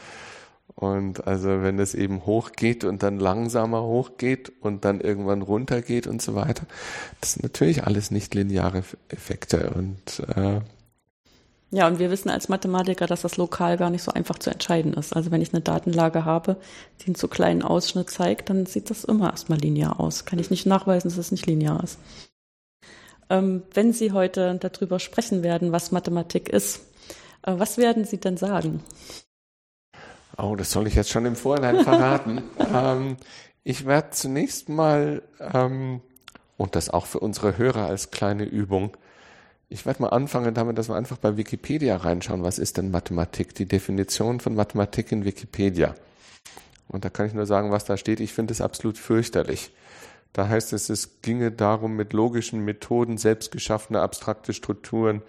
Und 0.77 1.27
also 1.27 1.63
wenn 1.63 1.79
es 1.79 1.95
eben 1.95 2.27
hochgeht 2.27 2.85
und 2.85 3.03
dann 3.03 3.21
langsamer 3.21 3.83
hochgeht 3.83 4.53
und 4.61 4.85
dann 4.85 5.01
irgendwann 5.01 5.43
runtergeht 5.43 6.07
und 6.07 6.21
so 6.21 6.35
weiter, 6.35 6.67
das 7.21 7.35
sind 7.35 7.45
natürlich 7.45 7.85
alles 7.85 8.11
nicht 8.11 8.35
lineare 8.35 8.83
Effekte. 9.09 9.71
Und 9.71 10.23
äh, 10.35 10.61
ja, 11.71 11.89
und 11.89 11.99
wir 11.99 12.11
wissen 12.11 12.31
als 12.31 12.49
Mathematiker, 12.49 13.09
dass 13.09 13.23
das 13.23 13.37
lokal 13.37 13.77
gar 13.77 13.91
nicht 13.91 14.05
so 14.05 14.13
einfach 14.13 14.39
zu 14.39 14.49
entscheiden 14.51 14.95
ist. 14.95 15.15
Also 15.15 15.33
wenn 15.33 15.43
ich 15.43 15.53
eine 15.53 15.61
Datenlage 15.63 16.25
habe, 16.25 16.57
die 17.01 17.07
einen 17.07 17.15
zu 17.17 17.27
kleinen 17.27 17.63
Ausschnitt 17.63 18.11
zeigt, 18.11 18.49
dann 18.49 18.65
sieht 18.67 18.91
das 18.91 19.03
immer 19.03 19.31
erstmal 19.31 19.59
linear 19.59 19.99
aus. 19.99 20.25
Kann 20.25 20.39
ich 20.39 20.51
nicht 20.51 20.67
nachweisen, 20.67 21.09
dass 21.09 21.19
es 21.19 21.33
nicht 21.33 21.47
linear 21.47 21.83
ist. 21.83 21.99
Ähm, 23.29 23.63
wenn 23.73 23.93
Sie 23.93 24.13
heute 24.13 24.57
darüber 24.61 25.01
sprechen 25.01 25.43
werden, 25.43 25.73
was 25.73 25.91
Mathematik 25.91 26.49
ist, 26.49 26.81
äh, 27.43 27.55
was 27.57 27.77
werden 27.77 28.05
Sie 28.05 28.19
denn 28.19 28.37
sagen? 28.37 28.85
Oh, 30.37 30.57
das 30.57 30.71
soll 30.71 30.87
ich 30.87 30.95
jetzt 30.95 31.11
schon 31.11 31.27
im 31.27 31.37
Vorhinein 31.37 31.85
verraten. 31.85 32.43
ähm, 32.75 33.17
ich 33.63 33.87
werde 33.87 34.11
zunächst 34.11 34.69
mal, 34.69 35.23
ähm, 35.41 36.01
und 36.57 36.77
das 36.77 36.91
auch 36.91 37.07
für 37.07 37.21
unsere 37.21 37.57
Hörer 37.57 37.87
als 37.87 38.11
kleine 38.11 38.45
Übung, 38.45 38.97
ich 39.69 39.87
werde 39.87 40.03
mal 40.03 40.11
anfangen 40.11 40.55
damit, 40.55 40.79
dass 40.79 40.89
wir 40.89 40.97
einfach 40.97 41.17
bei 41.19 41.37
Wikipedia 41.37 41.97
reinschauen, 41.97 42.43
was 42.43 42.59
ist 42.59 42.77
denn 42.77 42.91
Mathematik, 42.91 43.55
die 43.55 43.67
Definition 43.67 44.41
von 44.41 44.55
Mathematik 44.55 45.11
in 45.11 45.25
Wikipedia. 45.25 45.95
Und 46.87 47.05
da 47.05 47.11
kann 47.11 47.27
ich 47.27 47.35
nur 47.35 47.47
sagen, 47.47 47.73
was 47.73 47.85
da 47.85 47.97
steht. 47.97 48.21
Ich 48.21 48.35
finde 48.35 48.53
es 48.53 48.61
absolut 48.61 48.99
fürchterlich. 48.99 49.73
Da 50.33 50.49
heißt 50.49 50.73
es, 50.73 50.91
es 50.91 51.23
ginge 51.23 51.51
darum, 51.51 51.97
mit 51.97 52.13
logischen 52.13 52.65
Methoden 52.65 53.19
selbstgeschaffene 53.19 54.01
abstrakte 54.01 54.53
Strukturen 54.53 55.23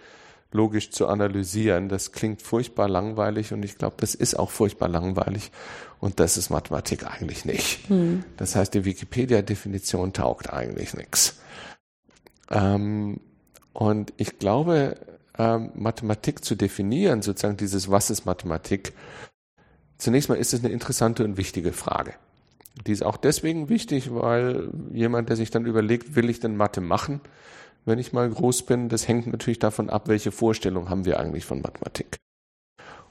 logisch 0.56 0.90
zu 0.90 1.06
analysieren. 1.06 1.88
Das 1.88 2.12
klingt 2.12 2.42
furchtbar 2.42 2.88
langweilig 2.88 3.52
und 3.52 3.64
ich 3.64 3.78
glaube, 3.78 3.96
das 3.98 4.14
ist 4.14 4.38
auch 4.38 4.50
furchtbar 4.50 4.88
langweilig. 4.88 5.52
Und 6.00 6.20
das 6.20 6.36
ist 6.36 6.50
Mathematik 6.50 7.06
eigentlich 7.06 7.44
nicht. 7.44 7.88
Hm. 7.88 8.24
Das 8.36 8.56
heißt, 8.56 8.74
die 8.74 8.84
Wikipedia-Definition 8.84 10.12
taugt 10.12 10.52
eigentlich 10.52 10.94
nichts. 10.94 11.38
Ähm, 12.50 13.20
und 13.72 14.12
ich 14.16 14.38
glaube, 14.38 14.96
ähm, 15.38 15.70
Mathematik 15.74 16.44
zu 16.44 16.54
definieren, 16.54 17.22
sozusagen 17.22 17.56
dieses 17.56 17.90
Was 17.90 18.10
ist 18.10 18.24
Mathematik, 18.24 18.92
zunächst 19.98 20.28
mal 20.28 20.36
ist 20.36 20.52
es 20.52 20.64
eine 20.64 20.72
interessante 20.72 21.24
und 21.24 21.36
wichtige 21.36 21.72
Frage. 21.72 22.14
Die 22.86 22.92
ist 22.92 23.02
auch 23.02 23.16
deswegen 23.16 23.68
wichtig, 23.68 24.14
weil 24.14 24.68
jemand, 24.92 25.30
der 25.30 25.36
sich 25.36 25.50
dann 25.50 25.64
überlegt, 25.64 26.14
will 26.14 26.28
ich 26.28 26.40
denn 26.40 26.56
Mathe 26.56 26.80
machen, 26.82 27.20
wenn 27.86 27.98
ich 27.98 28.12
mal 28.12 28.28
groß 28.28 28.64
bin, 28.64 28.88
das 28.88 29.08
hängt 29.08 29.26
natürlich 29.28 29.60
davon 29.60 29.88
ab, 29.88 30.08
welche 30.08 30.32
Vorstellung 30.32 30.90
haben 30.90 31.04
wir 31.06 31.18
eigentlich 31.18 31.46
von 31.46 31.62
Mathematik. 31.62 32.18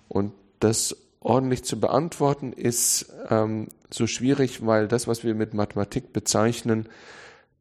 Und 0.07 0.33
das 0.59 0.95
ordentlich 1.21 1.63
zu 1.63 1.79
beantworten 1.79 2.53
ist 2.53 3.11
ähm, 3.29 3.69
so 3.89 4.05
schwierig, 4.05 4.65
weil 4.65 4.88
das, 4.88 5.07
was 5.07 5.23
wir 5.23 5.33
mit 5.33 5.53
Mathematik 5.53 6.13
bezeichnen, 6.13 6.88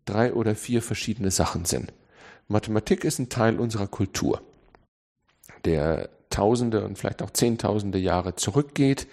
drei 0.05 0.35
oder 0.35 0.55
vier 0.55 0.83
verschiedene 0.83 1.31
Sachen 1.31 1.65
sind. 1.65 1.93
Mathematik 2.49 3.05
ist 3.05 3.19
ein 3.19 3.31
Teil 3.31 3.59
unserer 3.59 3.87
Kultur, 3.87 4.43
der 5.65 6.11
Tausende 6.29 6.85
und 6.85 6.99
vielleicht 6.99 7.23
auch 7.23 7.31
Zehntausende 7.31 7.99
Jahre 7.99 8.35
zurückgeht 8.35 9.07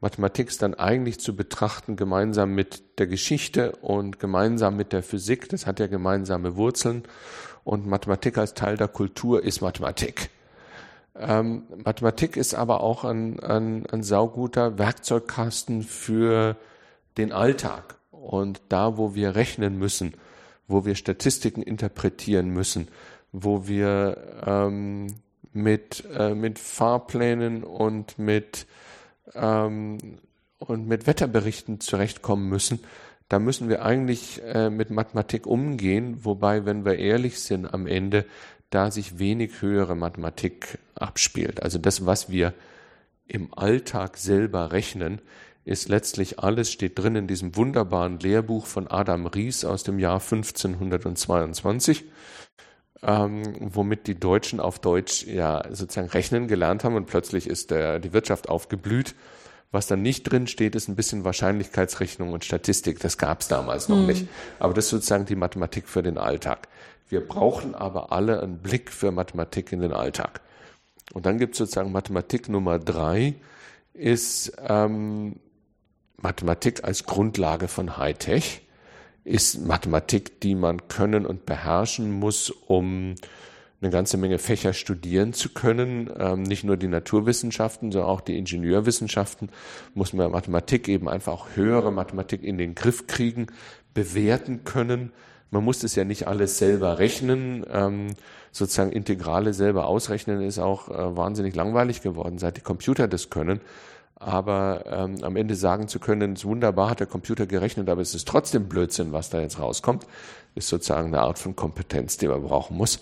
Mathematik 0.00 0.48
ist 0.48 0.62
dann 0.62 0.74
eigentlich 0.74 1.18
zu 1.20 1.34
betrachten 1.34 1.96
gemeinsam 1.96 2.54
mit 2.54 2.98
der 2.98 3.06
Geschichte 3.06 3.72
und 3.76 4.18
gemeinsam 4.18 4.76
mit 4.76 4.92
der 4.92 5.02
Physik. 5.02 5.48
Das 5.48 5.66
hat 5.66 5.80
ja 5.80 5.86
gemeinsame 5.86 6.56
Wurzeln. 6.56 7.04
Und 7.64 7.86
Mathematik 7.86 8.36
als 8.36 8.54
Teil 8.54 8.76
der 8.76 8.88
Kultur 8.88 9.42
ist 9.42 9.62
Mathematik. 9.62 10.28
Ähm, 11.16 11.62
Mathematik 11.84 12.36
ist 12.36 12.54
aber 12.54 12.82
auch 12.82 13.04
ein, 13.04 13.40
ein, 13.40 13.86
ein 13.86 14.02
sauguter 14.02 14.78
Werkzeugkasten 14.78 15.82
für 15.82 16.56
den 17.16 17.32
Alltag. 17.32 17.96
Und 18.10 18.60
da, 18.68 18.96
wo 18.98 19.14
wir 19.14 19.34
rechnen 19.34 19.78
müssen, 19.78 20.14
wo 20.66 20.84
wir 20.84 20.94
Statistiken 20.94 21.62
interpretieren 21.62 22.48
müssen, 22.48 22.88
wo 23.32 23.66
wir 23.66 24.42
ähm, 24.46 25.06
mit, 25.52 26.04
äh, 26.16 26.34
mit 26.34 26.58
Fahrplänen 26.58 27.64
und 27.64 28.18
mit 28.18 28.66
ähm, 29.34 29.98
und 30.58 30.86
mit 30.86 31.06
Wetterberichten 31.06 31.80
zurechtkommen 31.80 32.48
müssen, 32.48 32.80
da 33.28 33.38
müssen 33.38 33.68
wir 33.68 33.84
eigentlich 33.84 34.42
äh, 34.42 34.70
mit 34.70 34.90
Mathematik 34.90 35.46
umgehen, 35.46 36.24
wobei, 36.24 36.66
wenn 36.66 36.84
wir 36.84 36.98
ehrlich 36.98 37.40
sind, 37.40 37.72
am 37.72 37.86
Ende 37.86 38.26
da 38.70 38.90
sich 38.90 39.18
wenig 39.18 39.62
höhere 39.62 39.94
Mathematik 39.94 40.78
abspielt. 40.94 41.62
Also 41.62 41.78
das, 41.78 42.06
was 42.06 42.28
wir 42.28 42.54
im 43.26 43.54
Alltag 43.54 44.16
selber 44.16 44.72
rechnen, 44.72 45.20
ist 45.64 45.88
letztlich 45.88 46.40
alles, 46.40 46.70
steht 46.70 46.98
drin 46.98 47.16
in 47.16 47.26
diesem 47.26 47.56
wunderbaren 47.56 48.18
Lehrbuch 48.18 48.66
von 48.66 48.86
Adam 48.88 49.26
Ries 49.26 49.64
aus 49.64 49.82
dem 49.82 49.98
Jahr 49.98 50.20
1522, 50.20 52.04
ähm, 53.06 53.42
womit 53.60 54.06
die 54.06 54.18
Deutschen 54.18 54.60
auf 54.60 54.78
Deutsch 54.78 55.26
ja 55.26 55.62
sozusagen 55.70 56.08
rechnen 56.08 56.48
gelernt 56.48 56.84
haben 56.84 56.96
und 56.96 57.06
plötzlich 57.06 57.46
ist 57.46 57.70
der, 57.70 57.98
die 57.98 58.12
Wirtschaft 58.12 58.48
aufgeblüht. 58.48 59.14
Was 59.72 59.88
dann 59.88 60.02
nicht 60.02 60.22
drin 60.22 60.46
steht, 60.46 60.76
ist 60.76 60.88
ein 60.88 60.94
bisschen 60.94 61.24
Wahrscheinlichkeitsrechnung 61.24 62.32
und 62.32 62.44
Statistik. 62.44 63.00
Das 63.00 63.18
gab 63.18 63.40
es 63.40 63.48
damals 63.48 63.88
noch 63.88 63.98
mhm. 63.98 64.06
nicht. 64.06 64.28
Aber 64.60 64.72
das 64.72 64.84
ist 64.84 64.90
sozusagen 64.90 65.26
die 65.26 65.34
Mathematik 65.34 65.88
für 65.88 66.02
den 66.02 66.16
Alltag. 66.16 66.68
Wir 67.08 67.20
brauchen 67.20 67.74
aber 67.74 68.12
alle 68.12 68.40
einen 68.40 68.58
Blick 68.58 68.90
für 68.90 69.10
Mathematik 69.10 69.72
in 69.72 69.80
den 69.80 69.92
Alltag. 69.92 70.40
Und 71.12 71.26
dann 71.26 71.38
gibt 71.38 71.54
es 71.54 71.58
sozusagen 71.58 71.92
Mathematik 71.92 72.48
Nummer 72.48 72.78
drei, 72.78 73.34
ist 73.92 74.52
ähm, 74.66 75.40
Mathematik 76.16 76.84
als 76.84 77.04
Grundlage 77.04 77.68
von 77.68 77.96
Hightech 77.96 78.63
ist 79.24 79.66
Mathematik, 79.66 80.40
die 80.40 80.54
man 80.54 80.86
können 80.88 81.26
und 81.26 81.46
beherrschen 81.46 82.12
muss, 82.12 82.50
um 82.50 83.14
eine 83.80 83.90
ganze 83.90 84.16
Menge 84.16 84.38
Fächer 84.38 84.72
studieren 84.72 85.32
zu 85.32 85.50
können. 85.50 86.10
Ähm, 86.18 86.42
nicht 86.42 86.64
nur 86.64 86.76
die 86.76 86.88
Naturwissenschaften, 86.88 87.92
sondern 87.92 88.10
auch 88.10 88.20
die 88.20 88.38
Ingenieurwissenschaften 88.38 89.50
muss 89.94 90.12
man 90.12 90.30
Mathematik 90.30 90.88
eben 90.88 91.08
einfach 91.08 91.32
auch 91.32 91.48
höhere 91.54 91.92
Mathematik 91.92 92.42
in 92.42 92.58
den 92.58 92.74
Griff 92.74 93.06
kriegen, 93.06 93.46
bewerten 93.92 94.64
können. 94.64 95.12
Man 95.50 95.64
muss 95.64 95.80
das 95.80 95.94
ja 95.94 96.04
nicht 96.04 96.26
alles 96.26 96.58
selber 96.58 96.98
rechnen. 96.98 97.64
Ähm, 97.70 98.08
sozusagen 98.52 98.92
Integrale 98.92 99.52
selber 99.52 99.86
ausrechnen 99.86 100.40
ist 100.42 100.58
auch 100.58 100.88
äh, 100.88 101.16
wahnsinnig 101.16 101.54
langweilig 101.54 102.02
geworden, 102.02 102.38
seit 102.38 102.56
die 102.56 102.62
Computer 102.62 103.08
das 103.08 103.30
können 103.30 103.60
aber 104.16 104.84
ähm, 104.86 105.22
am 105.22 105.36
Ende 105.36 105.54
sagen 105.54 105.88
zu 105.88 105.98
können, 105.98 106.32
es 106.32 106.40
ist 106.40 106.44
wunderbar, 106.46 106.90
hat 106.90 107.00
der 107.00 107.06
Computer 107.06 107.46
gerechnet, 107.46 107.88
aber 107.88 108.00
es 108.00 108.14
ist 108.14 108.28
trotzdem 108.28 108.68
Blödsinn, 108.68 109.12
was 109.12 109.30
da 109.30 109.40
jetzt 109.40 109.58
rauskommt, 109.58 110.06
ist 110.54 110.68
sozusagen 110.68 111.08
eine 111.08 111.20
Art 111.20 111.38
von 111.38 111.56
Kompetenz, 111.56 112.16
die 112.16 112.28
man 112.28 112.42
brauchen 112.42 112.76
muss. 112.76 113.00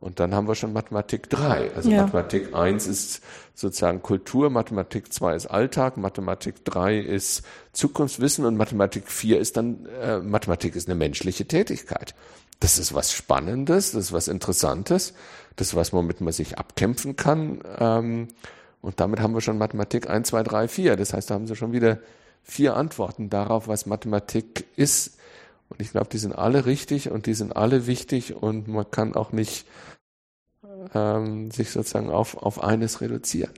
Und 0.00 0.18
dann 0.18 0.34
haben 0.34 0.48
wir 0.48 0.54
schon 0.54 0.72
Mathematik 0.72 1.28
3. 1.28 1.72
Also 1.74 1.90
ja. 1.90 2.02
Mathematik 2.02 2.54
1 2.54 2.86
ist 2.86 3.22
sozusagen 3.54 4.00
Kultur, 4.00 4.48
Mathematik 4.48 5.12
2 5.12 5.34
ist 5.34 5.46
Alltag, 5.46 5.98
Mathematik 5.98 6.64
3 6.64 6.98
ist 6.98 7.42
Zukunftswissen 7.72 8.46
und 8.46 8.56
Mathematik 8.56 9.08
4 9.08 9.38
ist 9.38 9.58
dann, 9.58 9.86
äh, 10.00 10.18
Mathematik 10.20 10.74
ist 10.74 10.88
eine 10.88 10.94
menschliche 10.94 11.46
Tätigkeit. 11.46 12.14
Das 12.60 12.78
ist 12.78 12.94
was 12.94 13.12
Spannendes, 13.12 13.92
das 13.92 14.04
ist 14.04 14.12
was 14.12 14.28
Interessantes, 14.28 15.12
das 15.56 15.68
ist 15.68 15.76
was, 15.76 15.92
womit 15.92 16.22
man 16.22 16.32
sich 16.32 16.58
abkämpfen 16.58 17.16
kann. 17.16 17.60
Ähm, 17.78 18.28
und 18.82 19.00
damit 19.00 19.20
haben 19.20 19.34
wir 19.34 19.40
schon 19.40 19.58
Mathematik 19.58 20.08
1, 20.08 20.28
2, 20.28 20.42
3, 20.42 20.68
4. 20.68 20.96
Das 20.96 21.12
heißt, 21.12 21.30
da 21.30 21.34
haben 21.34 21.46
Sie 21.46 21.56
schon 21.56 21.72
wieder 21.72 21.98
vier 22.42 22.76
Antworten 22.76 23.28
darauf, 23.28 23.68
was 23.68 23.86
Mathematik 23.86 24.66
ist. 24.76 25.18
Und 25.68 25.80
ich 25.80 25.90
glaube, 25.90 26.08
die 26.10 26.18
sind 26.18 26.32
alle 26.32 26.66
richtig 26.66 27.10
und 27.10 27.26
die 27.26 27.34
sind 27.34 27.54
alle 27.54 27.86
wichtig 27.86 28.34
und 28.34 28.66
man 28.68 28.90
kann 28.90 29.14
auch 29.14 29.32
nicht 29.32 29.66
ähm, 30.94 31.50
sich 31.50 31.70
sozusagen 31.70 32.10
auf, 32.10 32.36
auf 32.36 32.62
eines 32.62 33.00
reduzieren. 33.00 33.52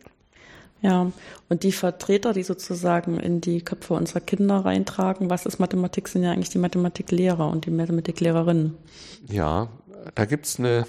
Ja, 0.82 1.12
und 1.48 1.62
die 1.62 1.70
Vertreter, 1.70 2.32
die 2.32 2.42
sozusagen 2.42 3.20
in 3.20 3.40
die 3.40 3.62
Köpfe 3.62 3.94
unserer 3.94 4.20
Kinder 4.20 4.64
reintragen, 4.64 5.30
was 5.30 5.46
ist 5.46 5.60
Mathematik, 5.60 6.08
sind 6.08 6.24
ja 6.24 6.32
eigentlich 6.32 6.50
die 6.50 6.58
Mathematiklehrer 6.58 7.48
und 7.48 7.66
die 7.66 7.70
Mathematiklehrerinnen. 7.70 8.76
Ja, 9.28 9.68
da 10.16 10.24
gibt's 10.24 10.58
eine 10.58 10.86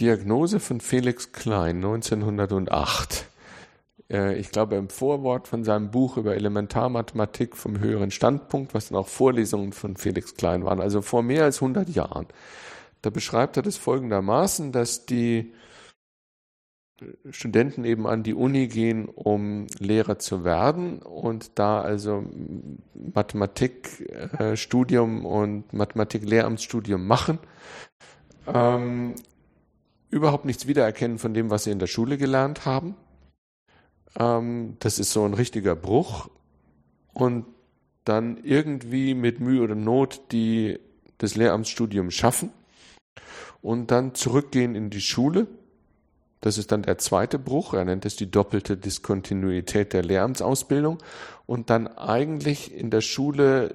Diagnose 0.00 0.60
von 0.60 0.80
Felix 0.80 1.32
Klein 1.32 1.76
1908. 1.76 3.26
Äh, 4.10 4.38
ich 4.38 4.50
glaube, 4.50 4.76
im 4.76 4.88
Vorwort 4.88 5.48
von 5.48 5.64
seinem 5.64 5.90
Buch 5.90 6.16
über 6.16 6.36
Elementarmathematik 6.36 7.56
vom 7.56 7.80
höheren 7.80 8.10
Standpunkt, 8.10 8.74
was 8.74 8.88
dann 8.88 8.98
auch 8.98 9.08
Vorlesungen 9.08 9.72
von 9.72 9.96
Felix 9.96 10.34
Klein 10.34 10.64
waren, 10.64 10.80
also 10.80 11.02
vor 11.02 11.22
mehr 11.22 11.44
als 11.44 11.56
100 11.56 11.88
Jahren. 11.88 12.26
Da 13.02 13.10
beschreibt 13.10 13.56
er 13.56 13.62
das 13.62 13.76
folgendermaßen, 13.76 14.72
dass 14.72 15.06
die 15.06 15.52
Studenten 17.30 17.84
eben 17.84 18.08
an 18.08 18.24
die 18.24 18.34
Uni 18.34 18.66
gehen, 18.66 19.06
um 19.06 19.68
Lehrer 19.78 20.18
zu 20.18 20.42
werden 20.44 21.00
und 21.00 21.56
da 21.58 21.80
also 21.80 22.24
Mathematikstudium 22.94 25.24
und 25.24 25.72
Mathematik-Lehramtsstudium 25.72 27.06
machen, 27.06 27.38
ähm, 28.52 29.14
überhaupt 30.10 30.44
nichts 30.44 30.66
wiedererkennen 30.66 31.18
von 31.18 31.34
dem, 31.34 31.50
was 31.50 31.64
sie 31.64 31.70
in 31.70 31.78
der 31.78 31.86
Schule 31.86 32.18
gelernt 32.18 32.64
haben. 32.64 32.94
Ähm, 34.18 34.76
das 34.80 34.98
ist 34.98 35.12
so 35.12 35.24
ein 35.24 35.34
richtiger 35.34 35.76
Bruch 35.76 36.28
und 37.12 37.46
dann 38.04 38.38
irgendwie 38.42 39.14
mit 39.14 39.40
Mühe 39.40 39.62
oder 39.62 39.74
Not 39.74 40.32
die 40.32 40.78
das 41.18 41.34
Lehramtsstudium 41.34 42.10
schaffen 42.10 42.50
und 43.60 43.90
dann 43.90 44.14
zurückgehen 44.14 44.74
in 44.74 44.88
die 44.88 45.00
Schule 45.00 45.48
das 46.40 46.56
ist 46.58 46.70
dann 46.70 46.82
der 46.82 46.98
zweite 46.98 47.38
Bruch. 47.38 47.74
Er 47.74 47.84
nennt 47.84 48.04
es 48.06 48.16
die 48.16 48.30
doppelte 48.30 48.76
Diskontinuität 48.76 49.92
der 49.92 50.04
Lehramtsausbildung 50.04 50.98
und 51.46 51.70
dann 51.70 51.88
eigentlich 51.88 52.72
in 52.72 52.90
der 52.90 53.00
Schule 53.00 53.74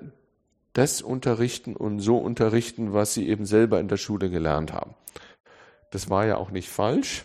das 0.71 1.01
unterrichten 1.01 1.75
und 1.75 1.99
so 1.99 2.17
unterrichten, 2.17 2.93
was 2.93 3.13
sie 3.13 3.27
eben 3.27 3.45
selber 3.45 3.79
in 3.79 3.89
der 3.89 3.97
Schule 3.97 4.29
gelernt 4.29 4.73
haben. 4.73 4.95
Das 5.93 6.09
war 6.09 6.25
ja 6.25 6.37
auch 6.37 6.49
nicht 6.49 6.69
falsch, 6.69 7.23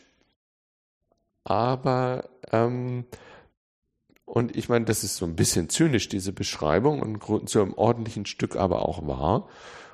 aber 1.43 2.29
ähm, 2.53 3.07
und 4.27 4.55
ich 4.59 4.69
meine, 4.69 4.85
das 4.85 5.05
ist 5.05 5.17
so 5.17 5.25
ein 5.25 5.37
bisschen 5.37 5.71
zynisch, 5.71 6.11
diese 6.11 6.35
Beschreibung 6.35 7.01
und 7.01 7.49
zu 7.49 7.63
einem 7.63 7.73
ordentlichen 7.73 8.27
Stück 8.27 8.57
aber 8.57 8.87
auch 8.87 9.07
wahr. 9.07 9.49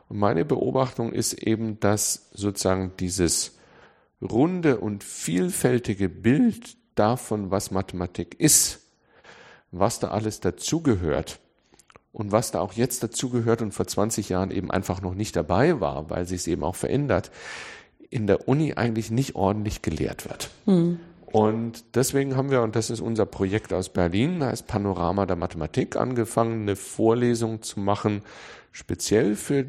Und 0.08 0.18
meine 0.18 0.44
Beobachtung 0.44 1.12
ist 1.12 1.34
eben, 1.34 1.78
dass 1.78 2.30
sozusagen 2.32 2.96
dieses 2.98 3.56
runde 4.20 4.78
und 4.78 5.04
vielfältige 5.04 6.08
Bild 6.08 6.76
davon, 6.96 7.52
was 7.52 7.70
Mathematik 7.70 8.40
ist, 8.40 8.80
was 9.70 10.00
da 10.00 10.08
alles 10.08 10.40
dazugehört 10.40 11.38
und 12.10 12.32
was 12.32 12.50
da 12.50 12.58
auch 12.58 12.72
jetzt 12.72 13.04
dazugehört 13.04 13.62
und 13.62 13.70
vor 13.70 13.87
20 13.87 14.30
Jahren 14.30 14.50
eben 14.50 14.72
einfach 14.72 15.00
noch 15.00 15.14
nicht 15.14 15.37
dabei 15.37 15.80
war, 15.80 16.10
weil 16.10 16.26
sich 16.26 16.40
es 16.40 16.46
eben 16.48 16.64
auch 16.64 16.74
verändert, 16.74 17.30
in 18.14 18.27
der 18.27 18.48
Uni 18.48 18.74
eigentlich 18.74 19.11
nicht 19.11 19.35
ordentlich 19.35 19.83
gelehrt 19.83 20.29
wird. 20.29 20.50
Hm. 20.66 21.00
Und 21.27 21.85
deswegen 21.96 22.37
haben 22.37 22.50
wir, 22.50 22.62
und 22.62 22.77
das 22.77 22.90
ist 22.90 23.00
unser 23.00 23.27
Projekt 23.27 23.72
aus 23.72 23.88
Berlin, 23.88 24.44
heißt 24.44 24.68
Panorama 24.68 25.27
der 25.27 25.37
Mathematik, 25.37 25.96
angefangen, 25.96 26.62
eine 26.62 26.77
Vorlesung 26.77 27.62
zu 27.62 27.81
machen, 27.81 28.22
speziell 28.70 29.35
für 29.35 29.66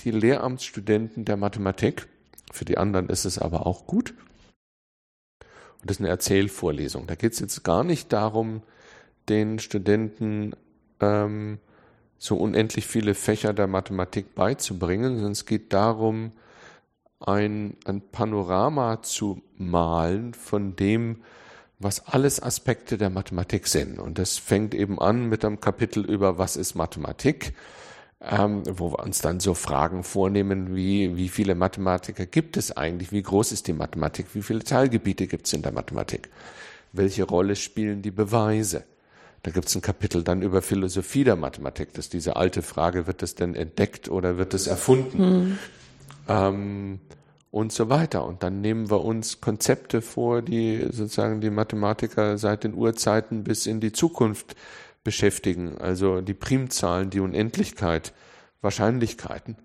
die 0.00 0.12
Lehramtsstudenten 0.12 1.24
der 1.24 1.36
Mathematik 1.36 2.06
für 2.52 2.64
die 2.64 2.78
anderen 2.78 3.08
ist 3.08 3.24
es 3.24 3.38
aber 3.38 3.66
auch 3.66 3.86
gut. 3.86 4.14
Und 5.80 5.90
das 5.90 5.96
ist 5.96 6.00
eine 6.00 6.08
Erzählvorlesung. 6.08 7.06
Da 7.06 7.14
geht 7.14 7.34
es 7.34 7.40
jetzt 7.40 7.62
gar 7.62 7.84
nicht 7.84 8.12
darum, 8.12 8.62
den 9.28 9.58
Studenten 9.58 10.54
ähm, 11.00 11.58
so 12.18 12.36
unendlich 12.36 12.86
viele 12.86 13.14
Fächer 13.14 13.52
der 13.52 13.66
Mathematik 13.66 14.34
beizubringen, 14.34 15.14
sondern 15.14 15.32
es 15.32 15.46
geht 15.46 15.72
darum, 15.72 16.32
ein, 17.20 17.76
ein 17.84 18.00
Panorama 18.10 19.02
zu 19.02 19.42
malen 19.56 20.34
von 20.34 20.76
dem, 20.76 21.22
was 21.78 22.06
alles 22.06 22.42
Aspekte 22.42 22.98
der 22.98 23.10
Mathematik 23.10 23.66
sind. 23.66 23.98
Und 23.98 24.18
das 24.18 24.38
fängt 24.38 24.74
eben 24.74 24.98
an 25.00 25.28
mit 25.28 25.44
einem 25.44 25.60
Kapitel 25.60 26.04
über 26.04 26.38
was 26.38 26.56
ist 26.56 26.74
Mathematik 26.74 27.54
ähm, 28.20 28.62
wo 28.66 28.92
wir 28.92 29.00
uns 29.00 29.20
dann 29.20 29.40
so 29.40 29.54
Fragen 29.54 30.02
vornehmen 30.02 30.74
wie, 30.74 31.16
wie 31.16 31.28
viele 31.28 31.54
Mathematiker 31.54 32.26
gibt 32.26 32.56
es 32.56 32.76
eigentlich? 32.76 33.12
Wie 33.12 33.22
groß 33.22 33.52
ist 33.52 33.68
die 33.68 33.72
Mathematik? 33.72 34.26
Wie 34.34 34.42
viele 34.42 34.64
Teilgebiete 34.64 35.26
gibt 35.26 35.46
es 35.46 35.52
in 35.52 35.62
der 35.62 35.72
Mathematik? 35.72 36.28
Welche 36.92 37.24
Rolle 37.24 37.54
spielen 37.54 38.02
die 38.02 38.10
Beweise? 38.10 38.84
Da 39.44 39.52
gibt 39.52 39.68
es 39.68 39.74
ein 39.76 39.82
Kapitel 39.82 40.24
dann 40.24 40.42
über 40.42 40.62
Philosophie 40.62 41.22
der 41.22 41.36
Mathematik. 41.36 41.92
Das 41.94 42.06
ist 42.06 42.12
diese 42.12 42.34
alte 42.34 42.62
Frage, 42.62 43.06
wird 43.06 43.22
es 43.22 43.36
denn 43.36 43.54
entdeckt 43.54 44.08
oder 44.08 44.36
wird 44.36 44.52
es 44.52 44.66
erfunden? 44.66 45.18
Mhm. 45.22 45.58
Ähm, 46.28 47.00
und 47.50 47.72
so 47.72 47.88
weiter. 47.88 48.24
Und 48.24 48.42
dann 48.42 48.60
nehmen 48.60 48.90
wir 48.90 49.04
uns 49.04 49.40
Konzepte 49.40 50.02
vor, 50.02 50.42
die 50.42 50.86
sozusagen 50.90 51.40
die 51.40 51.50
Mathematiker 51.50 52.38
seit 52.38 52.64
den 52.64 52.74
Urzeiten 52.74 53.44
bis 53.44 53.66
in 53.66 53.80
die 53.80 53.92
Zukunft 53.92 54.54
beschäftigen, 55.04 55.78
also 55.78 56.20
die 56.20 56.34
Primzahlen, 56.34 57.10
die 57.10 57.20
Unendlichkeit, 57.20 58.12
Wahrscheinlichkeiten. 58.60 59.56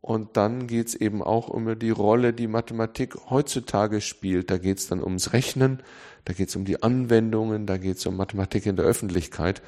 Und 0.00 0.36
dann 0.36 0.66
geht 0.66 0.88
es 0.88 0.94
eben 0.94 1.22
auch 1.22 1.48
um 1.48 1.78
die 1.78 1.90
Rolle, 1.90 2.34
die 2.34 2.46
Mathematik 2.46 3.16
heutzutage 3.30 4.02
spielt. 4.02 4.50
Da 4.50 4.58
geht 4.58 4.78
es 4.78 4.88
dann 4.88 5.02
ums 5.02 5.32
Rechnen, 5.32 5.82
da 6.26 6.34
geht 6.34 6.50
es 6.50 6.56
um 6.56 6.66
die 6.66 6.82
Anwendungen, 6.82 7.64
da 7.64 7.78
geht 7.78 7.96
es 7.96 8.04
um 8.04 8.16
Mathematik 8.16 8.66
in 8.66 8.76
der 8.76 8.84
Öffentlichkeit. 8.84 9.62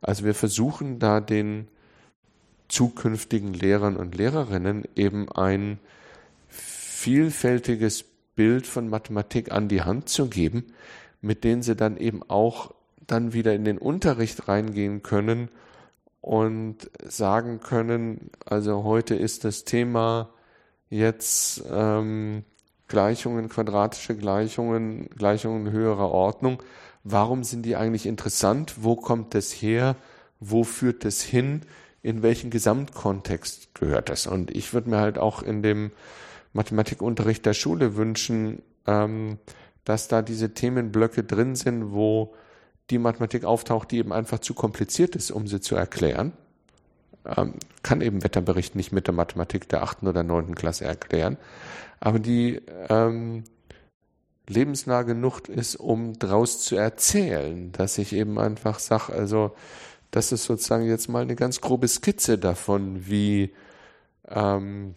Also 0.00 0.24
wir 0.24 0.34
versuchen 0.34 0.98
da 0.98 1.20
den 1.20 1.68
zukünftigen 2.68 3.54
Lehrern 3.54 3.96
und 3.96 4.14
Lehrerinnen 4.14 4.84
eben 4.96 5.30
ein 5.30 5.78
vielfältiges 6.48 8.04
Bild 8.36 8.66
von 8.66 8.88
Mathematik 8.88 9.52
an 9.52 9.68
die 9.68 9.82
Hand 9.82 10.08
zu 10.08 10.28
geben, 10.28 10.64
mit 11.20 11.44
denen 11.44 11.62
sie 11.62 11.76
dann 11.76 11.96
eben 11.96 12.22
auch 12.28 12.74
dann 13.06 13.32
wieder 13.32 13.54
in 13.54 13.64
den 13.64 13.78
Unterricht 13.78 14.48
reingehen 14.48 15.02
können 15.02 15.48
und 16.20 16.90
sagen 17.06 17.60
können, 17.60 18.30
also 18.46 18.82
heute 18.84 19.14
ist 19.14 19.44
das 19.44 19.64
Thema 19.64 20.30
jetzt 20.88 21.62
ähm, 21.70 22.44
Gleichungen, 22.88 23.48
quadratische 23.48 24.16
Gleichungen, 24.16 25.10
Gleichungen 25.10 25.70
höherer 25.70 26.10
Ordnung. 26.10 26.62
Warum 27.02 27.44
sind 27.44 27.66
die 27.66 27.76
eigentlich 27.76 28.06
interessant? 28.06 28.76
Wo 28.80 28.96
kommt 28.96 29.34
das 29.34 29.52
her? 29.52 29.96
Wo 30.40 30.64
führt 30.64 31.04
das 31.04 31.20
hin? 31.22 31.62
In 32.04 32.22
welchen 32.22 32.50
Gesamtkontext 32.50 33.74
gehört 33.74 34.10
das? 34.10 34.26
Und 34.26 34.50
ich 34.50 34.74
würde 34.74 34.90
mir 34.90 34.98
halt 34.98 35.16
auch 35.16 35.42
in 35.42 35.62
dem 35.62 35.90
Mathematikunterricht 36.52 37.46
der 37.46 37.54
Schule 37.54 37.96
wünschen, 37.96 38.60
ähm, 38.86 39.38
dass 39.86 40.06
da 40.06 40.20
diese 40.20 40.52
Themenblöcke 40.52 41.24
drin 41.24 41.56
sind, 41.56 41.92
wo 41.92 42.34
die 42.90 42.98
Mathematik 42.98 43.46
auftaucht, 43.46 43.90
die 43.90 43.96
eben 43.96 44.12
einfach 44.12 44.38
zu 44.40 44.52
kompliziert 44.52 45.16
ist, 45.16 45.30
um 45.30 45.46
sie 45.46 45.62
zu 45.62 45.76
erklären. 45.76 46.34
Ähm, 47.24 47.54
kann 47.82 48.02
eben 48.02 48.22
Wetterbericht 48.22 48.76
nicht 48.76 48.92
mit 48.92 49.06
der 49.06 49.14
Mathematik 49.14 49.66
der 49.70 49.82
achten 49.82 50.06
oder 50.06 50.22
neunten 50.22 50.54
Klasse 50.54 50.84
erklären, 50.84 51.38
aber 52.00 52.18
die 52.18 52.60
ähm, 52.90 53.44
lebensnah 54.46 55.04
genug 55.04 55.48
ist, 55.48 55.76
um 55.76 56.18
draus 56.18 56.62
zu 56.62 56.76
erzählen, 56.76 57.72
dass 57.72 57.96
ich 57.96 58.12
eben 58.12 58.38
einfach 58.38 58.78
sage, 58.78 59.14
also 59.14 59.52
das 60.14 60.30
ist 60.30 60.44
sozusagen 60.44 60.86
jetzt 60.86 61.08
mal 61.08 61.22
eine 61.22 61.34
ganz 61.34 61.60
grobe 61.60 61.88
Skizze 61.88 62.38
davon, 62.38 63.08
wie, 63.08 63.52
ähm, 64.28 64.94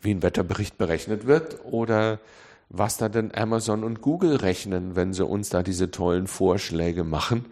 wie 0.00 0.12
ein 0.12 0.22
Wetterbericht 0.22 0.78
berechnet 0.78 1.26
wird 1.26 1.58
oder 1.64 2.20
was 2.68 2.96
da 2.96 3.08
denn 3.08 3.34
Amazon 3.34 3.82
und 3.82 4.00
Google 4.00 4.36
rechnen, 4.36 4.94
wenn 4.94 5.12
sie 5.12 5.24
uns 5.24 5.48
da 5.48 5.64
diese 5.64 5.90
tollen 5.90 6.28
Vorschläge 6.28 7.02
machen. 7.02 7.46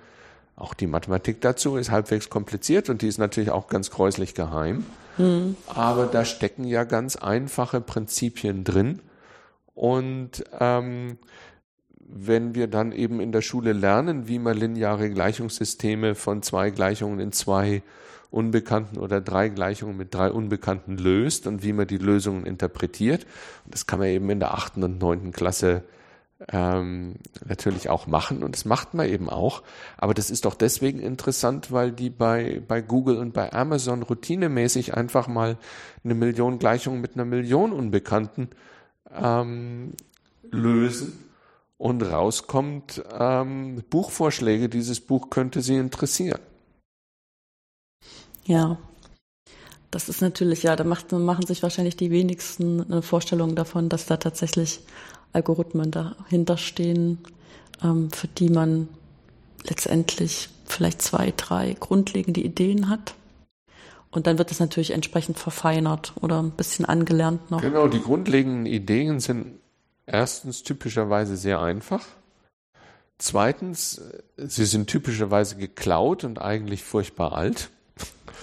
Auch 0.54 0.72
die 0.72 0.87
Mathematik 0.87 1.40
dazu 1.40 1.76
ist 1.76 1.90
halbwegs 1.90 2.30
kompliziert 2.30 2.90
und 2.90 3.02
die 3.02 3.09
ist 3.09 3.18
natürlich 3.18 3.50
auch 3.50 3.66
ganz 3.66 3.90
gräuslich 3.90 4.35
geheim. 4.35 4.87
Mhm. 5.18 5.56
Aber 5.66 6.06
da 6.06 6.24
stecken 6.24 6.62
ja 6.62 6.85
ganz 6.85 7.16
einfache 7.16 7.80
Prinzipien 7.80 8.62
drin. 8.62 9.00
Und 9.74 10.44
ähm, 10.61 11.18
wenn 12.08 12.54
wir 12.54 12.66
dann 12.66 12.92
eben 12.92 13.20
in 13.20 13.32
der 13.32 13.42
Schule 13.42 13.72
lernen, 13.72 14.28
wie 14.28 14.38
man 14.38 14.56
lineare 14.56 15.10
Gleichungssysteme 15.10 16.14
von 16.14 16.42
zwei 16.42 16.70
Gleichungen 16.70 17.20
in 17.20 17.32
zwei 17.32 17.82
Unbekannten 18.30 18.98
oder 18.98 19.20
drei 19.20 19.48
Gleichungen 19.48 19.96
mit 19.96 20.14
drei 20.14 20.30
Unbekannten 20.30 20.98
löst 20.98 21.46
und 21.46 21.62
wie 21.62 21.72
man 21.72 21.86
die 21.86 21.98
Lösungen 21.98 22.44
interpretiert. 22.44 23.26
Das 23.66 23.86
kann 23.86 23.98
man 23.98 24.08
eben 24.08 24.28
in 24.30 24.40
der 24.40 24.54
achten 24.54 24.82
und 24.82 25.00
neunten 25.00 25.32
Klasse 25.32 25.84
ähm, 26.52 27.14
natürlich 27.46 27.88
auch 27.88 28.06
machen 28.06 28.42
und 28.42 28.54
das 28.54 28.64
macht 28.66 28.94
man 28.94 29.08
eben 29.08 29.30
auch. 29.30 29.62
Aber 29.96 30.12
das 30.12 30.30
ist 30.30 30.44
doch 30.44 30.54
deswegen 30.54 30.98
interessant, 30.98 31.72
weil 31.72 31.92
die 31.92 32.11
bei, 32.11 32.62
bei 32.66 32.82
Google 32.82 33.16
und 33.16 33.32
bei 33.32 33.52
Amazon 33.52 34.02
routinemäßig 34.02 34.94
einfach 34.94 35.28
mal 35.28 35.57
eine 36.04 36.14
Million 36.14 36.59
Gleichungen 36.59 37.00
mit 37.00 37.14
einer 37.14 37.24
Million 37.24 37.72
Unbekannten 37.72 38.50
ähm, 39.14 39.94
lösen 40.50 41.26
und 41.79 42.03
rauskommt 42.03 43.03
ähm, 43.18 43.83
Buchvorschläge. 43.91 44.68
Dieses 44.68 45.01
Buch 45.01 45.31
könnte 45.31 45.61
Sie 45.61 45.77
interessieren. 45.77 46.41
Ja, 48.45 48.79
das 49.91 50.09
ist 50.09 50.20
natürlich, 50.20 50.62
ja, 50.62 50.77
da 50.77 50.85
macht, 50.85 51.12
machen 51.12 51.47
sich 51.47 51.62
wahrscheinlich 51.62 51.97
die 51.97 52.11
wenigsten 52.11 52.83
eine 52.83 53.03
Vorstellung 53.03 53.55
davon, 53.55 53.89
dass 53.89 54.07
da 54.07 54.16
tatsächlich 54.16 54.81
Algorithmen 55.33 55.91
dahinter 55.91 56.57
stehen, 56.57 57.18
ähm, 57.83 58.11
für 58.11 58.29
die 58.29 58.49
man 58.49 58.89
letztendlich 59.64 60.49
vielleicht 60.64 61.03
zwei, 61.03 61.33
drei 61.37 61.77
grundlegende 61.79 62.41
Ideen 62.41 62.89
hat. 62.89 63.14
Und 64.11 64.27
dann 64.27 64.39
wird 64.39 64.51
es 64.51 64.61
natürlich 64.61 64.93
entsprechend 64.93 65.39
verfeinert 65.39 66.14
oder 66.20 66.43
ein 66.43 66.53
bisschen 66.53 66.85
angelernt 66.85 67.51
noch. 67.51 67.61
Genau, 67.61 67.89
die 67.89 68.01
grundlegenden 68.01 68.66
Ideen 68.66 69.20
sind 69.20 69.59
erstens 70.07 70.62
typischerweise 70.62 71.36
sehr 71.36 71.61
einfach. 71.61 72.04
Zweitens, 73.18 74.02
sie 74.36 74.66
sind 74.66 74.88
typischerweise 74.88 75.57
geklaut 75.57 76.24
und 76.24 76.40
eigentlich 76.40 76.84
furchtbar 76.84 77.32
alt. 77.32 77.70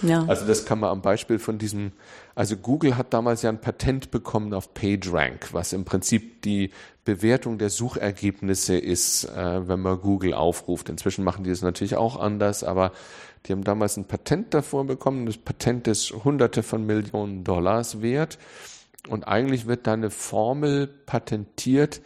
Ja. 0.02 0.24
Also 0.26 0.46
das 0.46 0.64
kann 0.64 0.80
man 0.80 0.90
am 0.90 1.02
Beispiel 1.02 1.38
von 1.38 1.58
diesem, 1.58 1.92
also 2.34 2.56
Google 2.56 2.96
hat 2.96 3.14
damals 3.14 3.42
ja 3.42 3.50
ein 3.50 3.60
Patent 3.60 4.10
bekommen 4.10 4.52
auf 4.52 4.74
PageRank, 4.74 5.52
was 5.52 5.72
im 5.72 5.84
Prinzip 5.84 6.42
die 6.42 6.70
Bewertung 7.04 7.58
der 7.58 7.70
Suchergebnisse 7.70 8.76
ist, 8.76 9.24
äh, 9.24 9.68
wenn 9.68 9.80
man 9.80 10.00
Google 10.00 10.34
aufruft. 10.34 10.88
Inzwischen 10.88 11.24
machen 11.24 11.44
die 11.44 11.50
es 11.50 11.62
natürlich 11.62 11.96
auch 11.96 12.18
anders, 12.18 12.64
aber 12.64 12.92
die 13.46 13.52
haben 13.52 13.64
damals 13.64 13.96
ein 13.96 14.06
Patent 14.06 14.54
davor 14.54 14.84
bekommen. 14.84 15.26
Das 15.26 15.36
Patent 15.36 15.86
ist 15.86 16.12
hunderte 16.24 16.62
von 16.62 16.84
Millionen 16.86 17.44
Dollars 17.44 18.00
wert. 18.00 18.38
Und 19.08 19.28
eigentlich 19.28 19.66
wird 19.66 19.86
da 19.86 19.92
eine 19.92 20.10
Formel 20.10 20.86
patentiert, 20.86 22.00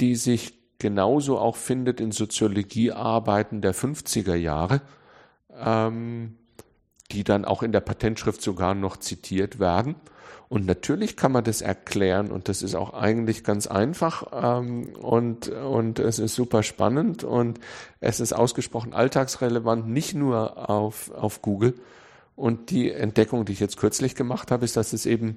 die 0.00 0.14
sich 0.14 0.54
genauso 0.78 1.38
auch 1.38 1.56
findet 1.56 2.00
in 2.00 2.12
Soziologiearbeiten 2.12 3.60
der 3.60 3.74
50er 3.74 4.36
Jahre, 4.36 4.80
ähm, 5.56 6.36
die 7.10 7.24
dann 7.24 7.44
auch 7.44 7.62
in 7.62 7.72
der 7.72 7.80
Patentschrift 7.80 8.40
sogar 8.42 8.74
noch 8.74 8.96
zitiert 8.98 9.58
werden. 9.58 9.96
Und 10.48 10.64
natürlich 10.64 11.16
kann 11.16 11.32
man 11.32 11.44
das 11.44 11.60
erklären 11.60 12.30
und 12.30 12.48
das 12.48 12.62
ist 12.62 12.74
auch 12.74 12.94
eigentlich 12.94 13.44
ganz 13.44 13.66
einfach 13.66 14.24
ähm, 14.32 14.94
und, 14.96 15.48
und 15.50 15.98
es 15.98 16.18
ist 16.18 16.34
super 16.34 16.62
spannend 16.62 17.22
und 17.22 17.60
es 18.00 18.18
ist 18.18 18.32
ausgesprochen 18.32 18.94
alltagsrelevant, 18.94 19.88
nicht 19.88 20.14
nur 20.14 20.70
auf, 20.70 21.10
auf 21.10 21.42
Google. 21.42 21.74
Und 22.34 22.70
die 22.70 22.90
Entdeckung, 22.90 23.44
die 23.44 23.52
ich 23.52 23.60
jetzt 23.60 23.76
kürzlich 23.76 24.14
gemacht 24.14 24.50
habe, 24.50 24.64
ist, 24.64 24.76
dass 24.76 24.92
es 24.94 25.04
eben 25.04 25.36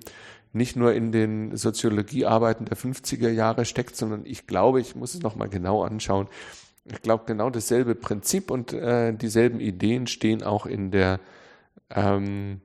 nicht 0.54 0.76
nur 0.76 0.94
in 0.94 1.12
den 1.12 1.56
Soziologiearbeiten 1.56 2.66
der 2.66 2.78
50er 2.78 3.30
Jahre 3.30 3.66
steckt, 3.66 3.96
sondern 3.96 4.26
ich 4.26 4.48
glaube, 4.48 4.82
ich 4.82 4.96
muss 4.96 5.14
es 5.14 5.22
nochmal 5.22 5.50
genau 5.50 5.84
anschauen. 5.84 6.28
Ich 6.86 7.02
glaube, 7.02 7.24
genau 7.26 7.50
dasselbe 7.50 7.96
Prinzip 7.96 8.52
und 8.52 8.74
äh, 8.74 9.14
dieselben 9.14 9.60
Ideen 9.60 10.08
stehen 10.08 10.44
auch 10.44 10.66
in 10.66 10.92
der, 10.92 11.20
ähm, 11.90 12.62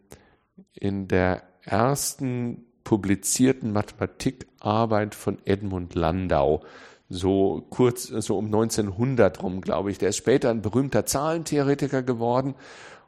in 0.72 1.06
der 1.06 1.42
ersten 1.62 2.64
publizierten 2.82 3.72
Mathematikarbeit 3.72 5.14
von 5.14 5.38
Edmund 5.44 5.94
Landau. 5.94 6.62
So 7.08 7.66
kurz, 7.70 8.04
so 8.04 8.36
um 8.36 8.46
1900 8.46 9.42
rum, 9.42 9.60
glaube 9.60 9.90
ich. 9.90 9.98
Der 9.98 10.08
ist 10.08 10.16
später 10.16 10.50
ein 10.50 10.62
berühmter 10.62 11.06
Zahlentheoretiker 11.06 12.02
geworden 12.02 12.54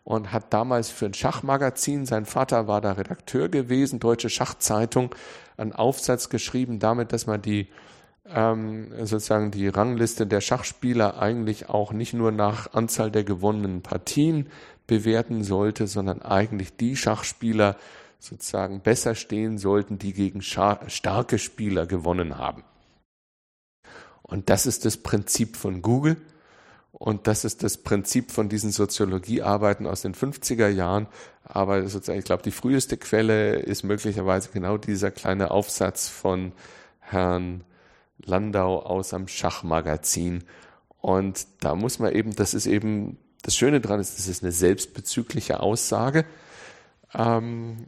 und 0.08 0.32
hat 0.32 0.54
damals 0.54 0.88
für 0.88 1.04
ein 1.04 1.12
Schachmagazin, 1.12 2.06
sein 2.06 2.24
Vater 2.24 2.66
war 2.66 2.80
da 2.80 2.92
Redakteur 2.92 3.50
gewesen, 3.50 4.00
Deutsche 4.00 4.30
Schachzeitung, 4.30 5.14
einen 5.58 5.74
Aufsatz 5.74 6.30
geschrieben 6.30 6.78
damit, 6.78 7.12
dass 7.12 7.26
man 7.26 7.42
die 7.42 7.68
ähm, 8.24 8.90
sozusagen 9.04 9.50
die 9.50 9.68
Rangliste 9.68 10.26
der 10.26 10.40
Schachspieler 10.40 11.20
eigentlich 11.20 11.68
auch 11.68 11.92
nicht 11.92 12.14
nur 12.14 12.32
nach 12.32 12.72
Anzahl 12.72 13.10
der 13.10 13.22
gewonnenen 13.22 13.82
Partien 13.82 14.48
bewerten 14.86 15.44
sollte, 15.44 15.86
sondern 15.86 16.22
eigentlich 16.22 16.74
die 16.74 16.96
Schachspieler 16.96 17.76
sozusagen 18.18 18.80
besser 18.80 19.14
stehen 19.14 19.58
sollten, 19.58 19.98
die 19.98 20.14
gegen 20.14 20.40
starke 20.40 21.38
Spieler 21.38 21.84
gewonnen 21.84 22.38
haben. 22.38 22.64
Und 24.22 24.48
das 24.48 24.64
ist 24.64 24.86
das 24.86 24.96
Prinzip 24.96 25.54
von 25.54 25.82
Google. 25.82 26.16
Und 26.98 27.28
das 27.28 27.44
ist 27.44 27.62
das 27.62 27.76
Prinzip 27.76 28.32
von 28.32 28.48
diesen 28.48 28.72
Soziologiearbeiten 28.72 29.86
aus 29.86 30.02
den 30.02 30.14
50er 30.14 30.68
Jahren. 30.68 31.06
Aber 31.44 31.86
sozusagen, 31.88 32.18
ich 32.18 32.24
glaube, 32.24 32.42
die 32.42 32.50
früheste 32.50 32.96
Quelle 32.96 33.56
ist 33.56 33.84
möglicherweise 33.84 34.50
genau 34.52 34.78
dieser 34.78 35.12
kleine 35.12 35.52
Aufsatz 35.52 36.08
von 36.08 36.52
Herrn 37.00 37.62
Landau 38.18 38.80
aus 38.80 39.14
am 39.14 39.28
Schachmagazin. 39.28 40.42
Und 41.00 41.46
da 41.60 41.76
muss 41.76 42.00
man 42.00 42.12
eben, 42.12 42.34
das 42.34 42.52
ist 42.52 42.66
eben, 42.66 43.16
das 43.42 43.54
Schöne 43.54 43.80
dran 43.80 44.00
ist, 44.00 44.18
das 44.18 44.26
ist 44.26 44.42
eine 44.42 44.52
selbstbezügliche 44.52 45.60
Aussage. 45.60 46.24
Ähm, 47.14 47.86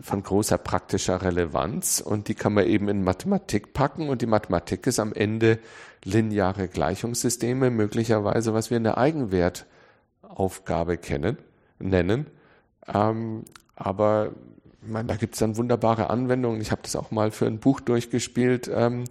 von 0.00 0.22
großer 0.22 0.58
praktischer 0.58 1.22
Relevanz 1.22 2.00
und 2.00 2.28
die 2.28 2.34
kann 2.34 2.52
man 2.52 2.66
eben 2.66 2.88
in 2.88 3.02
Mathematik 3.02 3.72
packen 3.72 4.10
und 4.10 4.20
die 4.20 4.26
Mathematik 4.26 4.86
ist 4.86 5.00
am 5.00 5.14
Ende 5.14 5.58
lineare 6.04 6.68
Gleichungssysteme, 6.68 7.70
möglicherweise 7.70 8.54
was 8.54 8.70
wir 8.70 8.76
in 8.76 8.84
der 8.84 8.98
Eigenwertaufgabe 8.98 10.98
kennen, 10.98 11.38
nennen. 11.78 12.26
Ähm, 12.86 13.44
aber 13.76 14.32
ich 14.82 14.88
meine, 14.88 15.08
da 15.08 15.16
gibt 15.16 15.34
es 15.34 15.40
dann 15.40 15.56
wunderbare 15.56 16.10
Anwendungen. 16.10 16.60
Ich 16.60 16.70
habe 16.70 16.82
das 16.82 16.94
auch 16.94 17.10
mal 17.10 17.30
für 17.30 17.46
ein 17.46 17.58
Buch 17.58 17.80
durchgespielt, 17.80 18.70
ähm, 18.72 19.04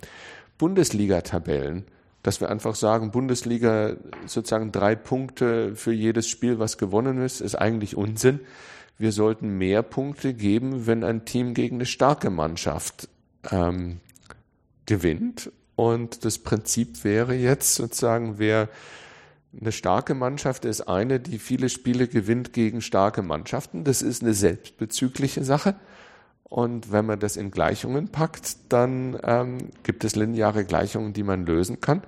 Bundesliga-Tabellen. 0.57 1.85
Dass 2.23 2.41
wir 2.41 2.49
einfach 2.49 2.75
sagen, 2.75 3.11
Bundesliga 3.11 3.95
sozusagen 4.25 4.71
drei 4.71 4.95
Punkte 4.95 5.75
für 5.75 5.93
jedes 5.93 6.27
Spiel, 6.27 6.59
was 6.59 6.77
gewonnen 6.77 7.21
ist, 7.21 7.41
ist 7.41 7.55
eigentlich 7.55 7.95
Unsinn 7.95 8.41
wir 8.97 9.11
sollten 9.11 9.57
mehr 9.57 9.83
Punkte 9.83 10.33
geben, 10.33 10.87
wenn 10.87 11.03
ein 11.03 11.25
Team 11.25 11.53
gegen 11.53 11.77
eine 11.77 11.85
starke 11.85 12.29
Mannschaft 12.29 13.09
ähm, 13.51 13.99
gewinnt. 14.85 15.51
Und 15.75 16.25
das 16.25 16.39
Prinzip 16.39 17.03
wäre 17.03 17.35
jetzt 17.35 17.75
sozusagen, 17.75 18.39
wer 18.39 18.69
eine 19.59 19.71
starke 19.71 20.13
Mannschaft 20.13 20.65
ist 20.65 20.81
eine, 20.81 21.19
die 21.19 21.39
viele 21.39 21.69
Spiele 21.69 22.07
gewinnt 22.07 22.53
gegen 22.53 22.81
starke 22.81 23.21
Mannschaften. 23.21 23.83
Das 23.83 24.01
ist 24.01 24.23
eine 24.23 24.33
selbstbezügliche 24.33 25.43
Sache. 25.43 25.75
Und 26.43 26.91
wenn 26.91 27.05
man 27.05 27.19
das 27.19 27.35
in 27.35 27.51
Gleichungen 27.51 28.09
packt, 28.09 28.57
dann 28.69 29.19
ähm, 29.23 29.69
gibt 29.83 30.03
es 30.03 30.15
lineare 30.15 30.65
Gleichungen, 30.65 31.13
die 31.13 31.23
man 31.23 31.45
lösen 31.45 31.81
kann. 31.81 32.03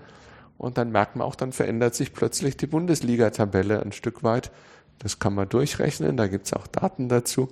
Und 0.57 0.77
dann 0.77 0.91
merkt 0.91 1.15
man 1.15 1.27
auch, 1.27 1.35
dann 1.35 1.51
verändert 1.51 1.95
sich 1.95 2.13
plötzlich 2.13 2.57
die 2.57 2.67
Bundesliga-Tabelle 2.67 3.81
ein 3.81 3.91
Stück 3.91 4.23
weit 4.23 4.51
das 4.99 5.19
kann 5.19 5.33
man 5.33 5.49
durchrechnen, 5.49 6.17
da 6.17 6.27
gibt 6.27 6.45
es 6.45 6.53
auch 6.53 6.67
Daten 6.67 7.09
dazu. 7.09 7.49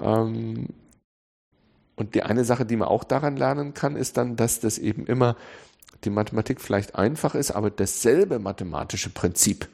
Ähm, 0.00 0.68
und 1.96 2.14
die 2.14 2.22
eine 2.22 2.44
Sache, 2.44 2.64
die 2.64 2.76
man 2.76 2.88
auch 2.88 3.04
daran 3.04 3.36
lernen 3.36 3.74
kann, 3.74 3.96
ist 3.96 4.16
dann, 4.16 4.36
dass 4.36 4.60
das 4.60 4.78
eben 4.78 5.06
immer 5.06 5.36
die 6.04 6.10
Mathematik 6.10 6.60
vielleicht 6.60 6.94
einfach 6.94 7.34
ist, 7.34 7.50
aber 7.50 7.70
dasselbe 7.70 8.38
mathematische 8.38 9.10
Prinzip 9.10 9.68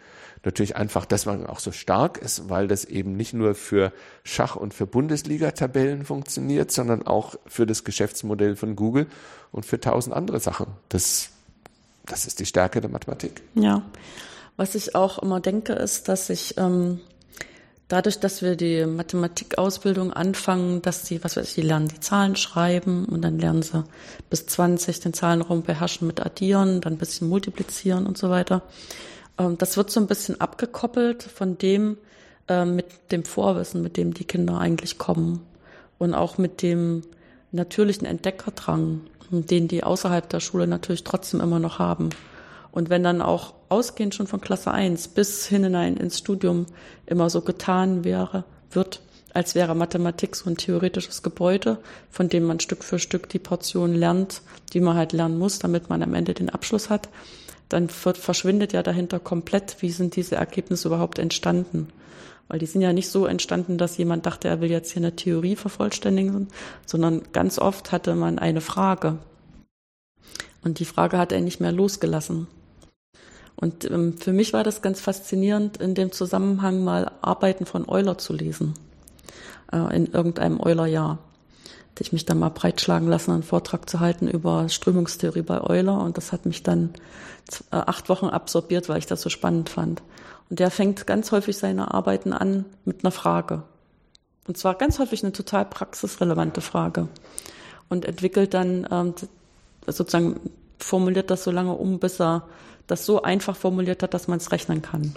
natürlich 0.45 0.77
einfach 0.77 1.05
deswegen 1.07 1.47
auch 1.47 1.59
so 1.59 1.73
stark 1.73 2.19
ist, 2.19 2.49
weil 2.49 2.69
das 2.69 2.85
eben 2.85 3.17
nicht 3.17 3.35
nur 3.35 3.55
für 3.55 3.93
Schach 4.25 4.57
und 4.57 4.75
für 4.75 4.87
Bundesliga-Tabellen 4.87 6.05
funktioniert, 6.05 6.71
sondern 6.71 7.07
auch 7.07 7.37
für 7.47 7.67
das 7.67 7.85
Geschäftsmodell 7.85 8.57
von 8.57 8.77
Google 8.77 9.07
und 9.53 9.65
für 9.65 9.81
tausend 9.81 10.15
andere 10.15 10.41
Sachen. 10.41 10.67
Das, 10.89 11.31
das 12.07 12.27
ist 12.27 12.41
die 12.41 12.47
Stärke 12.47 12.81
der 12.81 12.91
Mathematik. 12.91 13.43
Ja. 13.55 13.83
Was 14.57 14.75
ich 14.75 14.95
auch 14.95 15.19
immer 15.19 15.41
denke, 15.41 15.73
ist, 15.73 16.09
dass 16.09 16.31
ich 16.31 16.57
ähm, 16.59 17.01
dadurch, 17.89 18.21
dass 18.21 18.41
wir 18.41 18.57
die 18.57 18.87
Mathematikausbildung 18.87 20.13
anfangen, 20.13 20.81
dass 20.83 21.03
die, 21.03 21.23
was 21.25 21.37
weiß 21.37 21.49
ich, 21.49 21.55
die 21.55 21.63
lernen 21.63 21.89
die 21.89 22.01
Zahlen 22.01 22.37
schreiben 22.37 23.05
und 23.07 23.23
dann 23.23 23.39
lernen 23.39 23.63
sie 23.63 23.85
bis 24.31 24.47
20 24.47 25.01
den 25.01 25.13
Zahlenraum 25.13 25.63
beherrschen 25.63 26.07
mit 26.07 26.25
Addieren, 26.25 26.81
dann 26.81 26.95
ein 26.95 26.99
bisschen 26.99 27.29
multiplizieren 27.29 28.07
und 28.07 28.17
so 28.17 28.31
weiter. 28.31 28.63
Ähm, 29.39 29.59
das 29.59 29.77
wird 29.77 29.91
so 29.91 30.01
ein 30.01 30.07
bisschen 30.07 30.41
abgekoppelt 30.41 31.23
von 31.23 31.59
dem, 31.59 31.99
äh, 32.49 32.65
mit 32.65 32.87
dem 33.11 33.25
Vorwissen, 33.25 33.83
mit 33.83 33.97
dem 33.97 34.15
die 34.15 34.25
Kinder 34.25 34.59
eigentlich 34.59 34.99
kommen 34.99 35.45
und 35.99 36.15
auch 36.15 36.39
mit 36.39 36.63
dem 36.63 37.03
natürlichen 37.53 38.07
Entdeckerdrang, 38.07 39.01
den 39.31 39.69
die 39.69 39.83
außerhalb 39.85 40.29
der 40.29 40.41
Schule 40.41 40.67
natürlich 40.67 41.05
trotzdem 41.05 41.41
immer 41.41 41.59
noch 41.59 41.79
haben. 41.79 42.11
Und 42.73 42.91
wenn 42.91 43.05
dann 43.05 43.23
auch 43.23 43.55
ausgehend 43.75 44.15
schon 44.15 44.29
von 44.29 44.41
Klasse 44.41 44.71
1 44.71 45.09
bis 45.09 45.47
hinein 45.47 45.97
ins 45.97 46.19
Studium 46.19 46.67
immer 47.07 47.29
so 47.29 47.41
getan 47.41 48.05
wäre, 48.05 48.45
wird, 48.71 49.01
als 49.33 49.57
wäre 49.57 49.75
Mathematik 49.75 50.37
so 50.37 50.49
ein 50.49 50.57
theoretisches 50.57 51.25
Gebäude, 51.25 51.79
von 52.09 52.29
dem 52.29 52.45
man 52.45 52.61
Stück 52.61 52.85
für 52.85 53.01
Stück 53.01 53.29
die 53.29 53.41
Portion 53.41 53.93
lernt, 53.93 54.43
die 54.73 54.81
man 54.81 54.97
halt 54.97 55.13
lernen 55.13 55.39
muss, 55.39 55.59
damit 55.59 55.91
man 55.91 56.05
am 56.05 56.15
Ende 56.15 56.35
den 56.35 56.51
Abschluss 56.51 56.89
hat, 56.89 57.09
dann 57.69 57.89
wird, 58.05 58.17
verschwindet 58.17 58.73
ja 58.73 58.85
dahinter 58.85 59.19
komplett, 59.19 59.77
wie 59.81 59.91
sind 59.91 60.15
diese 60.15 60.37
Ergebnisse 60.37 60.87
überhaupt 60.87 61.19
entstanden. 61.19 61.89
Weil 62.47 62.61
die 62.61 62.67
sind 62.67 62.83
ja 62.83 62.93
nicht 62.93 63.09
so 63.09 63.27
entstanden, 63.27 63.77
dass 63.77 63.97
jemand 63.97 64.27
dachte, 64.27 64.47
er 64.47 64.61
will 64.61 64.71
jetzt 64.71 64.93
hier 64.93 65.03
eine 65.03 65.17
Theorie 65.17 65.57
vervollständigen, 65.57 66.49
sondern 66.87 67.23
ganz 67.33 67.59
oft 67.59 67.91
hatte 67.91 68.15
man 68.15 68.39
eine 68.39 68.61
Frage. 68.61 69.19
Und 70.63 70.79
die 70.79 70.85
Frage 70.85 71.19
hat 71.19 71.33
er 71.33 71.41
nicht 71.41 71.61
mehr 71.61 71.73
losgelassen. 71.73 72.47
Und 73.57 73.85
ähm, 73.91 74.19
für 74.19 74.33
mich 74.33 74.53
war 74.53 74.65
das 74.65 74.83
ganz 74.83 75.01
faszinierend, 75.01 75.77
in 75.79 75.95
dem 75.95 76.13
Zusammenhang 76.13 76.83
mal 76.83 77.11
Arbeiten 77.23 77.67
von 77.67 77.89
Euler 77.89 78.19
zu 78.19 78.33
lesen, 78.33 78.75
äh, 79.73 79.97
in 79.97 80.07
irgendeinem 80.07 80.61
Euler-Jahr. 80.61 81.19
Hätte 81.91 82.03
ich 82.03 82.13
mich 82.13 82.25
dann 82.25 82.41
mal 82.41 82.49
breitschlagen 82.49 83.09
lassen, 83.09 83.31
einen 83.31 83.45
Vortrag 83.45 83.89
zu 83.89 84.01
halten 84.01 84.27
über 84.27 84.69
Strömungstheorie 84.69 85.43
bei 85.43 85.61
Euler 85.61 86.01
und 86.01 86.17
das 86.17 86.33
hat 86.33 86.45
mich 86.45 86.65
dann 86.65 86.95
äh, 87.71 87.77
acht 87.77 88.09
Wochen 88.09 88.27
absorbiert, 88.27 88.89
weil 88.89 88.99
ich 88.99 89.07
das 89.07 89.23
so 89.23 89.31
spannend 89.31 89.69
fand. 89.69 90.03
Und 90.51 90.59
der 90.59 90.71
fängt 90.71 91.07
ganz 91.07 91.31
häufig 91.31 91.57
seine 91.57 91.95
Arbeiten 91.95 92.33
an 92.33 92.65
mit 92.85 93.05
einer 93.05 93.13
Frage. 93.13 93.63
Und 94.47 94.59
zwar 94.59 94.75
ganz 94.75 94.99
häufig 94.99 95.23
eine 95.23 95.33
total 95.33 95.65
praxisrelevante 95.65 96.61
Frage. 96.61 97.09
und 97.89 98.05
entwickelt 98.05 98.55
dann 98.55 98.87
ähm, 98.91 99.15
sozusagen 99.87 100.41
formuliert 100.79 101.31
das 101.31 101.45
so 101.45 101.51
lange 101.51 101.73
um, 101.73 101.99
bis 101.99 102.21
er 102.21 102.47
das 102.87 103.07
so 103.07 103.23
einfach 103.23 103.57
formuliert 103.57 104.03
hat, 104.03 104.15
dass 104.15 104.29
man 104.29 104.39
es 104.39 104.53
rechnen 104.53 104.83
kann. 104.83 105.15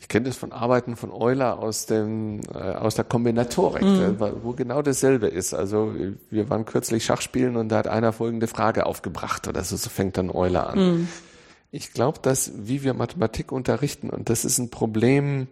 Ich 0.00 0.08
kenne 0.08 0.26
das 0.26 0.36
von 0.36 0.52
Arbeiten 0.52 0.96
von 0.96 1.10
Euler 1.10 1.58
aus 1.58 1.86
dem 1.86 2.40
äh, 2.52 2.58
aus 2.58 2.94
der 2.94 3.04
Kombinatorik, 3.04 3.82
mhm. 3.82 4.20
wo 4.42 4.52
genau 4.52 4.82
dasselbe 4.82 5.28
ist. 5.28 5.54
Also 5.54 5.94
wir 6.30 6.50
waren 6.50 6.66
kürzlich 6.66 7.04
Schachspielen 7.04 7.56
und 7.56 7.70
da 7.70 7.78
hat 7.78 7.88
einer 7.88 8.12
folgende 8.12 8.48
Frage 8.48 8.84
aufgebracht 8.84 9.48
oder 9.48 9.64
so, 9.64 9.76
so 9.76 9.88
fängt 9.88 10.18
dann 10.18 10.30
Euler 10.30 10.68
an. 10.68 10.78
Mhm. 10.78 11.08
Ich 11.70 11.92
glaube, 11.92 12.18
dass 12.20 12.52
wie 12.54 12.82
wir 12.82 12.94
Mathematik 12.94 13.50
unterrichten 13.50 14.10
und 14.10 14.28
das 14.28 14.44
ist 14.44 14.58
ein 14.58 14.70
Problem 14.70 15.48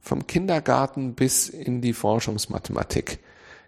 vom 0.00 0.26
Kindergarten 0.26 1.14
bis 1.14 1.48
in 1.48 1.80
die 1.80 1.92
Forschungsmathematik 1.92 3.18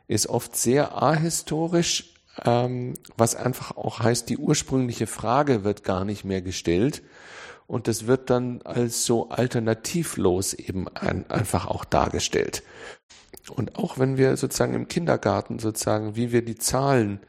ist 0.06 0.26
oft 0.26 0.56
sehr 0.56 1.00
ahistorisch, 1.00 2.13
ähm, 2.44 2.94
was 3.16 3.36
einfach 3.36 3.76
auch 3.76 4.00
heißt, 4.00 4.28
die 4.28 4.38
ursprüngliche 4.38 5.06
Frage 5.06 5.64
wird 5.64 5.84
gar 5.84 6.04
nicht 6.04 6.24
mehr 6.24 6.42
gestellt 6.42 7.02
und 7.66 7.88
das 7.88 8.06
wird 8.06 8.30
dann 8.30 8.62
als 8.62 9.04
so 9.04 9.30
alternativlos 9.30 10.54
eben 10.54 10.88
ein, 10.88 11.30
einfach 11.30 11.66
auch 11.66 11.84
dargestellt. 11.84 12.62
Und 13.50 13.76
auch 13.76 13.98
wenn 13.98 14.16
wir 14.16 14.36
sozusagen 14.36 14.74
im 14.74 14.88
Kindergarten 14.88 15.58
sozusagen, 15.58 16.16
wie 16.16 16.32
wir 16.32 16.42
die 16.42 16.56
Zahlen 16.56 17.20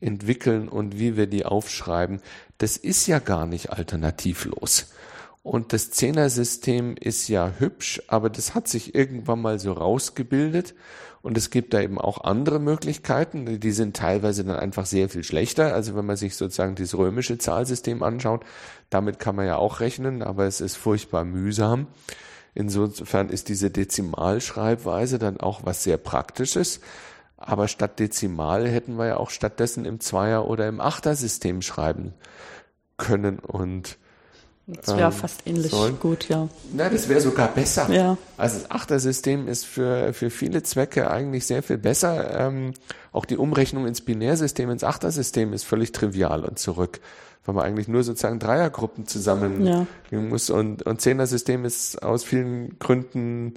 entwickeln 0.00 0.68
und 0.68 0.98
wie 0.98 1.16
wir 1.16 1.26
die 1.26 1.46
aufschreiben, 1.46 2.20
das 2.58 2.76
ist 2.76 3.06
ja 3.06 3.18
gar 3.18 3.46
nicht 3.46 3.70
alternativlos. 3.70 4.92
Und 5.44 5.74
das 5.74 5.90
Zehnersystem 5.90 6.96
ist 6.98 7.28
ja 7.28 7.52
hübsch, 7.58 8.00
aber 8.08 8.30
das 8.30 8.54
hat 8.54 8.66
sich 8.66 8.94
irgendwann 8.94 9.42
mal 9.42 9.58
so 9.58 9.72
rausgebildet. 9.72 10.74
Und 11.20 11.36
es 11.36 11.50
gibt 11.50 11.74
da 11.74 11.82
eben 11.82 12.00
auch 12.00 12.24
andere 12.24 12.58
Möglichkeiten, 12.58 13.60
die 13.60 13.70
sind 13.72 13.94
teilweise 13.94 14.42
dann 14.44 14.56
einfach 14.56 14.86
sehr 14.86 15.10
viel 15.10 15.22
schlechter. 15.22 15.74
Also 15.74 15.94
wenn 15.96 16.06
man 16.06 16.16
sich 16.16 16.36
sozusagen 16.36 16.76
dieses 16.76 16.96
römische 16.96 17.36
Zahlsystem 17.36 18.02
anschaut, 18.02 18.42
damit 18.88 19.18
kann 19.18 19.36
man 19.36 19.46
ja 19.46 19.56
auch 19.56 19.80
rechnen, 19.80 20.22
aber 20.22 20.46
es 20.46 20.62
ist 20.62 20.76
furchtbar 20.76 21.26
mühsam. 21.26 21.88
Insofern 22.54 23.28
ist 23.28 23.50
diese 23.50 23.70
Dezimalschreibweise 23.70 25.18
dann 25.18 25.38
auch 25.40 25.60
was 25.64 25.84
sehr 25.84 25.98
Praktisches. 25.98 26.80
Aber 27.36 27.68
statt 27.68 27.98
Dezimal 27.98 28.66
hätten 28.66 28.96
wir 28.96 29.08
ja 29.08 29.16
auch 29.18 29.28
stattdessen 29.28 29.84
im 29.84 30.00
Zweier- 30.00 30.48
oder 30.48 30.68
im 30.68 30.80
Achtersystem 30.80 31.60
schreiben 31.60 32.14
können. 32.96 33.40
Und 33.40 33.98
das 34.66 34.96
wäre 34.96 35.08
ähm, 35.08 35.12
fast 35.12 35.46
ähnlich 35.46 35.72
sollen. 35.72 36.00
gut, 36.00 36.28
ja. 36.30 36.48
Na, 36.72 36.88
das 36.88 37.08
wäre 37.08 37.20
sogar 37.20 37.48
besser. 37.48 37.90
Ja. 37.90 38.16
Also 38.38 38.60
das 38.60 38.70
Achtersystem 38.70 39.46
ist 39.46 39.66
für, 39.66 40.14
für 40.14 40.30
viele 40.30 40.62
Zwecke 40.62 41.10
eigentlich 41.10 41.46
sehr 41.46 41.62
viel 41.62 41.76
besser. 41.76 42.38
Ähm, 42.38 42.72
auch 43.12 43.26
die 43.26 43.36
Umrechnung 43.36 43.86
ins 43.86 44.00
Binärsystem, 44.00 44.70
ins 44.70 44.82
Achtersystem 44.82 45.52
ist 45.52 45.64
völlig 45.64 45.92
trivial 45.92 46.44
und 46.44 46.58
zurück, 46.58 47.00
weil 47.44 47.54
man 47.54 47.64
eigentlich 47.64 47.88
nur 47.88 48.04
sozusagen 48.04 48.38
Dreiergruppen 48.38 49.06
zusammen 49.06 49.66
ja. 49.66 49.86
muss. 50.12 50.48
Und, 50.48 50.82
und 50.84 51.00
Zehnersystem 51.00 51.66
ist 51.66 52.02
aus 52.02 52.24
vielen 52.24 52.78
Gründen 52.78 53.54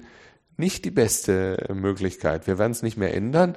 nicht 0.58 0.84
die 0.84 0.90
beste 0.90 1.68
Möglichkeit. 1.72 2.46
Wir 2.46 2.58
werden 2.58 2.72
es 2.72 2.82
nicht 2.82 2.98
mehr 2.98 3.14
ändern, 3.14 3.56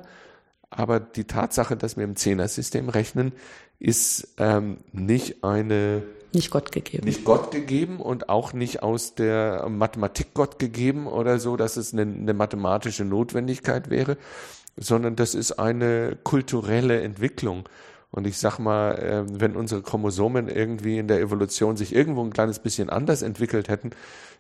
aber 0.70 1.02
die 1.02 1.26
Tatsache, 1.26 1.76
dass 1.76 1.98
wir 1.98 2.06
im 2.06 2.16
Zehnersystem 2.16 2.88
rechnen, 2.88 3.34
ist 3.78 4.36
ähm, 4.38 4.78
nicht 4.94 5.44
eine 5.44 6.04
nicht 6.34 6.52
Gott 6.52 6.72
gegeben. 6.72 7.06
Nicht 7.06 7.26
Gott 7.26 7.52
gegeben 7.52 8.00
und 8.00 8.30
auch 8.30 8.54
nicht 8.54 8.84
aus 8.84 9.16
der 9.16 9.68
Mathematik 9.70 10.34
Gott 10.34 10.60
gegeben 10.60 11.08
oder 11.08 11.40
so, 11.40 11.58
dass 11.58 11.78
es 11.78 11.94
eine, 11.94 12.04
eine 12.04 12.34
mathematische 12.34 13.06
Notwendigkeit 13.06 13.90
wäre, 13.90 14.18
sondern 14.78 15.16
das 15.16 15.36
ist 15.36 15.54
eine 15.54 16.18
kulturelle 16.24 17.02
Entwicklung. 17.02 17.68
Und 18.12 18.28
ich 18.28 18.38
sag 18.38 18.60
mal, 18.60 19.00
ähm, 19.02 19.40
wenn 19.40 19.56
unsere 19.56 19.82
Chromosomen 19.82 20.50
irgendwie 20.50 20.98
in 20.98 21.08
der 21.08 21.22
Evolution 21.22 21.78
sich 21.78 21.96
irgendwo 21.96 22.24
ein 22.24 22.34
kleines 22.34 22.60
bisschen 22.60 22.90
anders 22.90 23.22
entwickelt 23.22 23.70
hätten, 23.70 23.92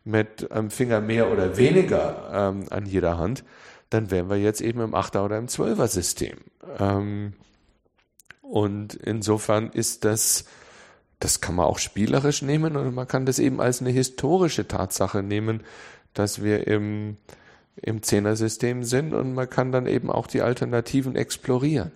mit 0.03 0.51
einem 0.51 0.71
Finger 0.71 0.99
mehr 0.99 1.31
oder 1.31 1.57
weniger 1.57 2.29
ähm, 2.33 2.65
an 2.69 2.85
jeder 2.85 3.17
Hand, 3.17 3.43
dann 3.89 4.11
wären 4.11 4.29
wir 4.29 4.37
jetzt 4.37 4.61
eben 4.61 4.81
im 4.81 4.95
Achter- 4.95 5.23
oder 5.23 5.37
im 5.37 5.47
Zwölfer-System. 5.47 6.37
Ähm, 6.79 7.33
und 8.41 8.95
insofern 8.95 9.69
ist 9.69 10.03
das 10.03 10.45
das 11.21 11.39
kann 11.39 11.55
man 11.55 11.65
auch 11.65 11.79
spielerisch 11.79 12.41
nehmen 12.41 12.75
oder 12.75 12.91
man 12.91 13.07
kann 13.07 13.25
das 13.25 13.39
eben 13.39 13.61
als 13.61 13.79
eine 13.79 13.91
historische 13.91 14.67
Tatsache 14.67 15.23
nehmen, 15.23 15.61
dass 16.13 16.43
wir 16.43 16.67
im, 16.67 17.17
im 17.75 18.01
Zehnersystem 18.01 18.83
sind 18.83 19.13
und 19.13 19.33
man 19.33 19.49
kann 19.49 19.71
dann 19.71 19.85
eben 19.85 20.09
auch 20.09 20.27
die 20.27 20.41
Alternativen 20.41 21.15
explorieren. 21.15 21.91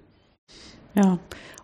Ja, 0.94 1.20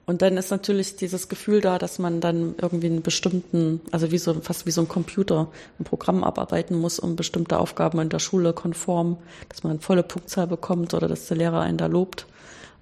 und 0.05 0.21
dann 0.23 0.35
ist 0.35 0.49
natürlich 0.49 0.95
dieses 0.95 1.29
Gefühl 1.29 1.61
da, 1.61 1.77
dass 1.77 1.99
man 1.99 2.19
dann 2.19 2.55
irgendwie 2.59 2.87
einen 2.87 3.03
bestimmten, 3.03 3.79
also 3.91 4.11
wie 4.11 4.17
so, 4.17 4.33
fast 4.41 4.65
wie 4.65 4.71
so 4.71 4.81
ein 4.81 4.87
Computer, 4.87 5.47
ein 5.79 5.85
Programm 5.85 6.23
abarbeiten 6.23 6.77
muss, 6.77 6.99
um 6.99 7.15
bestimmte 7.15 7.59
Aufgaben 7.59 7.99
in 7.99 8.09
der 8.09 8.19
Schule 8.19 8.51
konform, 8.51 9.17
dass 9.47 9.63
man 9.63 9.71
eine 9.71 9.79
volle 9.79 10.03
Punktzahl 10.03 10.47
bekommt 10.47 10.93
oder 10.93 11.07
dass 11.07 11.27
der 11.27 11.37
Lehrer 11.37 11.61
einen 11.61 11.77
da 11.77 11.85
lobt, 11.85 12.25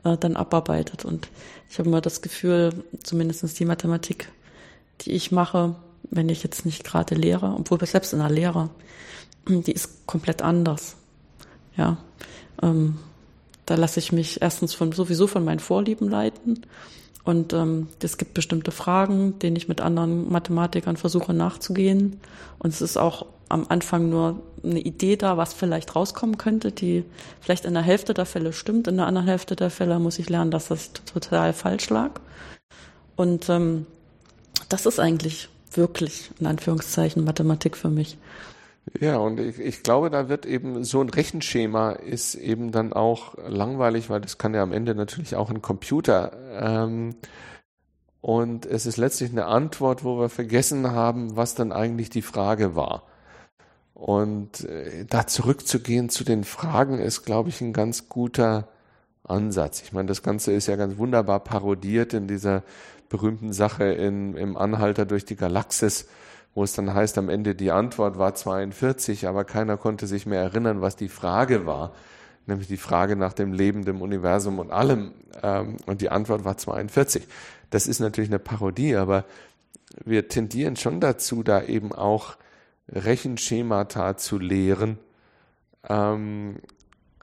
äh, 0.06 0.18
dann 0.18 0.38
abarbeitet. 0.38 1.06
Und 1.06 1.30
ich 1.70 1.78
habe 1.78 1.90
immer 1.90 2.02
das 2.02 2.22
Gefühl, 2.22 2.74
zumindest 3.04 3.60
die 3.60 3.66
Mathematik 3.66 4.30
die 5.02 5.12
ich 5.12 5.32
mache, 5.32 5.76
wenn 6.04 6.30
ich 6.30 6.44
jetzt 6.44 6.66
nicht 6.66 6.84
gerade 6.84 7.16
lehre, 7.16 7.56
obwohl 7.58 7.84
selbst 7.86 8.14
in 8.14 8.20
der 8.20 8.30
Lehre, 8.30 8.70
die 9.48 9.72
ist 9.72 10.06
komplett 10.08 10.42
anders. 10.42 10.96
Ja, 11.76 11.98
ähm, 12.62 12.98
da 13.66 13.76
lasse 13.76 14.00
ich 14.00 14.12
mich 14.12 14.42
erstens 14.42 14.74
von 14.74 14.92
sowieso 14.92 15.28
von 15.28 15.46
meinen 15.46 15.60
Vorlieben 15.60 16.10
leiten 16.10 16.66
und 17.24 17.54
ähm, 17.54 17.88
es 18.02 18.18
gibt 18.18 18.34
bestimmte 18.34 18.72
Fragen, 18.72 19.38
denen 19.40 19.56
ich 19.56 19.68
mit 19.68 19.82
anderen 19.82 20.32
Mathematikern 20.32 20.98
versuche 20.98 21.34
nachzugehen. 21.34 22.20
Und 22.58 22.74
es 22.74 22.82
ist 22.82 22.98
auch 22.98 23.26
am 23.50 23.66
Anfang 23.70 24.10
nur 24.10 24.42
eine 24.64 24.80
Idee 24.80 25.16
da, 25.16 25.38
was 25.38 25.54
vielleicht 25.54 25.96
rauskommen 25.96 26.38
könnte, 26.38 26.72
die 26.72 27.04
vielleicht 27.40 27.66
in 27.66 27.74
der 27.74 27.84
Hälfte 27.84 28.14
der 28.14 28.26
Fälle 28.26 28.54
stimmt, 28.54 28.88
in 28.88 28.98
der 28.98 29.08
anderen 29.08 29.28
Hälfte 29.28 29.56
der 29.56 29.70
Fälle 29.70 30.00
muss 30.00 30.18
ich 30.20 30.30
lernen, 30.30 30.52
dass 30.52 30.70
das 30.70 30.92
total 30.94 31.54
falsch 31.54 31.90
lag. 31.90 32.20
Und 33.16 33.50
ähm, 33.50 33.86
das 34.70 34.86
ist 34.86 35.00
eigentlich 35.00 35.50
wirklich, 35.74 36.32
in 36.40 36.48
Anführungszeichen, 36.48 37.24
Mathematik 37.24 37.78
für 37.78 37.90
mich. 37.90 38.18
Ja, 39.00 39.18
und 39.18 39.40
ich, 39.40 39.60
ich 39.60 39.84
glaube, 39.84 40.10
da 40.10 40.30
wird 40.30 40.46
eben 40.46 40.84
so 40.84 41.02
ein 41.02 41.10
Rechenschema 41.10 41.92
ist 41.92 42.36
eben 42.36 42.72
dann 42.72 42.94
auch 42.94 43.36
langweilig, 43.38 44.10
weil 44.10 44.22
das 44.22 44.38
kann 44.38 44.54
ja 44.54 44.64
am 44.64 44.72
Ende 44.72 44.96
natürlich 44.96 45.36
auch 45.36 45.50
ein 45.50 45.62
Computer. 45.62 46.32
Ähm, 46.60 47.16
und 48.22 48.66
es 48.66 48.86
ist 48.86 48.98
letztlich 48.98 49.32
eine 49.32 49.46
Antwort, 49.46 50.04
wo 50.04 50.20
wir 50.20 50.30
vergessen 50.30 50.92
haben, 50.92 51.36
was 51.36 51.56
dann 51.56 51.72
eigentlich 51.72 52.10
die 52.10 52.22
Frage 52.22 52.76
war. 52.76 53.04
Und 53.94 54.66
äh, 54.66 55.06
da 55.06 55.28
zurückzugehen 55.28 56.10
zu 56.10 56.24
den 56.24 56.44
Fragen 56.44 57.00
ist, 57.00 57.24
glaube 57.24 57.50
ich, 57.50 57.62
ein 57.62 57.74
ganz 57.74 58.10
guter 58.10 58.70
Ansatz. 59.24 59.82
Ich 59.82 59.94
meine, 59.94 60.08
das 60.08 60.24
Ganze 60.24 60.52
ist 60.54 60.68
ja 60.68 60.76
ganz 60.76 60.98
wunderbar 60.98 61.42
parodiert 61.42 62.14
in 62.14 62.28
dieser 62.28 62.64
berühmten 63.10 63.54
Sache 63.54 63.86
in, 63.86 64.36
im 64.36 64.56
Anhalter 64.56 65.06
durch 65.06 65.26
die 65.26 65.36
Galaxis, 65.36 66.08
wo 66.54 66.64
es 66.64 66.74
dann 66.74 66.94
heißt, 66.94 67.18
am 67.18 67.30
Ende 67.30 67.56
die 67.56 67.72
Antwort 67.72 68.18
war 68.18 68.36
42, 68.36 69.28
aber 69.28 69.44
keiner 69.44 69.78
konnte 69.78 70.08
sich 70.08 70.26
mehr 70.26 70.42
erinnern, 70.42 70.82
was 70.82 70.96
die 70.96 71.10
Frage 71.10 71.66
war, 71.66 71.94
nämlich 72.46 72.68
die 72.68 72.78
Frage 72.78 73.16
nach 73.16 73.34
dem 73.34 73.54
Leben, 73.54 73.86
dem 73.86 74.02
Universum 74.02 74.60
und 74.60 74.72
allem. 74.72 75.14
Ähm, 75.42 75.78
und 75.86 76.02
die 76.02 76.10
Antwort 76.10 76.46
war 76.46 76.58
42. 76.58 77.28
Das 77.70 77.88
ist 77.88 78.00
natürlich 78.00 78.30
eine 78.30 78.40
Parodie, 78.40 78.96
aber 78.96 79.26
wir 80.06 80.28
tendieren 80.28 80.76
schon 80.76 81.00
dazu, 81.00 81.44
da 81.44 81.64
eben 81.64 81.92
auch 81.92 82.36
Rechenschemata 82.92 84.18
zu 84.18 84.40
lehren, 84.40 84.98
ähm, 85.88 86.58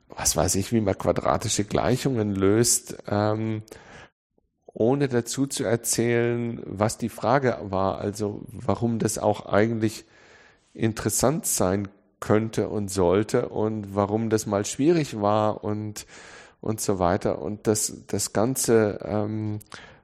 was 0.09 0.37
weiß 0.37 0.55
ich, 0.55 0.73
wie 0.73 0.81
man 0.81 0.97
quadratische 0.97 1.65
Gleichungen 1.65 2.35
löst, 2.35 2.97
ähm, 3.09 3.63
ohne 4.79 5.09
dazu 5.09 5.47
zu 5.47 5.65
erzählen, 5.65 6.61
was 6.67 6.99
die 6.99 7.09
Frage 7.09 7.57
war, 7.63 7.99
also 7.99 8.43
warum 8.51 8.99
das 8.99 9.17
auch 9.17 9.47
eigentlich 9.47 10.05
interessant 10.75 11.47
sein 11.47 11.89
könnte 12.21 12.69
und 12.69 12.91
sollte 12.91 13.49
und 13.49 13.95
warum 13.95 14.29
das 14.29 14.45
mal 14.45 14.67
schwierig 14.67 15.19
war 15.19 15.65
und 15.65 16.05
und 16.61 16.83
so 16.83 16.99
weiter. 16.99 17.41
Und 17.41 17.67
das 17.67 18.05
das 18.07 18.35
ganze 18.35 18.99
ähm, 19.03 19.61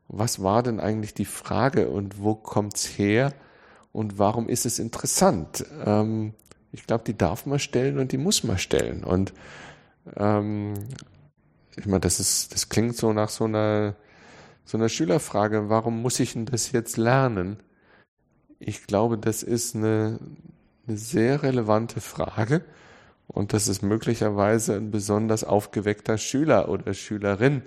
was 0.08 0.42
war 0.42 0.62
denn 0.62 0.80
eigentlich 0.80 1.12
die 1.12 1.26
Frage 1.26 1.90
und 1.90 2.22
wo 2.22 2.34
kommt's 2.34 2.86
her 2.86 3.34
und 3.92 4.18
warum 4.18 4.48
ist 4.48 4.64
es 4.64 4.78
interessant? 4.78 5.66
Ähm, 5.84 6.32
ich 6.72 6.86
glaube 6.86 7.04
die 7.04 7.16
darf 7.16 7.44
man 7.44 7.58
stellen 7.58 7.98
und 7.98 8.12
die 8.12 8.18
muss 8.18 8.42
man 8.42 8.56
stellen. 8.56 9.04
Und 9.04 9.34
ähm, 10.16 10.72
ich 11.76 11.84
meine 11.84 12.00
das 12.00 12.20
ist 12.20 12.54
das 12.54 12.70
klingt 12.70 12.96
so 12.96 13.12
nach 13.12 13.28
so 13.28 13.44
einer 13.44 13.96
so 14.64 14.78
einer 14.78 14.88
Schülerfrage, 14.88 15.68
warum 15.68 16.02
muss 16.02 16.20
ich 16.20 16.34
denn 16.34 16.46
das 16.46 16.72
jetzt 16.72 16.96
lernen? 16.96 17.58
Ich 18.58 18.86
glaube, 18.86 19.18
das 19.18 19.42
ist 19.42 19.74
eine, 19.74 20.18
eine 20.86 20.96
sehr 20.96 21.42
relevante 21.42 22.00
Frage 22.00 22.64
und 23.26 23.52
das 23.52 23.68
ist 23.68 23.82
möglicherweise 23.82 24.76
ein 24.76 24.90
besonders 24.90 25.44
aufgeweckter 25.44 26.18
Schüler 26.18 26.68
oder 26.68 26.94
Schülerin 26.94 27.62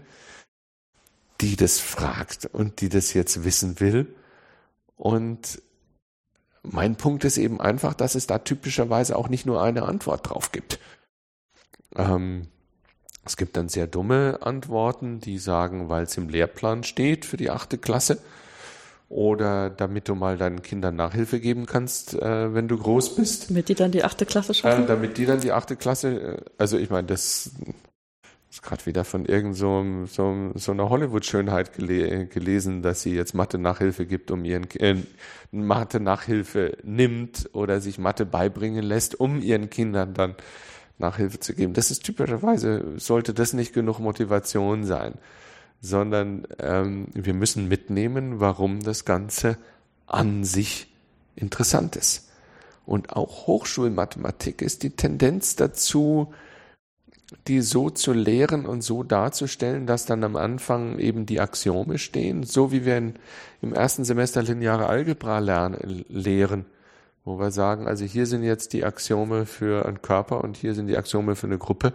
die 1.42 1.56
das 1.56 1.80
fragt 1.80 2.46
und 2.46 2.82
die 2.82 2.90
das 2.90 3.14
jetzt 3.14 3.44
wissen 3.44 3.80
will. 3.80 4.16
Und 4.96 5.62
mein 6.64 6.96
Punkt 6.96 7.24
ist 7.26 7.38
eben 7.38 7.60
einfach, 7.60 7.94
dass 7.94 8.16
es 8.16 8.28
da 8.28 8.40
typischerweise 8.40 9.16
auch 9.16 9.30
nicht 9.30 9.46
nur 9.46 9.62
eine 9.62 9.84
Antwort 9.84 10.30
drauf 10.30 10.52
gibt. 10.52 10.80
Ähm, 11.96 12.48
es 13.26 13.38
gibt 13.38 13.58
dann 13.58 13.70
sehr 13.70 13.88
dumme 13.88 14.40
Antworten, 14.42 15.20
die 15.20 15.40
sagen, 15.40 15.90
weil 15.90 16.04
es 16.04 16.16
im 16.16 16.30
Lehrplan 16.30 16.84
steht 16.84 17.26
für 17.26 17.38
die 17.38 17.50
achte 17.50 17.78
Klasse 17.78 18.20
oder 19.10 19.70
damit 19.70 20.10
du 20.10 20.16
mal 20.16 20.38
deinen 20.38 20.62
Kindern 20.62 20.96
Nachhilfe 20.96 21.40
geben 21.40 21.66
kannst, 21.66 22.14
äh, 22.14 22.54
wenn 22.54 22.68
du 22.68 22.78
groß 22.78 23.16
bist. 23.16 23.50
Damit 23.50 23.70
die 23.70 23.76
dann 23.76 23.92
die 23.92 24.04
achte 24.04 24.26
Klasse 24.26 24.54
schaffen? 24.54 24.84
Äh, 24.84 24.88
damit 24.88 25.18
die 25.18 25.26
dann 25.26 25.42
die 25.42 25.52
achte 25.52 25.76
Klasse, 25.76 26.38
äh, 26.38 26.38
also 26.58 26.78
ich 26.78 26.90
meine, 26.90 27.08
das 27.08 27.52
ist 28.50 28.64
gerade 28.64 28.86
wieder 28.86 29.04
von 29.04 29.26
irgend 29.26 29.56
so, 29.56 29.84
so, 30.06 30.52
so 30.56 30.72
einer 30.72 30.90
Hollywood-Schönheit 30.90 31.74
gele 31.74 32.26
gelesen, 32.28 32.82
dass 32.82 33.02
sie 33.02 33.14
jetzt 33.14 33.34
Mathe-Nachhilfe 33.34 34.06
gibt, 34.06 34.32
um 34.32 34.46
ihren 34.46 34.70
äh, 34.80 34.96
Mathe-Nachhilfe 35.52 36.78
nimmt 36.84 37.50
oder 37.54 37.82
sich 37.82 37.98
Mathe 37.98 38.26
beibringen 38.26 38.84
lässt, 38.84 39.20
um 39.20 39.42
ihren 39.42 39.70
Kindern 39.70 40.14
dann 40.14 40.36
Nachhilfe 40.98 41.40
zu 41.40 41.54
geben. 41.54 41.74
Das 41.74 41.92
ist 41.92 42.04
typischerweise, 42.04 42.94
sollte 42.98 43.34
das 43.34 43.54
nicht 43.54 43.74
genug 43.74 44.00
Motivation 44.00 44.86
sein, 44.86 45.16
sondern 45.82 46.48
ähm, 46.60 47.08
wir 47.14 47.34
müssen 47.34 47.68
mitnehmen, 47.68 48.40
warum 48.40 48.82
das 48.82 49.06
Ganze 49.06 49.58
an 50.08 50.44
sich 50.44 50.94
interessant 51.36 51.96
ist. 51.96 52.30
Und 52.86 53.16
auch 53.16 53.48
Hochschulmathematik 53.48 54.62
ist 54.62 54.84
die 54.84 54.92
Tendenz 54.92 55.56
dazu, 55.56 56.34
die 57.48 57.62
so 57.62 57.90
zu 57.90 58.14
lehren 58.14 58.66
und 58.66 58.82
so 58.82 59.04
darzustellen, 59.04 59.88
dass 59.88 60.06
dann 60.06 60.24
am 60.24 60.36
Anfang 60.36 61.00
eben 61.00 61.26
die 61.26 61.40
Axiome 61.40 61.98
stehen, 61.98 62.44
so 62.44 62.72
wie 62.72 62.86
wir 62.86 62.98
in, 62.98 63.16
im 63.62 63.74
ersten 63.74 64.06
Semester 64.06 64.44
lineare 64.44 64.88
Algebra 64.88 65.40
lernen, 65.40 66.06
lehren, 66.08 66.66
wo 67.26 67.40
wir 67.40 67.52
sagen, 67.52 67.88
also 67.88 68.06
hier 68.06 68.28
sind 68.28 68.44
jetzt 68.44 68.72
die 68.72 68.86
Axiome 68.86 69.46
für 69.46 69.86
einen 69.86 70.02
Körper 70.02 70.44
und 70.44 70.56
hier 70.56 70.76
sind 70.76 70.88
die 70.88 70.98
Axiome 70.98 71.36
für 71.36 71.48
eine 71.48 71.58
Gruppe 71.58 71.94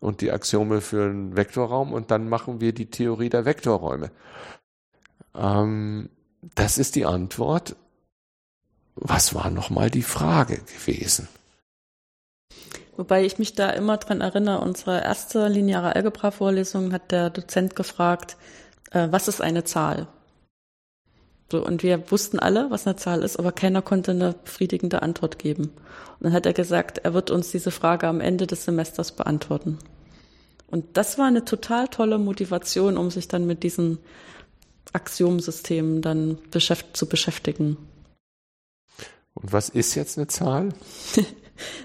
und 0.00 0.22
die 0.22 0.32
Axiome 0.32 0.80
für 0.80 1.04
einen 1.04 1.36
Vektorraum 1.36 1.92
und 1.92 2.10
dann 2.10 2.28
machen 2.28 2.60
wir 2.60 2.72
die 2.72 2.90
Theorie 2.90 3.28
der 3.28 3.44
Vektorräume. 3.44 4.10
Ähm, 5.34 6.08
das 6.54 6.78
ist 6.78 6.96
die 6.96 7.06
Antwort. 7.06 7.76
Was 8.94 9.34
war 9.34 9.50
nochmal 9.50 9.90
die 9.90 10.02
Frage 10.02 10.58
gewesen? 10.58 11.28
Wobei 12.96 13.24
ich 13.24 13.38
mich 13.38 13.54
da 13.54 13.70
immer 13.70 13.96
dran 13.98 14.20
erinnere, 14.20 14.60
unsere 14.60 15.02
erste 15.02 15.48
lineare 15.48 15.94
Algebra-Vorlesung 15.94 16.92
hat 16.92 17.10
der 17.10 17.30
Dozent 17.30 17.76
gefragt, 17.76 18.36
äh, 18.90 19.08
was 19.10 19.28
ist 19.28 19.40
eine 19.40 19.64
Zahl? 19.64 20.08
So, 21.50 21.64
und 21.64 21.82
wir 21.82 22.10
wussten 22.10 22.38
alle, 22.38 22.70
was 22.70 22.86
eine 22.86 22.96
Zahl 22.96 23.22
ist, 23.22 23.38
aber 23.38 23.52
keiner 23.52 23.82
konnte 23.82 24.12
eine 24.12 24.32
befriedigende 24.32 25.02
Antwort 25.02 25.38
geben. 25.38 25.64
Und 26.18 26.24
dann 26.24 26.32
hat 26.32 26.46
er 26.46 26.54
gesagt, 26.54 26.98
er 26.98 27.14
wird 27.14 27.30
uns 27.30 27.50
diese 27.50 27.70
Frage 27.70 28.06
am 28.06 28.20
Ende 28.20 28.46
des 28.46 28.64
Semesters 28.64 29.12
beantworten. 29.12 29.78
Und 30.68 30.96
das 30.96 31.18
war 31.18 31.26
eine 31.26 31.44
total 31.44 31.88
tolle 31.88 32.18
Motivation, 32.18 32.96
um 32.96 33.10
sich 33.10 33.28
dann 33.28 33.46
mit 33.46 33.62
diesen 33.62 33.98
Axiomsystemen 34.94 36.00
dann 36.00 36.38
beschäft 36.50 36.96
zu 36.96 37.06
beschäftigen. 37.06 37.76
Und 39.34 39.52
was 39.52 39.68
ist 39.68 39.94
jetzt 39.94 40.18
eine 40.18 40.28
Zahl? 40.28 40.70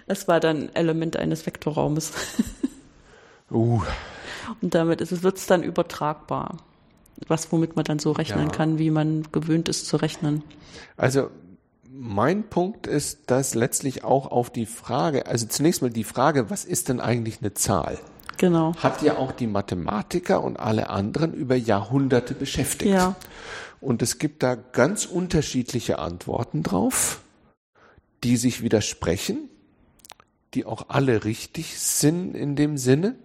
Das 0.08 0.28
war 0.28 0.40
dann 0.40 0.74
Element 0.74 1.18
eines 1.18 1.46
Vektorraumes. 1.46 2.12
Uh. 3.52 3.82
Und 4.62 4.74
damit 4.74 5.02
ist 5.02 5.12
es, 5.12 5.24
wird 5.24 5.38
es 5.38 5.46
dann 5.46 5.62
übertragbar. 5.62 6.58
Was, 7.28 7.52
womit 7.52 7.76
man 7.76 7.86
dann 7.86 8.00
so 8.00 8.12
rechnen 8.12 8.48
ja. 8.48 8.52
kann, 8.52 8.78
wie 8.78 8.92
man 8.92 9.24
gewöhnt 9.32 9.70
ist 9.70 9.88
zu 9.88 9.98
rechnen. 9.98 10.44
Also, 10.98 11.30
mein 11.90 12.44
Punkt 12.44 12.86
ist, 12.86 13.32
dass 13.32 13.56
letztlich 13.56 14.04
auch 14.04 14.28
auf 14.28 14.50
die 14.52 14.68
Frage, 14.68 15.26
also 15.26 15.48
zunächst 15.48 15.82
mal 15.82 15.90
die 15.90 16.04
Frage, 16.04 16.50
was 16.50 16.64
ist 16.64 16.90
denn 16.90 17.00
eigentlich 17.00 17.40
eine 17.42 17.54
Zahl? 17.54 17.98
Genau. 18.38 18.76
Hat 18.76 19.02
ja 19.02 19.18
auch 19.18 19.32
die 19.32 19.48
Mathematiker 19.48 20.44
und 20.44 20.58
alle 20.58 20.92
anderen 20.92 21.34
über 21.34 21.56
Jahrhunderte 21.56 22.36
beschäftigt. 22.36 22.92
Ja. 22.92 23.16
Und 23.82 24.04
es 24.04 24.20
gibt 24.20 24.44
da 24.44 24.56
ganz 24.56 25.06
unterschiedliche 25.06 25.98
Antworten 25.98 26.62
drauf, 26.62 27.22
die 28.24 28.38
sich 28.38 28.62
widersprechen 28.62 29.50
die 30.54 30.66
auch 30.66 30.86
alle 30.90 31.24
richtig 31.24 31.80
sind 31.80 32.36
in 32.36 32.56
dem 32.56 32.78
Sinne. 32.78 33.16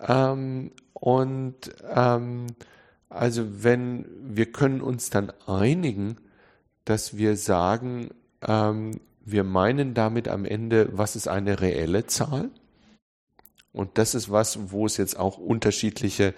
Ähm, 0.00 0.72
und 0.92 1.74
ähm, 1.94 2.46
also 3.08 3.62
wenn 3.62 4.06
wir 4.20 4.52
können 4.52 4.80
uns 4.80 5.10
dann 5.10 5.32
einigen, 5.46 6.16
dass 6.84 7.16
wir 7.16 7.36
sagen, 7.36 8.10
ähm, 8.46 9.00
wir 9.24 9.44
meinen 9.44 9.94
damit 9.94 10.28
am 10.28 10.44
Ende, 10.44 10.88
was 10.92 11.16
ist 11.16 11.28
eine 11.28 11.60
reelle 11.60 12.06
Zahl? 12.06 12.50
Und 13.72 13.98
das 13.98 14.14
ist 14.14 14.30
was, 14.30 14.72
wo 14.72 14.86
es 14.86 14.96
jetzt 14.96 15.18
auch 15.18 15.38
unterschiedliche 15.38 16.34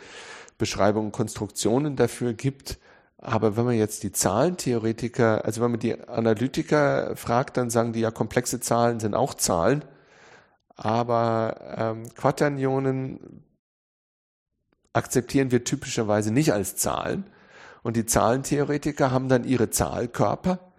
Beschreibungen, 0.58 1.12
Konstruktionen 1.12 1.96
dafür 1.96 2.34
gibt. 2.34 2.78
Aber 3.18 3.56
wenn 3.56 3.64
man 3.64 3.76
jetzt 3.76 4.02
die 4.02 4.12
Zahlentheoretiker, 4.12 5.44
also 5.44 5.60
wenn 5.60 5.70
man 5.70 5.80
die 5.80 6.00
Analytiker 6.00 7.16
fragt, 7.16 7.56
dann 7.56 7.70
sagen 7.70 7.92
die 7.92 8.00
ja, 8.00 8.10
komplexe 8.10 8.60
Zahlen 8.60 9.00
sind 9.00 9.14
auch 9.14 9.34
Zahlen. 9.34 9.84
Aber 10.74 11.74
ähm, 11.76 12.14
Quaternionen 12.14 13.44
akzeptieren 14.92 15.50
wir 15.50 15.64
typischerweise 15.64 16.32
nicht 16.32 16.52
als 16.52 16.76
Zahlen. 16.76 17.24
Und 17.82 17.96
die 17.96 18.06
Zahlentheoretiker 18.06 19.10
haben 19.10 19.28
dann 19.28 19.44
ihre 19.44 19.70
Zahlkörper, 19.70 20.72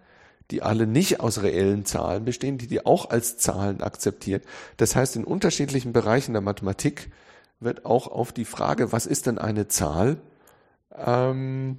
die 0.50 0.62
alle 0.62 0.86
nicht 0.86 1.20
aus 1.20 1.42
reellen 1.42 1.84
Zahlen 1.84 2.24
bestehen, 2.24 2.58
die 2.58 2.66
die 2.66 2.84
auch 2.84 3.10
als 3.10 3.38
Zahlen 3.38 3.80
akzeptieren. 3.82 4.42
Das 4.76 4.94
heißt, 4.94 5.16
in 5.16 5.24
unterschiedlichen 5.24 5.92
Bereichen 5.92 6.32
der 6.32 6.42
Mathematik 6.42 7.10
wird 7.58 7.84
auch 7.84 8.06
auf 8.06 8.32
die 8.32 8.44
Frage, 8.44 8.92
was 8.92 9.06
ist 9.06 9.26
denn 9.26 9.38
eine 9.38 9.68
Zahl, 9.68 10.18
ähm, 10.94 11.78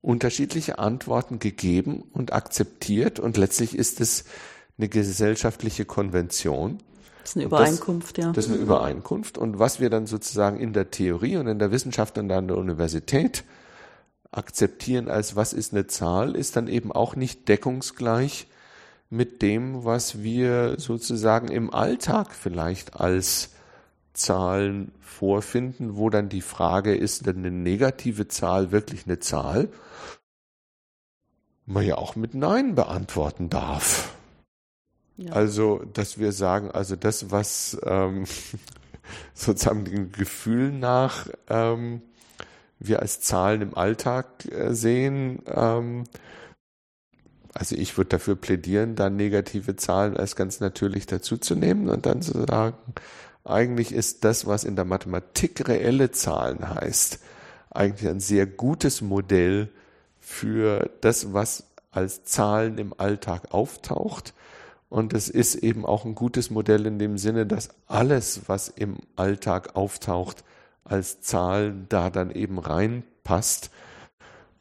unterschiedliche 0.00 0.78
Antworten 0.78 1.38
gegeben 1.38 2.02
und 2.12 2.32
akzeptiert 2.32 3.18
und 3.18 3.36
letztlich 3.36 3.76
ist 3.76 4.00
es 4.00 4.24
eine 4.78 4.88
gesellschaftliche 4.88 5.84
Konvention. 5.84 6.78
Das 7.28 7.36
ist 7.36 7.36
eine 7.36 7.44
Übereinkunft, 7.44 8.18
das, 8.18 8.24
ja. 8.24 8.32
Das 8.32 8.46
ist 8.46 8.52
eine 8.52 8.62
Übereinkunft. 8.62 9.38
Und 9.38 9.58
was 9.58 9.80
wir 9.80 9.90
dann 9.90 10.06
sozusagen 10.06 10.58
in 10.58 10.72
der 10.72 10.90
Theorie 10.90 11.36
und 11.36 11.46
in 11.46 11.58
der 11.58 11.70
Wissenschaft 11.70 12.18
und 12.18 12.30
an 12.30 12.48
der 12.48 12.56
Universität 12.56 13.44
akzeptieren 14.30 15.08
als 15.08 15.36
was 15.36 15.52
ist 15.52 15.72
eine 15.72 15.86
Zahl, 15.86 16.36
ist 16.36 16.56
dann 16.56 16.68
eben 16.68 16.92
auch 16.92 17.16
nicht 17.16 17.48
deckungsgleich 17.48 18.46
mit 19.10 19.42
dem, 19.42 19.84
was 19.84 20.22
wir 20.22 20.78
sozusagen 20.78 21.48
im 21.48 21.72
Alltag 21.72 22.34
vielleicht 22.34 22.94
als 23.00 23.50
Zahlen 24.12 24.92
vorfinden, 25.00 25.96
wo 25.96 26.10
dann 26.10 26.28
die 26.28 26.42
Frage 26.42 26.94
ist, 26.94 27.26
denn 27.26 27.38
eine 27.38 27.50
negative 27.50 28.28
Zahl 28.28 28.72
wirklich 28.72 29.06
eine 29.06 29.18
Zahl? 29.18 29.68
Man 31.64 31.84
ja 31.84 31.96
auch 31.96 32.16
mit 32.16 32.34
Nein 32.34 32.74
beantworten 32.74 33.48
darf. 33.48 34.17
Also, 35.30 35.82
dass 35.92 36.18
wir 36.18 36.32
sagen, 36.32 36.70
also 36.70 36.94
das, 36.94 37.30
was 37.30 37.76
ähm, 37.84 38.24
sozusagen 39.34 39.84
den 39.84 40.12
Gefühlen 40.12 40.78
nach 40.78 41.28
ähm, 41.48 42.02
wir 42.78 43.00
als 43.00 43.20
Zahlen 43.20 43.62
im 43.62 43.76
Alltag 43.76 44.44
äh, 44.52 44.74
sehen, 44.74 45.42
ähm, 45.46 46.04
also 47.52 47.74
ich 47.74 47.96
würde 47.96 48.10
dafür 48.10 48.36
plädieren, 48.36 48.94
dann 48.94 49.16
negative 49.16 49.74
Zahlen 49.74 50.16
als 50.16 50.36
ganz 50.36 50.60
natürlich 50.60 51.06
dazuzunehmen 51.06 51.88
und 51.88 52.06
dann 52.06 52.22
zu 52.22 52.46
sagen, 52.46 52.76
eigentlich 53.42 53.92
ist 53.92 54.24
das, 54.24 54.46
was 54.46 54.62
in 54.62 54.76
der 54.76 54.84
Mathematik 54.84 55.68
reelle 55.68 56.12
Zahlen 56.12 56.68
heißt, 56.74 57.18
eigentlich 57.70 58.08
ein 58.08 58.20
sehr 58.20 58.46
gutes 58.46 59.00
Modell 59.00 59.70
für 60.20 60.90
das, 61.00 61.32
was 61.32 61.64
als 61.90 62.24
Zahlen 62.24 62.78
im 62.78 62.94
Alltag 62.96 63.52
auftaucht. 63.52 64.34
Und 64.88 65.12
es 65.12 65.28
ist 65.28 65.56
eben 65.56 65.84
auch 65.84 66.04
ein 66.04 66.14
gutes 66.14 66.50
Modell 66.50 66.86
in 66.86 66.98
dem 66.98 67.18
Sinne, 67.18 67.46
dass 67.46 67.68
alles, 67.86 68.42
was 68.46 68.68
im 68.68 68.96
Alltag 69.16 69.76
auftaucht, 69.76 70.44
als 70.84 71.20
Zahlen 71.20 71.86
da 71.88 72.08
dann 72.08 72.30
eben 72.30 72.58
reinpasst. 72.58 73.70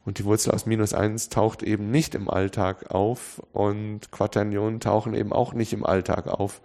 Und 0.05 0.19
die 0.19 0.25
Wurzel 0.25 0.51
aus 0.51 0.65
minus 0.65 0.93
eins 0.93 1.29
taucht 1.29 1.63
eben 1.63 1.91
nicht 1.91 2.15
im 2.15 2.29
Alltag 2.29 2.91
auf 2.91 3.41
und 3.51 4.11
Quaternionen 4.11 4.79
tauchen 4.79 5.13
eben 5.13 5.33
auch 5.33 5.53
nicht 5.53 5.73
im 5.73 5.85
Alltag 5.85 6.27
auf 6.27 6.61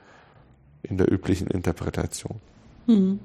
in 0.82 0.96
der 0.96 1.10
üblichen 1.10 1.46
Interpretation. 1.48 2.40
Hm. 2.86 3.20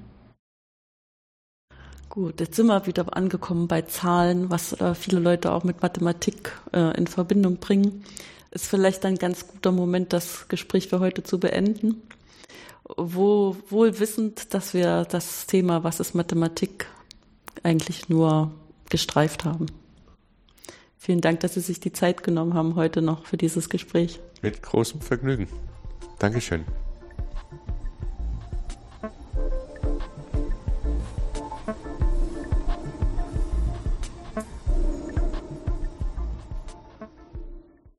Gut, 2.08 2.40
jetzt 2.40 2.56
sind 2.56 2.66
wir 2.66 2.86
wieder 2.86 3.16
angekommen 3.16 3.68
bei 3.68 3.82
Zahlen, 3.82 4.50
was 4.50 4.72
äh, 4.80 4.94
viele 4.94 5.20
Leute 5.20 5.52
auch 5.52 5.62
mit 5.62 5.82
Mathematik 5.82 6.52
äh, 6.72 6.96
in 6.96 7.06
Verbindung 7.06 7.58
bringen. 7.58 8.04
Ist 8.50 8.66
vielleicht 8.66 9.04
ein 9.04 9.16
ganz 9.16 9.46
guter 9.46 9.72
Moment, 9.72 10.12
das 10.12 10.48
Gespräch 10.48 10.88
für 10.88 11.00
heute 11.00 11.22
zu 11.22 11.38
beenden. 11.38 12.02
Wo, 12.96 13.56
wohl 13.68 13.98
wissend, 13.98 14.54
dass 14.54 14.72
wir 14.72 15.04
das 15.04 15.46
Thema, 15.46 15.84
was 15.84 16.00
ist 16.00 16.14
Mathematik, 16.14 16.86
eigentlich 17.62 18.08
nur 18.08 18.52
gestreift 18.88 19.44
haben. 19.44 19.66
Vielen 20.96 21.20
Dank, 21.20 21.40
dass 21.40 21.54
Sie 21.54 21.60
sich 21.60 21.80
die 21.80 21.92
Zeit 21.92 22.22
genommen 22.22 22.54
haben 22.54 22.74
heute 22.74 23.02
noch 23.02 23.26
für 23.26 23.36
dieses 23.36 23.68
Gespräch. 23.68 24.20
Mit 24.42 24.62
großem 24.62 25.00
Vergnügen. 25.00 25.48
Dankeschön. 26.18 26.64